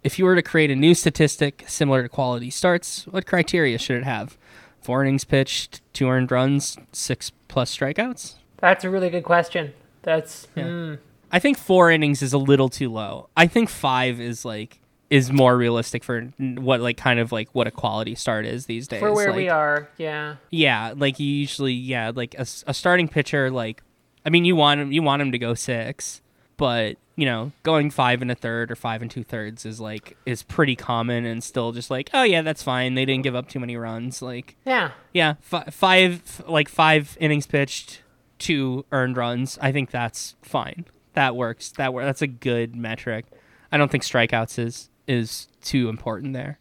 If 0.05 0.20
you 0.20 0.24
were 0.24 0.37
to 0.37 0.42
create 0.42 0.70
a 0.70 0.76
new 0.76 0.94
statistic 0.94 1.64
similar 1.66 2.05
to 2.05 2.09
quality 2.09 2.48
starts, 2.48 3.09
what 3.09 3.26
criteria 3.26 3.76
should 3.76 3.96
it 3.96 4.05
have? 4.05 4.38
Four 4.81 5.03
innings 5.03 5.24
pitched, 5.24 5.81
two 5.92 6.09
earned 6.09 6.31
runs, 6.31 6.79
six 6.92 7.33
plus 7.48 7.76
strikeouts? 7.76 8.37
That's 8.59 8.85
a 8.85 8.90
really 8.90 9.11
good 9.11 9.24
question. 9.24 9.72
That's 10.03 10.46
Yeah. 10.55 10.68
hmm. 10.68 10.94
I 11.33 11.40
think 11.40 11.59
four 11.59 11.90
innings 11.90 12.22
is 12.22 12.33
a 12.33 12.38
little 12.38 12.68
too 12.68 12.88
low. 12.88 13.31
I 13.37 13.48
think 13.48 13.68
five 13.68 14.20
is 14.20 14.44
like 14.44 14.79
is 15.11 15.33
more 15.33 15.57
realistic 15.57 16.05
for 16.05 16.23
what 16.38 16.81
like 16.81 16.96
kind 16.96 17.18
of 17.18 17.33
like 17.33 17.49
what 17.53 17.66
a 17.66 17.70
quality 17.70 18.14
start 18.14 18.46
is 18.46 18.66
these 18.66 18.87
days. 18.88 19.01
for 19.01 19.12
where 19.12 19.29
Like, 19.31 19.37
we 19.37 19.49
are. 19.49 19.88
Yeah. 19.99 20.37
Yeah, 20.51 20.94
like 20.96 21.18
you 21.18 21.27
usually 21.27 21.73
yeah 21.75 22.12
like 22.14 22.35
a, 22.35 22.46
a 22.66 22.73
starting 22.75 23.09
pitcher 23.09 23.51
like 23.51 23.83
I 24.25 24.31
mean 24.31 24.44
you 24.44 24.55
want 24.57 24.81
him 24.81 24.92
you 24.92 25.03
want 25.03 25.20
him 25.23 25.33
to 25.33 25.38
go 25.38 25.55
six, 25.55 26.20
but 26.57 26.96
you 27.16 27.27
know 27.27 27.51
going 27.64 27.90
five 27.90 28.23
and 28.23 28.31
a 28.31 28.35
third 28.35 28.70
or 28.70 28.77
five 28.77 29.03
and 29.03 29.11
two 29.11 29.25
thirds 29.25 29.66
is 29.66 29.81
like 29.81 30.16
is 30.27 30.42
pretty 30.42 30.77
common 30.77 31.27
and 31.27 31.42
still 31.42 31.73
just 31.73 31.90
like 31.90 32.09
oh 32.14 32.23
yeah 32.23 32.40
that's 32.40 32.62
fine 32.62 32.94
they 32.94 33.05
didn't 33.05 33.25
give 33.25 33.35
up 33.35 33.49
too 33.49 33.59
many 33.61 33.77
runs 33.77 34.23
like 34.23 34.57
Yeah. 34.64 34.92
yeah 35.12 35.35
fi- 35.40 35.64
five 35.70 36.42
like 36.49 36.68
five 36.70 37.18
innings 37.20 37.46
pitched 37.46 38.03
two 38.38 38.87
earned 38.90 39.16
runs 39.18 39.59
I 39.61 39.70
think 39.73 39.90
that's 39.90 40.37
fine 40.40 40.87
that 41.14 41.37
works 41.37 41.73
that 41.73 41.92
wor- 41.92 42.05
that's 42.05 42.23
a 42.23 42.27
good 42.27 42.75
metric 42.77 43.27
I 43.70 43.77
don't 43.77 43.90
think 43.90 44.05
strikeouts 44.05 44.59
is 44.59 44.88
is 45.11 45.49
too 45.61 45.88
important 45.88 46.33
there 46.33 46.59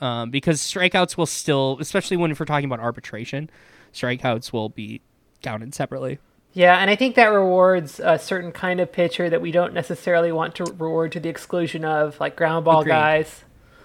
um, 0.00 0.30
because 0.30 0.60
strikeouts 0.60 1.16
will 1.16 1.26
still, 1.26 1.78
especially 1.80 2.16
when 2.16 2.30
if 2.30 2.38
we're 2.38 2.46
talking 2.46 2.66
about 2.66 2.80
arbitration, 2.80 3.48
strikeouts 3.92 4.52
will 4.52 4.68
be 4.68 5.00
counted 5.42 5.74
separately. 5.74 6.18
Yeah, 6.52 6.76
and 6.78 6.90
I 6.90 6.96
think 6.96 7.16
that 7.16 7.26
rewards 7.26 8.00
a 8.02 8.18
certain 8.18 8.50
kind 8.52 8.80
of 8.80 8.90
pitcher 8.90 9.28
that 9.28 9.42
we 9.42 9.50
don't 9.50 9.74
necessarily 9.74 10.32
want 10.32 10.54
to 10.56 10.64
reward 10.64 11.12
to 11.12 11.20
the 11.20 11.28
exclusion 11.28 11.84
of, 11.84 12.18
like 12.18 12.34
ground 12.36 12.64
ball 12.64 12.80
Agreed. 12.80 12.92
guys. 12.92 13.44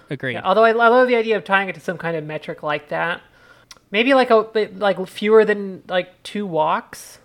Agreed. 0.10 0.34
Yeah, 0.34 0.42
although 0.44 0.64
I, 0.64 0.70
I 0.70 0.88
love 0.88 1.08
the 1.08 1.16
idea 1.16 1.38
of 1.38 1.44
tying 1.44 1.70
it 1.70 1.76
to 1.76 1.82
some 1.82 1.98
kind 1.98 2.16
of 2.16 2.24
metric 2.24 2.64
like 2.64 2.90
that. 2.90 3.22
Maybe 3.92 4.14
like 4.14 4.30
a 4.30 4.48
like 4.78 5.06
fewer 5.08 5.44
than 5.44 5.84
like 5.90 6.24
two 6.24 6.46
walks, 6.46 7.20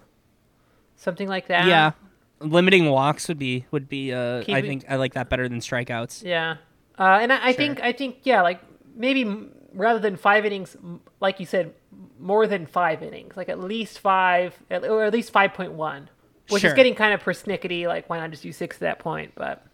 something 0.97 1.29
like 1.29 1.47
that. 1.47 1.67
Yeah, 1.67 1.93
limiting 2.41 2.89
walks 2.91 3.29
would 3.29 3.39
be 3.39 3.67
would 3.71 3.89
be. 3.89 4.13
Uh, 4.13 4.41
I 4.41 4.43
Keeping- 4.45 4.65
think 4.65 4.85
I 4.89 4.97
like 4.97 5.15
that 5.15 5.29
better 5.29 5.49
than 5.49 5.61
strikeouts. 5.61 6.25
Yeah, 6.25 6.57
uh, 6.99 7.19
and 7.23 7.33
I, 7.33 7.37
I 7.49 7.53
Sure. 7.53 7.55
think 7.55 7.81
I 7.83 7.93
think 7.93 8.19
yeah, 8.25 8.43
like 8.43 8.61
maybe 8.95 9.49
rather 9.75 9.99
than 9.99 10.17
five 10.17 10.45
innings, 10.47 10.77
like 11.21 11.39
you 11.41 11.47
said, 11.47 11.75
more 12.19 12.47
than 12.47 12.67
five 12.67 13.03
innings, 13.03 13.37
like 13.37 13.49
at 13.49 13.61
least 13.61 13.99
five, 13.99 14.55
or 14.71 15.05
at 15.05 15.13
least 15.13 15.31
five 15.31 15.53
point 15.55 15.73
one, 15.73 16.09
which 16.49 16.63
Sure. 16.63 16.71
is 16.71 16.75
getting 16.75 16.95
kind 16.95 17.13
of 17.15 17.23
persnickety. 17.23 17.87
Like 17.87 18.09
why 18.09 18.19
not 18.19 18.31
just 18.31 18.43
do 18.43 18.53
six 18.53 18.77
at 18.77 18.81
that 18.81 18.99
point? 18.99 19.33
But 19.35 19.65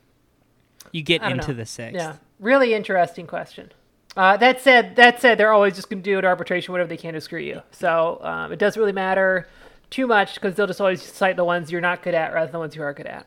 You 0.91 1.03
get 1.03 1.23
into 1.23 1.49
know. 1.49 1.55
the 1.55 1.67
sixth. 1.67 1.95
yeah, 1.95 2.17
really 2.41 2.75
interesting 2.75 3.27
question. 3.27 3.73
Uh, 4.15 4.37
that 4.37 4.61
said, 4.61 4.97
that 4.97 5.23
said, 5.23 5.39
they're 5.39 5.53
always 5.55 5.75
just 5.75 5.89
going 5.89 6.03
to 6.03 6.11
do 6.11 6.19
at 6.19 6.25
arbitration 6.27 6.71
whatever 6.73 6.87
they 6.89 6.99
can 6.99 7.15
to 7.15 7.21
screw 7.21 7.41
you. 7.41 7.63
So 7.71 8.19
um, 8.23 8.53
it 8.53 8.59
doesn't 8.59 8.79
really 8.79 8.93
matter. 8.93 9.47
too 9.89 10.07
much 10.07 10.35
because 10.35 10.55
they'll 10.55 10.67
just 10.67 10.81
always 10.83 11.01
cite 11.03 11.37
the 11.37 11.45
ones 11.45 11.71
you're 11.73 11.81
not 11.81 12.03
good 12.03 12.15
at 12.15 12.33
rather 12.35 12.47
than 12.47 12.53
the 12.53 12.59
ones 12.59 12.77
you 12.77 12.83
are 12.83 12.93
good 12.93 13.07
at. 13.07 13.27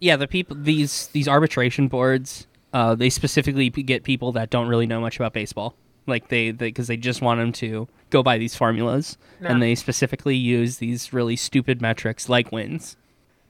Yeah, 0.00 0.16
the 0.16 0.26
people 0.26 0.56
these 0.58 1.06
these 1.08 1.28
arbitration 1.28 1.86
boards, 1.88 2.46
uh, 2.76 2.94
they 2.94 3.08
specifically 3.10 3.70
get 3.70 4.02
people 4.04 4.32
that 4.32 4.50
don't 4.50 4.68
really 4.68 4.86
know 4.86 5.00
much 5.00 5.16
about 5.16 5.32
baseball. 5.32 5.74
Like 6.06 6.28
they 6.28 6.52
because 6.52 6.86
they, 6.86 6.96
just 6.96 7.20
want 7.22 7.40
them 7.40 7.52
to 7.54 7.88
go 8.10 8.22
by 8.22 8.36
these 8.38 8.54
formulas, 8.54 9.16
Yeah. 9.42 9.50
and 9.50 9.62
they 9.62 9.74
specifically 9.74 10.36
use 10.36 10.76
these 10.78 11.12
really 11.12 11.36
stupid 11.36 11.80
metrics 11.80 12.28
like 12.28 12.52
wins. 12.52 12.96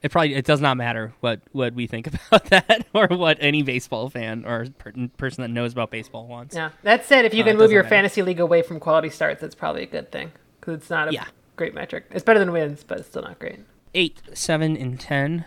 It 0.01 0.11
probably 0.11 0.33
it 0.33 0.45
does 0.45 0.61
not 0.61 0.77
matter 0.77 1.13
what 1.19 1.41
what 1.51 1.73
we 1.75 1.85
think 1.87 2.07
about 2.31 2.45
that 2.45 2.87
or 2.93 3.07
what 3.09 3.37
any 3.41 3.61
baseball 3.63 4.09
fan 4.09 4.43
or 4.45 4.65
per- 4.79 4.93
person 5.17 5.41
that 5.43 5.49
knows 5.49 5.73
about 5.73 5.91
baseball 5.91 6.25
wants. 6.25 6.55
Yeah. 6.55 6.69
That 6.83 7.05
said, 7.05 7.25
if 7.25 7.33
you 7.33 7.41
Uh, 7.43 7.47
can 7.47 7.55
it 7.57 7.59
move 7.59 7.71
your 7.71 7.83
matter. 7.83 7.95
fantasy 7.95 8.21
league 8.23 8.39
away 8.39 8.61
from 8.63 8.79
quality 8.79 9.09
starts, 9.11 9.41
that's 9.41 9.55
probably 9.55 9.83
a 9.83 9.87
good 9.87 10.11
thing 10.11 10.31
because 10.59 10.75
it's 10.75 10.89
not 10.89 11.09
a 11.09 11.13
Yeah. 11.13 11.25
great 11.57 11.73
metric. 11.75 12.05
It's 12.11 12.23
better 12.23 12.39
than 12.39 12.51
wins, 12.51 12.83
but 12.83 12.99
it's 12.99 13.07
still 13.09 13.23
not 13.23 13.37
great. 13.39 13.59
eight, 13.93 14.21
seven, 14.33 14.77
and 14.77 14.99
ten 14.99 15.45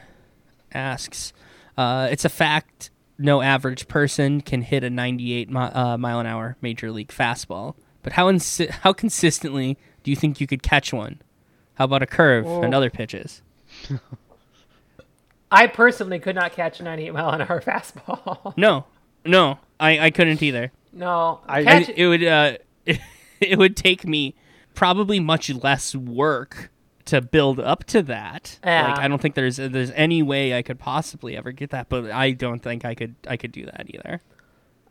asks, 0.73 1.33
uh, 1.77 2.09
it's 2.11 2.25
a 2.25 2.29
fact 2.29 2.90
no 3.21 3.43
average 3.43 3.87
person 3.87 4.41
can 4.41 4.63
hit 4.63 4.83
a 4.83 4.91
98 4.91 5.49
mi- 5.51 5.57
uh, 5.59 5.97
mile 5.97 6.19
an 6.21 6.27
hour 6.27 6.57
major 6.61 6.91
league 6.91 7.09
fastball. 7.09 7.75
But 8.03 8.15
how 8.15 8.31
insi- 8.33 8.71
how 8.71 8.93
consistently 8.93 9.77
do 10.03 10.11
you 10.11 10.17
think 10.17 10.41
you 10.41 10.47
could 10.47 10.63
catch 10.63 10.93
one? 10.93 11.21
How 11.75 11.85
about 11.85 12.03
a 12.03 12.07
curve 12.07 12.47
and 12.47 12.75
other 12.75 12.91
pitches? 12.91 13.43
I 15.53 15.67
personally 15.67 16.19
could 16.19 16.37
not 16.37 16.53
catch 16.53 16.81
a 16.81 16.85
98 16.85 17.13
mile 17.13 17.31
an 17.31 17.43
hour 17.43 17.61
fastball. 17.61 18.55
No, 18.57 18.87
no, 19.25 19.59
I, 19.79 19.99
I 20.07 20.11
couldn't 20.11 20.43
either. 20.43 20.73
no, 20.93 21.41
I- 21.47 21.65
catch, 21.65 21.89
it, 21.91 21.99
it 21.99 22.07
would 22.07 22.25
uh, 22.25 22.53
it 23.41 23.59
would 23.59 23.77
take 23.77 24.07
me 24.07 24.35
probably 24.75 25.21
much 25.21 25.51
less 25.51 25.95
work 25.95 26.71
to 27.11 27.21
build 27.21 27.61
up 27.61 27.85
to 27.85 28.03
that. 28.03 28.59
Yeah. 28.65 28.89
Like 28.89 28.99
I 28.99 29.09
don't 29.09 29.21
think 29.21 29.35
there's 29.35 29.57
there's 29.57 29.91
any 29.93 30.23
way 30.23 30.57
I 30.57 30.63
could 30.63 30.79
possibly 30.79 31.37
ever 31.37 31.53
get 31.53 31.71
that, 31.71 31.89
but 31.89 32.11
I 32.11 32.31
don't 32.33 32.61
think 32.61 32.85
I 32.85 32.95
could 32.95 33.15
I 33.29 33.37
could 33.37 33.53
do 33.53 33.65
that 33.67 33.87
either. 33.89 34.23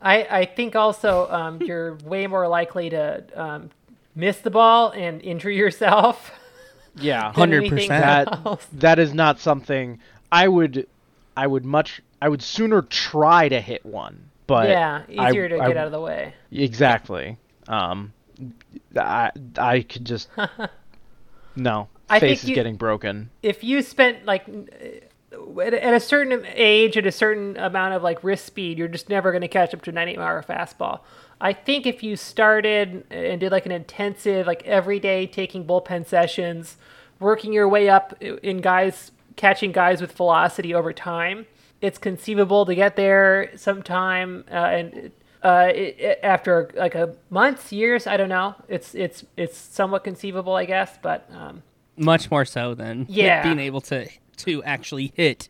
I, 0.02 0.22
I 0.30 0.44
think 0.46 0.76
also 0.76 1.28
um, 1.30 1.60
you're 1.66 1.94
way 2.04 2.26
more 2.26 2.48
likely 2.48 2.90
to 2.90 3.24
um, 3.34 3.70
miss 4.14 4.38
the 4.38 4.50
ball 4.50 4.90
and 4.90 5.20
injure 5.22 5.50
yourself. 5.50 6.32
Yeah, 6.96 7.30
than 7.36 7.50
100%. 7.50 7.86
that 7.88 8.60
that 8.72 8.98
is 8.98 9.14
not 9.14 9.38
something 9.38 10.00
I 10.32 10.48
would 10.48 10.88
I 11.36 11.46
would 11.46 11.64
much 11.64 12.02
I 12.20 12.28
would 12.28 12.42
sooner 12.42 12.82
try 12.82 13.48
to 13.48 13.60
hit 13.60 13.86
one, 13.86 14.28
but 14.48 14.68
yeah, 14.68 15.04
I- 15.16 15.28
easier 15.30 15.48
to 15.48 15.60
I- 15.60 15.68
get 15.68 15.76
out 15.76 15.86
of 15.86 15.92
the 15.92 16.00
way. 16.00 16.34
Exactly. 16.50 17.36
Um, 17.68 18.12
I 18.96 19.30
I 19.56 19.82
could 19.82 20.04
just 20.04 20.28
no 21.54 21.88
I 22.10 22.20
face 22.20 22.40
think 22.40 22.50
is 22.50 22.54
getting 22.54 22.76
broken. 22.76 23.30
if 23.42 23.62
you 23.64 23.82
spent 23.82 24.24
like 24.26 24.46
at 25.62 25.74
at 25.74 25.94
a 25.94 26.00
certain 26.00 26.44
age 26.54 26.96
at 26.96 27.06
a 27.06 27.12
certain 27.12 27.56
amount 27.56 27.94
of 27.94 28.02
like 28.02 28.22
wrist 28.24 28.44
speed, 28.46 28.78
you're 28.78 28.88
just 28.88 29.08
never 29.08 29.30
going 29.32 29.42
to 29.42 29.48
catch 29.48 29.72
up 29.74 29.82
to 29.82 29.90
a 29.90 29.92
98 29.92 30.16
mile 30.18 30.26
hour 30.26 30.42
fastball. 30.42 31.00
I 31.40 31.52
think 31.52 31.86
if 31.86 32.02
you 32.02 32.16
started 32.16 33.04
and 33.10 33.40
did 33.40 33.50
like 33.52 33.64
an 33.64 33.72
intensive, 33.72 34.46
like 34.46 34.62
every 34.64 34.98
day 35.00 35.26
taking 35.26 35.64
bullpen 35.64 36.06
sessions, 36.06 36.76
working 37.18 37.52
your 37.52 37.68
way 37.68 37.88
up 37.88 38.20
in 38.22 38.58
guys 38.60 39.12
catching 39.36 39.72
guys 39.72 40.00
with 40.02 40.12
velocity 40.12 40.74
over 40.74 40.92
time, 40.92 41.46
it's 41.80 41.96
conceivable 41.96 42.66
to 42.66 42.74
get 42.74 42.96
there 42.96 43.50
sometime. 43.56 44.44
Uh, 44.50 44.54
and 44.54 45.10
uh, 45.42 45.68
it, 45.72 45.96
it- 45.98 46.20
after 46.22 46.70
like 46.74 46.94
a 46.94 47.14
months, 47.30 47.72
years, 47.72 48.06
I 48.06 48.16
don't 48.18 48.28
know. 48.28 48.54
It's 48.68 48.94
it's 48.94 49.24
it's 49.36 49.56
somewhat 49.56 50.02
conceivable, 50.04 50.54
I 50.54 50.64
guess, 50.64 50.98
but. 51.00 51.28
Um, 51.32 51.62
Much 52.00 52.30
more 52.30 52.44
so 52.44 52.74
than 52.74 53.06
Yeah. 53.08 53.42
being 53.42 53.58
able 53.58 53.80
to 53.82 54.08
to 54.38 54.62
actually 54.64 55.12
hit 55.14 55.48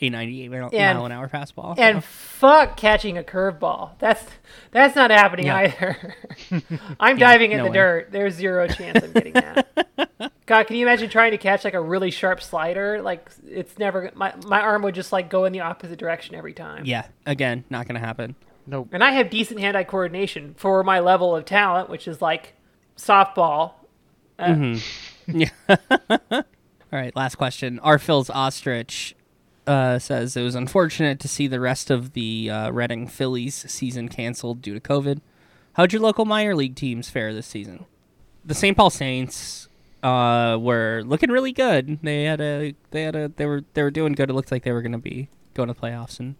a 0.00 0.10
98 0.10 0.50
mile, 0.50 0.68
And- 0.72 0.98
mile 0.98 1.06
an 1.06 1.12
hour 1.12 1.28
fastball. 1.28 1.78
And 1.78 2.02
fuck 2.02 2.76
catching 2.76 3.16
a 3.16 3.22
curveball. 3.22 3.92
That's 4.00 4.24
that's 4.72 4.96
not 4.96 5.10
happening 5.12 5.46
Yeah. 5.46 5.56
either. 5.58 6.14
I'm 7.00 7.16
diving 7.18 7.52
in 7.52 7.58
no 7.58 7.64
the 7.64 7.70
way. 7.70 7.76
dirt. 7.76 8.08
There's 8.10 8.34
zero 8.34 8.66
chance 8.66 9.02
I'm 9.04 9.12
getting 9.12 9.34
that. 9.34 10.32
God, 10.46 10.66
can 10.66 10.74
you 10.76 10.84
imagine 10.86 11.08
trying 11.08 11.30
to 11.30 11.38
catch 11.38 11.64
like 11.64 11.74
a 11.74 11.80
really 11.80 12.10
sharp 12.10 12.42
slider? 12.42 13.00
Like 13.00 13.30
it's 13.46 13.78
never 13.78 14.10
my 14.14 14.34
my 14.44 14.60
arm 14.60 14.82
would 14.82 14.94
just 14.96 15.12
like 15.12 15.30
go 15.30 15.44
in 15.44 15.52
the 15.52 15.60
opposite 15.60 15.98
direction 16.00 16.34
every 16.34 16.52
time. 16.52 16.84
yeah, 16.84 17.06
again, 17.24 17.64
not 17.70 17.86
gonna 17.86 18.00
happen. 18.00 18.34
Nope. 18.66 18.88
And 18.92 19.02
I 19.04 19.12
have 19.12 19.30
decent 19.30 19.58
hand-eye 19.60 19.84
coordination 19.84 20.54
for 20.56 20.82
my 20.84 20.98
level 21.00 21.34
of 21.34 21.44
talent, 21.44 21.88
which 21.88 22.06
is 22.08 22.20
like 22.20 22.54
softball. 22.96 23.72
Uh, 24.38 24.46
mm-hmm. 24.46 24.78
Yeah. 25.26 25.50
All 26.30 26.44
right, 26.98 27.14
last 27.16 27.36
question. 27.36 27.78
R. 27.80 27.98
Phil's 27.98 28.28
Ostrich 28.30 29.14
uh, 29.66 29.98
says 29.98 30.36
it 30.36 30.42
was 30.42 30.54
unfortunate 30.54 31.20
to 31.20 31.28
see 31.28 31.46
the 31.46 31.60
rest 31.60 31.90
of 31.90 32.12
the 32.12 32.50
uh, 32.50 32.70
Reading 32.70 33.06
Phillies 33.06 33.54
season 33.54 34.08
canceled 34.08 34.60
due 34.60 34.74
to 34.74 34.80
COVID. 34.80 35.20
How'd 35.74 35.92
your 35.92 36.02
local 36.02 36.24
minor 36.24 36.54
league 36.54 36.74
teams 36.74 37.08
fare 37.08 37.32
this 37.32 37.46
season? 37.46 37.86
The 38.44 38.54
St. 38.54 38.76
Paul 38.76 38.90
Saints 38.90 39.68
uh, 40.02 40.58
were 40.60 41.02
looking 41.06 41.30
really 41.30 41.52
good. 41.52 41.98
They 42.02 42.24
had 42.24 42.40
a 42.40 42.74
they 42.90 43.04
had 43.04 43.16
a 43.16 43.28
they 43.28 43.46
were 43.46 43.64
they 43.74 43.82
were 43.82 43.90
doing 43.90 44.12
good. 44.12 44.28
It 44.28 44.34
looked 44.34 44.50
like 44.50 44.64
they 44.64 44.72
were 44.72 44.82
going 44.82 44.92
to 44.92 44.98
be 44.98 45.28
going 45.54 45.68
to 45.68 45.74
the 45.74 45.80
playoffs 45.80 46.18
and 46.18 46.34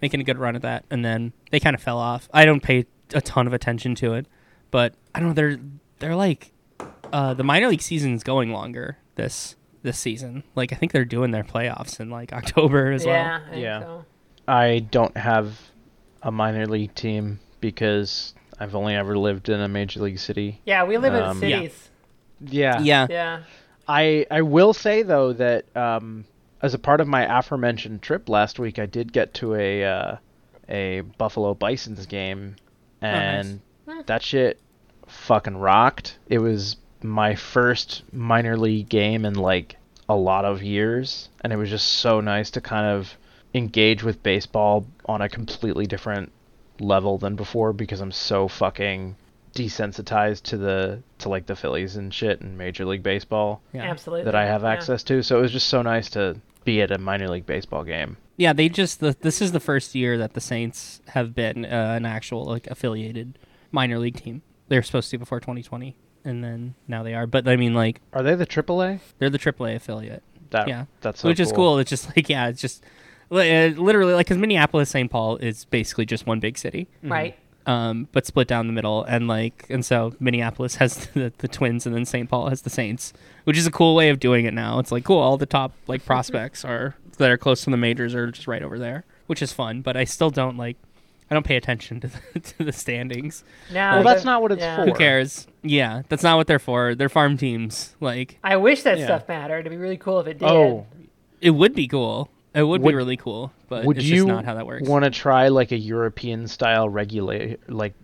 making 0.00 0.20
a 0.20 0.24
good 0.24 0.38
run 0.38 0.56
at 0.56 0.62
that. 0.62 0.84
And 0.90 1.04
then 1.04 1.32
they 1.50 1.60
kind 1.60 1.74
of 1.74 1.82
fell 1.82 1.98
off. 1.98 2.28
I 2.32 2.44
don't 2.44 2.62
pay 2.62 2.86
a 3.12 3.20
ton 3.20 3.46
of 3.46 3.52
attention 3.52 3.94
to 3.96 4.14
it, 4.14 4.26
but 4.70 4.94
I 5.14 5.20
don't 5.20 5.30
know. 5.30 5.34
They're 5.34 5.58
they're 5.98 6.16
like 6.16 6.52
uh, 7.12 7.34
the 7.34 7.44
minor 7.44 7.68
league 7.68 7.82
season's 7.82 8.22
going 8.24 8.52
longer 8.52 8.96
this 9.16 9.56
this 9.82 9.98
season. 9.98 10.44
Like 10.54 10.72
I 10.72 10.76
think 10.76 10.92
they're 10.92 11.04
doing 11.04 11.30
their 11.30 11.44
playoffs 11.44 12.00
in 12.00 12.10
like 12.10 12.32
October 12.40 12.92
as 12.92 13.04
yeah, 13.04 13.38
well. 13.40 13.48
I 13.52 13.56
Yeah. 13.56 13.80
so. 13.80 14.04
I 14.48 14.78
don't 14.90 15.16
have 15.16 15.58
a 16.22 16.30
minor 16.32 16.66
league 16.66 16.94
team 16.94 17.38
because 17.60 18.34
I've 18.58 18.74
only 18.74 18.94
ever 18.94 19.16
lived 19.16 19.48
in 19.48 19.60
a 19.60 19.68
major 19.68 20.00
league 20.00 20.18
city. 20.18 20.60
Yeah, 20.64 20.84
we 20.84 20.98
live 20.98 21.14
Um, 21.14 21.36
in 21.36 21.40
cities. 21.40 21.90
Yeah. 22.40 22.80
Yeah. 22.80 23.06
Yeah. 23.08 23.42
I 23.88 24.26
I 24.30 24.42
will 24.42 24.72
say 24.72 25.02
though 25.02 25.32
that 25.34 25.76
um, 25.76 26.24
as 26.60 26.74
a 26.74 26.78
part 26.78 27.00
of 27.00 27.08
my 27.08 27.38
aforementioned 27.38 28.02
trip 28.02 28.28
last 28.28 28.58
week, 28.58 28.78
I 28.78 28.86
did 28.86 29.12
get 29.12 29.34
to 29.34 29.54
a 29.54 29.84
uh, 29.84 30.16
a 30.68 31.00
Buffalo 31.18 31.54
Bisons 31.54 32.06
game, 32.06 32.56
and 33.00 33.60
that 34.06 34.22
shit 34.22 34.60
fucking 35.08 35.56
rocked. 35.56 36.18
It 36.28 36.38
was 36.38 36.76
my 37.04 37.34
first 37.34 38.02
minor 38.12 38.56
league 38.56 38.88
game 38.88 39.24
in 39.24 39.34
like 39.34 39.76
a 40.08 40.14
lot 40.16 40.44
of 40.44 40.62
years, 40.62 41.28
and 41.42 41.52
it 41.52 41.56
was 41.56 41.70
just 41.70 41.86
so 41.88 42.20
nice 42.20 42.50
to 42.52 42.60
kind 42.60 42.86
of 42.86 43.16
engage 43.54 44.02
with 44.02 44.22
baseball 44.22 44.86
on 45.06 45.20
a 45.20 45.28
completely 45.28 45.86
different 45.86 46.32
level 46.80 47.18
than 47.18 47.36
before 47.36 47.72
because 47.72 48.00
I'm 48.00 48.12
so 48.12 48.48
fucking 48.48 49.16
desensitized 49.54 50.42
to 50.44 50.56
the 50.56 51.02
to 51.18 51.28
like 51.28 51.46
the 51.46 51.54
Phillies 51.56 51.96
and 51.96 52.12
shit 52.12 52.40
and 52.40 52.56
Major 52.58 52.84
League 52.84 53.02
Baseball 53.02 53.60
Yeah. 53.72 53.82
Absolutely. 53.82 54.24
that 54.24 54.34
I 54.34 54.46
have 54.46 54.62
Yeah. 54.62 54.70
access 54.70 55.02
to. 55.04 55.22
So 55.22 55.38
it 55.38 55.42
was 55.42 55.52
just 55.52 55.68
so 55.68 55.82
nice 55.82 56.10
to 56.10 56.36
be 56.64 56.80
at 56.82 56.90
a 56.90 56.98
minor 56.98 57.28
league 57.28 57.46
baseball 57.46 57.84
game. 57.84 58.16
Yeah, 58.36 58.52
they 58.52 58.68
just 58.68 59.00
the, 59.00 59.14
this 59.20 59.42
is 59.42 59.52
the 59.52 59.60
first 59.60 59.94
year 59.94 60.16
that 60.18 60.34
the 60.34 60.40
Saints 60.40 61.00
have 61.08 61.34
been 61.34 61.64
uh, 61.64 61.94
an 61.96 62.06
actual 62.06 62.44
like 62.44 62.66
affiliated 62.68 63.38
minor 63.70 63.98
league 63.98 64.16
team. 64.16 64.42
They 64.68 64.76
were 64.76 64.82
supposed 64.82 65.10
to 65.10 65.18
before 65.18 65.38
2020, 65.40 65.94
and 66.24 66.42
then 66.42 66.74
now 66.88 67.02
they 67.02 67.14
are. 67.14 67.26
But 67.26 67.48
I 67.48 67.56
mean, 67.56 67.74
like 67.74 68.00
Are 68.12 68.22
they 68.22 68.34
the 68.34 68.46
AAA? 68.46 69.00
they're 69.18 69.30
the 69.30 69.38
AAA 69.38 69.76
affiliate. 69.76 70.22
That 70.50 70.68
yeah, 70.68 70.84
that's 71.00 71.20
so 71.20 71.28
which 71.28 71.40
is 71.40 71.50
cool. 71.52 71.78
It's 71.78 71.90
just 71.90 72.06
like 72.16 72.28
yeah, 72.28 72.48
it's 72.48 72.60
just 72.60 72.84
uh, 73.30 73.34
literally 73.36 74.12
like 74.14 74.26
because 74.26 74.38
Minneapolis, 74.38 74.90
St. 74.90 75.10
Paul 75.10 75.36
is 75.38 75.64
basically 75.66 76.04
just 76.06 76.26
one 76.26 76.40
big 76.40 76.58
city. 76.58 76.88
Right. 77.02 77.36
um, 77.66 78.08
but 78.12 78.26
split 78.26 78.48
down 78.48 78.66
the 78.66 78.72
middle, 78.72 79.04
and 79.04 79.28
like, 79.28 79.66
and 79.70 79.84
so 79.84 80.14
Minneapolis 80.20 80.74
has 80.82 81.06
the, 81.08 81.32
the 81.38 81.48
Twins, 81.48 81.86
and 81.86 81.94
then 81.94 82.04
St. 82.04 82.28
Paul 82.28 82.48
has 82.50 82.62
the 82.62 82.70
Saints, 82.70 83.12
which 83.44 83.56
is 83.56 83.66
a 83.66 83.70
cool 83.70 83.94
way 83.94 84.10
of 84.10 84.20
doing 84.20 84.44
it 84.44 84.52
now. 84.54 84.78
It's 84.78 84.92
like 84.92 85.04
cool, 85.04 85.18
all 85.18 85.36
the 85.38 85.46
top 85.46 85.72
like 85.86 86.04
prospects 86.06 86.64
are 86.64 86.94
that 87.18 87.30
are 87.30 87.38
close 87.38 87.64
to 87.64 87.70
the 87.70 87.76
majors 87.76 88.14
are 88.14 88.30
just 88.30 88.46
right 88.46 88.62
over 88.62 88.78
there, 88.78 89.04
which 89.26 89.40
is 89.40 89.52
fun. 89.52 89.80
But 89.80 89.96
I 89.96 90.04
still 90.04 90.30
don't 90.30 90.56
like, 90.58 90.76
I 91.32 91.34
don't 91.34 91.46
pay 91.46 91.56
attention 91.56 91.98
to 92.00 92.08
the, 92.08 92.40
to 92.40 92.64
the 92.64 92.72
standings. 92.72 93.42
Now, 93.72 93.94
Well, 93.94 94.04
that's 94.04 94.22
not 94.22 94.42
what 94.42 94.52
it's 94.52 94.60
yeah. 94.60 94.76
for. 94.76 94.84
Who 94.84 94.92
cares? 94.92 95.46
Yeah, 95.62 96.02
that's 96.10 96.22
not 96.22 96.36
what 96.36 96.46
they're 96.46 96.58
for. 96.58 96.94
They're 96.94 97.08
farm 97.08 97.38
teams. 97.38 97.96
Like, 98.00 98.38
I 98.44 98.56
wish 98.58 98.82
that 98.82 98.98
Yeah. 98.98 99.06
stuff 99.06 99.28
mattered. 99.28 99.60
It'd 99.60 99.72
be 99.72 99.78
really 99.78 99.96
cool 99.96 100.20
if 100.20 100.26
it 100.26 100.36
oh. 100.42 100.46
did. 100.46 100.46
Oh, 100.46 100.86
it 101.40 101.50
would 101.52 101.74
be 101.74 101.88
cool. 101.88 102.28
It 102.54 102.64
would, 102.64 102.82
Would- 102.82 102.90
be 102.90 102.94
really 102.94 103.16
cool, 103.16 103.50
but 103.70 103.86
would 103.86 103.96
it's 103.96 104.04
you 104.04 104.16
just 104.16 104.28
not 104.28 104.44
how 104.44 104.52
that 104.56 104.66
works. 104.66 104.86
want 104.86 105.06
to 105.06 105.10
try 105.10 105.48
like 105.48 105.72
a 105.72 105.78
European 105.78 106.46
style 106.48 106.86
regulate 106.86 107.66
like 107.70 107.94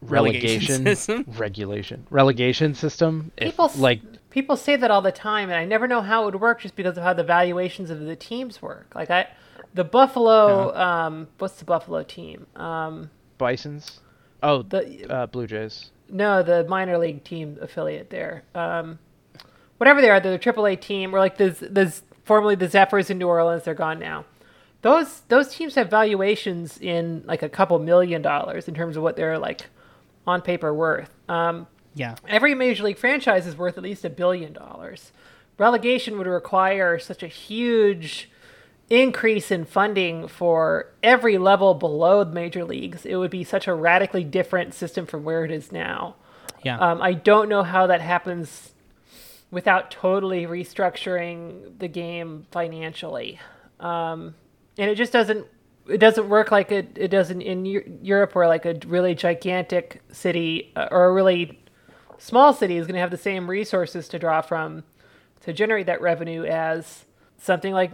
Relegation 0.00 0.82
relegation 0.82 0.84
system? 0.96 1.24
regulation 1.38 2.06
relegation 2.10 2.74
system? 2.74 3.30
People 3.36 3.66
s- 3.66 3.78
like 3.78 4.00
People 4.30 4.56
say 4.56 4.74
that 4.74 4.90
all 4.90 5.02
the 5.02 5.12
time, 5.12 5.50
and 5.50 5.56
I 5.56 5.64
never 5.64 5.86
know 5.86 6.00
how 6.00 6.22
it 6.22 6.24
would 6.32 6.40
work 6.40 6.62
just 6.62 6.74
because 6.74 6.96
of 6.96 7.04
how 7.04 7.12
the 7.12 7.22
valuations 7.22 7.90
of 7.90 8.00
the 8.00 8.16
teams 8.16 8.60
work. 8.60 8.90
Like 8.96 9.08
I, 9.10 9.28
the 9.74 9.84
Buffalo, 9.84 10.74
um, 10.76 11.28
what's 11.38 11.54
the 11.54 11.64
Buffalo 11.64 12.02
team? 12.02 12.46
Um, 12.56 13.10
Bisons. 13.38 14.00
Oh, 14.42 14.62
the 14.62 15.06
uh, 15.12 15.26
Blue 15.26 15.46
Jays. 15.46 15.90
no, 16.08 16.42
the 16.42 16.64
minor 16.68 16.98
league 16.98 17.22
team 17.24 17.58
affiliate 17.60 18.10
there. 18.10 18.42
Um, 18.54 18.98
whatever 19.78 20.00
they 20.00 20.10
are, 20.10 20.20
they're 20.20 20.36
the 20.36 20.38
AAA 20.38 20.80
team, 20.80 21.14
or 21.14 21.18
like 21.18 21.36
the 21.38 21.50
the 21.50 21.94
formerly 22.24 22.54
the 22.54 22.68
Zephyrs 22.68 23.08
in 23.10 23.18
New 23.18 23.28
Orleans. 23.28 23.64
They're 23.64 23.74
gone 23.74 23.98
now. 23.98 24.24
Those 24.82 25.20
those 25.28 25.54
teams 25.54 25.76
have 25.76 25.88
valuations 25.90 26.76
in 26.78 27.22
like 27.24 27.42
a 27.42 27.48
couple 27.48 27.78
million 27.78 28.20
dollars 28.20 28.66
in 28.68 28.74
terms 28.74 28.96
of 28.96 29.02
what 29.04 29.14
they're 29.16 29.38
like 29.38 29.66
on 30.26 30.42
paper 30.42 30.74
worth. 30.74 31.10
Um, 31.28 31.66
Yeah. 31.94 32.16
every 32.28 32.54
major 32.54 32.82
league 32.84 32.98
franchise 32.98 33.46
is 33.46 33.56
worth 33.56 33.76
at 33.78 33.82
least 33.84 34.04
a 34.04 34.10
billion 34.10 34.52
dollars. 34.52 35.12
Relegation 35.58 36.18
would 36.18 36.26
require 36.26 36.98
such 36.98 37.22
a 37.22 37.28
huge 37.28 38.28
increase 38.92 39.50
in 39.50 39.64
funding 39.64 40.28
for 40.28 40.92
every 41.02 41.38
level 41.38 41.72
below 41.72 42.24
the 42.24 42.32
major 42.32 42.62
leagues. 42.62 43.06
It 43.06 43.16
would 43.16 43.30
be 43.30 43.42
such 43.42 43.66
a 43.66 43.74
radically 43.74 44.22
different 44.22 44.74
system 44.74 45.06
from 45.06 45.24
where 45.24 45.46
it 45.46 45.50
is 45.50 45.72
now. 45.72 46.16
Yeah. 46.62 46.78
Um, 46.78 47.00
I 47.00 47.14
don't 47.14 47.48
know 47.48 47.62
how 47.62 47.86
that 47.86 48.02
happens 48.02 48.72
without 49.50 49.90
totally 49.90 50.46
restructuring 50.46 51.78
the 51.78 51.88
game 51.88 52.46
financially, 52.50 53.40
um, 53.80 54.34
and 54.76 54.90
it 54.90 54.96
just 54.96 55.12
doesn't. 55.12 55.46
It 55.88 55.98
doesn't 55.98 56.28
work 56.28 56.52
like 56.52 56.70
it, 56.70 56.96
it 56.96 57.08
does 57.08 57.32
in, 57.32 57.40
in 57.40 57.66
Europe, 58.02 58.36
where 58.36 58.46
like 58.46 58.64
a 58.64 58.78
really 58.86 59.16
gigantic 59.16 60.00
city 60.12 60.70
uh, 60.76 60.86
or 60.92 61.06
a 61.06 61.12
really 61.12 61.58
small 62.18 62.52
city 62.52 62.76
is 62.76 62.86
going 62.86 62.94
to 62.94 63.00
have 63.00 63.10
the 63.10 63.16
same 63.16 63.50
resources 63.50 64.06
to 64.08 64.18
draw 64.20 64.42
from 64.42 64.84
to 65.40 65.52
generate 65.52 65.86
that 65.86 66.00
revenue 66.00 66.44
as 66.44 67.04
something 67.42 67.72
like 67.74 67.90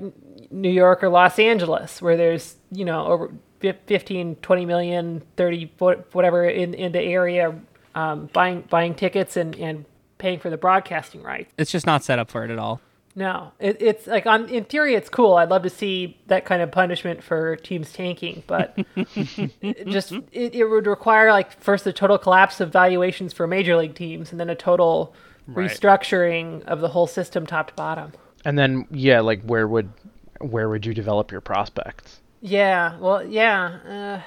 New 0.50 0.70
York 0.70 1.02
or 1.02 1.08
Los 1.08 1.38
Angeles, 1.38 2.00
where 2.02 2.16
there's 2.16 2.56
you 2.70 2.84
know 2.84 3.06
over 3.06 3.32
fif- 3.60 3.76
15, 3.86 4.36
20 4.36 4.66
million, 4.66 5.22
30, 5.36 5.72
whatever 6.12 6.44
in, 6.44 6.74
in 6.74 6.92
the 6.92 7.00
area 7.02 7.54
um, 7.94 8.28
buying 8.32 8.62
buying 8.70 8.94
tickets 8.94 9.36
and, 9.36 9.56
and 9.56 9.84
paying 10.18 10.38
for 10.38 10.50
the 10.50 10.56
broadcasting 10.56 11.22
rights. 11.22 11.52
it's 11.58 11.70
just 11.70 11.86
not 11.86 12.02
set 12.04 12.18
up 12.18 12.30
for 12.30 12.44
it 12.44 12.50
at 12.50 12.58
all. 12.58 12.80
No, 13.14 13.50
it, 13.58 13.78
it's 13.80 14.06
like 14.06 14.26
on 14.26 14.48
in 14.48 14.64
theory 14.64 14.94
it's 14.94 15.08
cool. 15.08 15.34
I'd 15.34 15.48
love 15.48 15.64
to 15.64 15.70
see 15.70 16.16
that 16.28 16.44
kind 16.44 16.62
of 16.62 16.70
punishment 16.70 17.22
for 17.24 17.56
teams 17.56 17.92
tanking, 17.92 18.44
but 18.46 18.78
it 18.94 19.86
just 19.88 20.12
it, 20.30 20.54
it 20.54 20.64
would 20.66 20.86
require 20.86 21.32
like 21.32 21.60
first 21.60 21.82
the 21.84 21.92
total 21.92 22.16
collapse 22.18 22.60
of 22.60 22.70
valuations 22.72 23.32
for 23.32 23.46
major 23.48 23.76
league 23.76 23.94
teams, 23.96 24.30
and 24.30 24.38
then 24.38 24.48
a 24.50 24.54
total 24.54 25.14
Right. 25.50 25.70
restructuring 25.70 26.62
of 26.66 26.80
the 26.82 26.88
whole 26.88 27.06
system 27.06 27.46
top 27.46 27.68
to 27.68 27.74
bottom. 27.74 28.12
And 28.44 28.58
then 28.58 28.86
yeah, 28.90 29.20
like 29.20 29.42
where 29.42 29.66
would 29.66 29.92
where 30.40 30.68
would 30.68 30.86
you 30.86 30.94
develop 30.94 31.30
your 31.32 31.40
prospects? 31.40 32.20
Yeah, 32.40 32.96
well, 32.98 33.24
yeah. 33.24 33.64
Uh, 33.88 34.22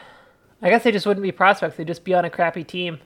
I 0.61 0.69
guess 0.69 0.83
they 0.83 0.91
just 0.91 1.05
wouldn't 1.05 1.23
be 1.23 1.31
prospects; 1.31 1.77
they'd 1.77 1.87
just 1.87 2.03
be 2.03 2.13
on 2.13 2.25
a 2.25 2.29
crappy 2.29 2.63
team, 2.63 2.99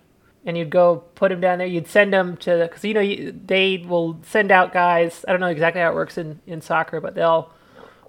and 0.45 0.57
you'd 0.57 0.69
go 0.69 1.03
put 1.15 1.29
them 1.29 1.39
down 1.39 1.59
there. 1.59 1.67
You'd 1.67 1.87
send 1.87 2.11
them 2.11 2.37
to 2.37 2.67
because 2.69 2.83
you 2.83 2.93
know 2.93 3.01
you, 3.01 3.39
they 3.45 3.85
will 3.87 4.19
send 4.23 4.51
out 4.51 4.73
guys. 4.73 5.23
I 5.27 5.31
don't 5.31 5.41
know 5.41 5.47
exactly 5.47 5.81
how 5.81 5.91
it 5.91 5.95
works 5.95 6.17
in 6.17 6.41
in 6.47 6.61
soccer, 6.61 6.99
but 6.99 7.15
they'll 7.15 7.51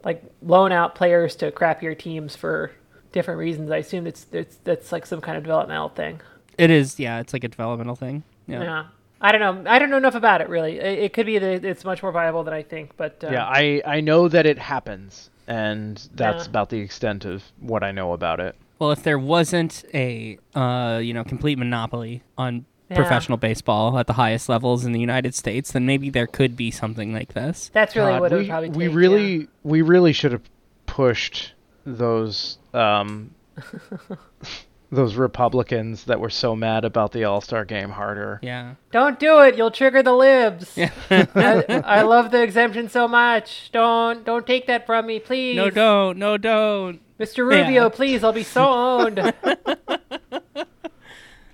like 0.05 0.23
loan 0.41 0.73
out 0.73 0.95
players 0.95 1.37
to 1.37 1.51
crappier 1.51 1.99
teams 1.99 2.37
for 2.37 2.71
different 3.13 3.39
reasons. 3.39 3.71
I 3.71 3.79
assume 3.79 4.07
it's 4.07 4.27
it's 4.33 4.57
that's 4.65 4.93
like 4.93 5.05
some 5.07 5.21
kind 5.21 5.37
of 5.37 5.43
developmental 5.43 5.89
thing. 5.89 6.21
It 6.59 6.71
is. 6.71 6.99
Yeah. 6.99 7.19
It's 7.21 7.33
like 7.33 7.45
a 7.45 7.49
developmental 7.49 7.97
thing. 7.97 8.23
Yeah. 8.47 8.63
Yeah. 8.63 8.85
I 9.21 9.33
don't 9.33 9.41
know. 9.65 9.71
I 9.71 9.79
don't 9.79 9.91
know 9.91 9.97
enough 9.97 10.15
about 10.15 10.41
it 10.41 10.49
really. 10.49 10.79
It, 10.79 10.99
it 11.05 11.13
could 11.13 11.27
be 11.27 11.39
that 11.39 11.65
it's 11.65 11.85
much 11.85 12.03
more 12.03 12.13
viable 12.13 12.45
than 12.45 12.53
I 12.55 12.63
think, 12.63 12.97
but 12.97 13.23
uh, 13.25 13.29
Yeah, 13.31 13.45
I 13.47 13.83
I 13.87 14.01
know 14.01 14.29
that 14.29 14.45
it 14.47 14.59
happens, 14.59 15.31
and 15.47 15.97
that's 16.15 16.45
Yeah. 16.45 16.51
about 16.51 16.69
the 16.71 16.79
extent 16.81 17.25
of 17.25 17.43
what 17.61 17.83
I 17.83 17.93
know 17.93 18.13
about 18.13 18.41
it. 18.41 18.55
Well, 18.79 18.91
if 18.93 19.03
there 19.03 19.19
wasn't 19.19 19.85
a 19.95 20.39
uh, 20.55 21.01
you 21.03 21.15
know 21.15 21.25
complete 21.25 21.59
monopoly 21.59 22.23
on 22.37 22.67
Yeah. 22.91 22.97
professional 22.97 23.39
baseball 23.39 23.99
at 23.99 24.07
the 24.07 24.13
highest 24.13 24.49
levels 24.49 24.85
in 24.85 24.93
the 24.93 25.01
United 25.01 25.35
States, 25.35 25.73
then 25.73 25.87
maybe 25.87 26.11
there 26.11 26.27
could 26.29 26.55
be 26.57 26.71
something 26.71 27.13
like 27.13 27.33
this. 27.35 27.71
that's 27.73 27.97
really 27.97 28.13
God, 28.13 28.21
what 28.21 28.33
it 28.33 28.35
we, 28.37 28.41
would 28.43 28.49
probably 28.51 28.69
take. 28.69 28.77
we 28.77 28.87
yeah. 28.89 28.95
really 28.95 29.49
we 29.65 29.83
really 29.83 30.13
should 30.13 30.33
have 30.33 30.43
pushed 30.87 31.53
those 31.87 32.59
um 32.75 33.31
those 34.91 35.17
Republicans 35.17 36.05
that 36.05 36.21
were 36.21 36.31
so 36.31 36.55
mad 36.55 36.85
about 36.85 37.13
the 37.13 37.25
All 37.25 37.41
Star 37.41 37.65
game 37.65 37.91
harder. 37.91 38.39
Yeah. 38.43 38.75
Don't 38.93 39.19
do 39.19 39.41
it. 39.41 39.57
You'll 39.57 39.71
trigger 39.71 40.03
the 40.03 40.13
libs. 40.15 40.77
Yeah. 40.77 40.91
I, 41.11 41.83
I 41.85 42.03
love 42.03 42.31
the 42.31 42.43
exemption 42.43 42.89
so 42.89 43.09
much. 43.09 43.71
Don't 43.73 44.25
don't 44.25 44.47
take 44.47 44.67
that 44.69 44.87
from 44.87 45.07
me, 45.07 45.19
please. 45.19 45.57
no, 45.57 45.71
don't. 45.71 46.19
No, 46.19 46.37
don't. 46.39 47.01
Mr. 47.19 47.39
Rubio, 47.49 47.85
Yeah. 47.85 47.89
please. 47.89 48.23
I'll 48.23 48.33
be 48.33 48.43
so 48.43 48.67
owned, 48.69 49.19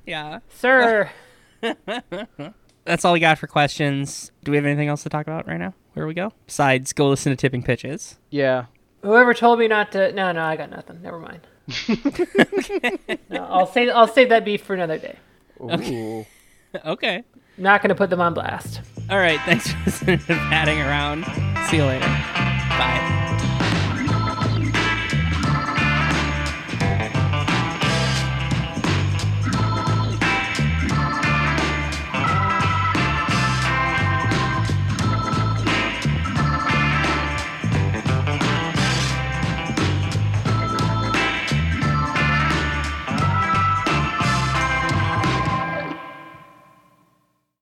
Yeah. 0.06 0.40
sir. 0.48 1.10
That's 2.84 3.04
all 3.04 3.12
we 3.12 3.20
got 3.20 3.38
for 3.38 3.46
questions. 3.46 4.32
Do 4.42 4.50
we 4.50 4.56
have 4.56 4.66
anything 4.66 4.88
else 4.88 5.04
to 5.04 5.08
talk 5.08 5.26
about 5.26 5.46
right 5.46 5.58
now? 5.58 5.74
Where 5.94 6.06
we 6.06 6.14
go? 6.14 6.32
Besides, 6.46 6.92
go 6.92 7.08
listen 7.08 7.30
to 7.30 7.36
Tipping 7.36 7.62
Pitches. 7.62 8.18
Yeah. 8.30 8.64
Whoever 9.02 9.34
told 9.34 9.58
me 9.60 9.68
not 9.68 9.92
to. 9.92 10.10
No, 10.12 10.32
no, 10.32 10.42
I 10.42 10.56
got 10.56 10.70
nothing. 10.70 11.00
Never 11.02 11.18
mind. 11.20 11.46
no, 13.30 13.44
I'll 13.44 13.66
save 13.66 13.90
I'll 13.90 14.08
save 14.08 14.28
that 14.30 14.44
beef 14.44 14.62
for 14.62 14.74
another 14.74 14.98
day. 14.98 15.16
Ooh. 15.60 16.26
okay. 16.84 17.24
Not 17.58 17.82
gonna 17.82 17.94
put 17.94 18.10
them 18.10 18.20
on 18.20 18.34
blast. 18.34 18.80
All 19.10 19.18
right. 19.18 19.40
Thanks 19.40 19.70
for 19.70 19.78
listening 19.84 20.18
to 20.20 20.34
Padding 20.34 20.80
Around. 20.80 21.24
See 21.68 21.76
you 21.76 21.84
later. 21.84 22.06
Bye. 22.78 23.18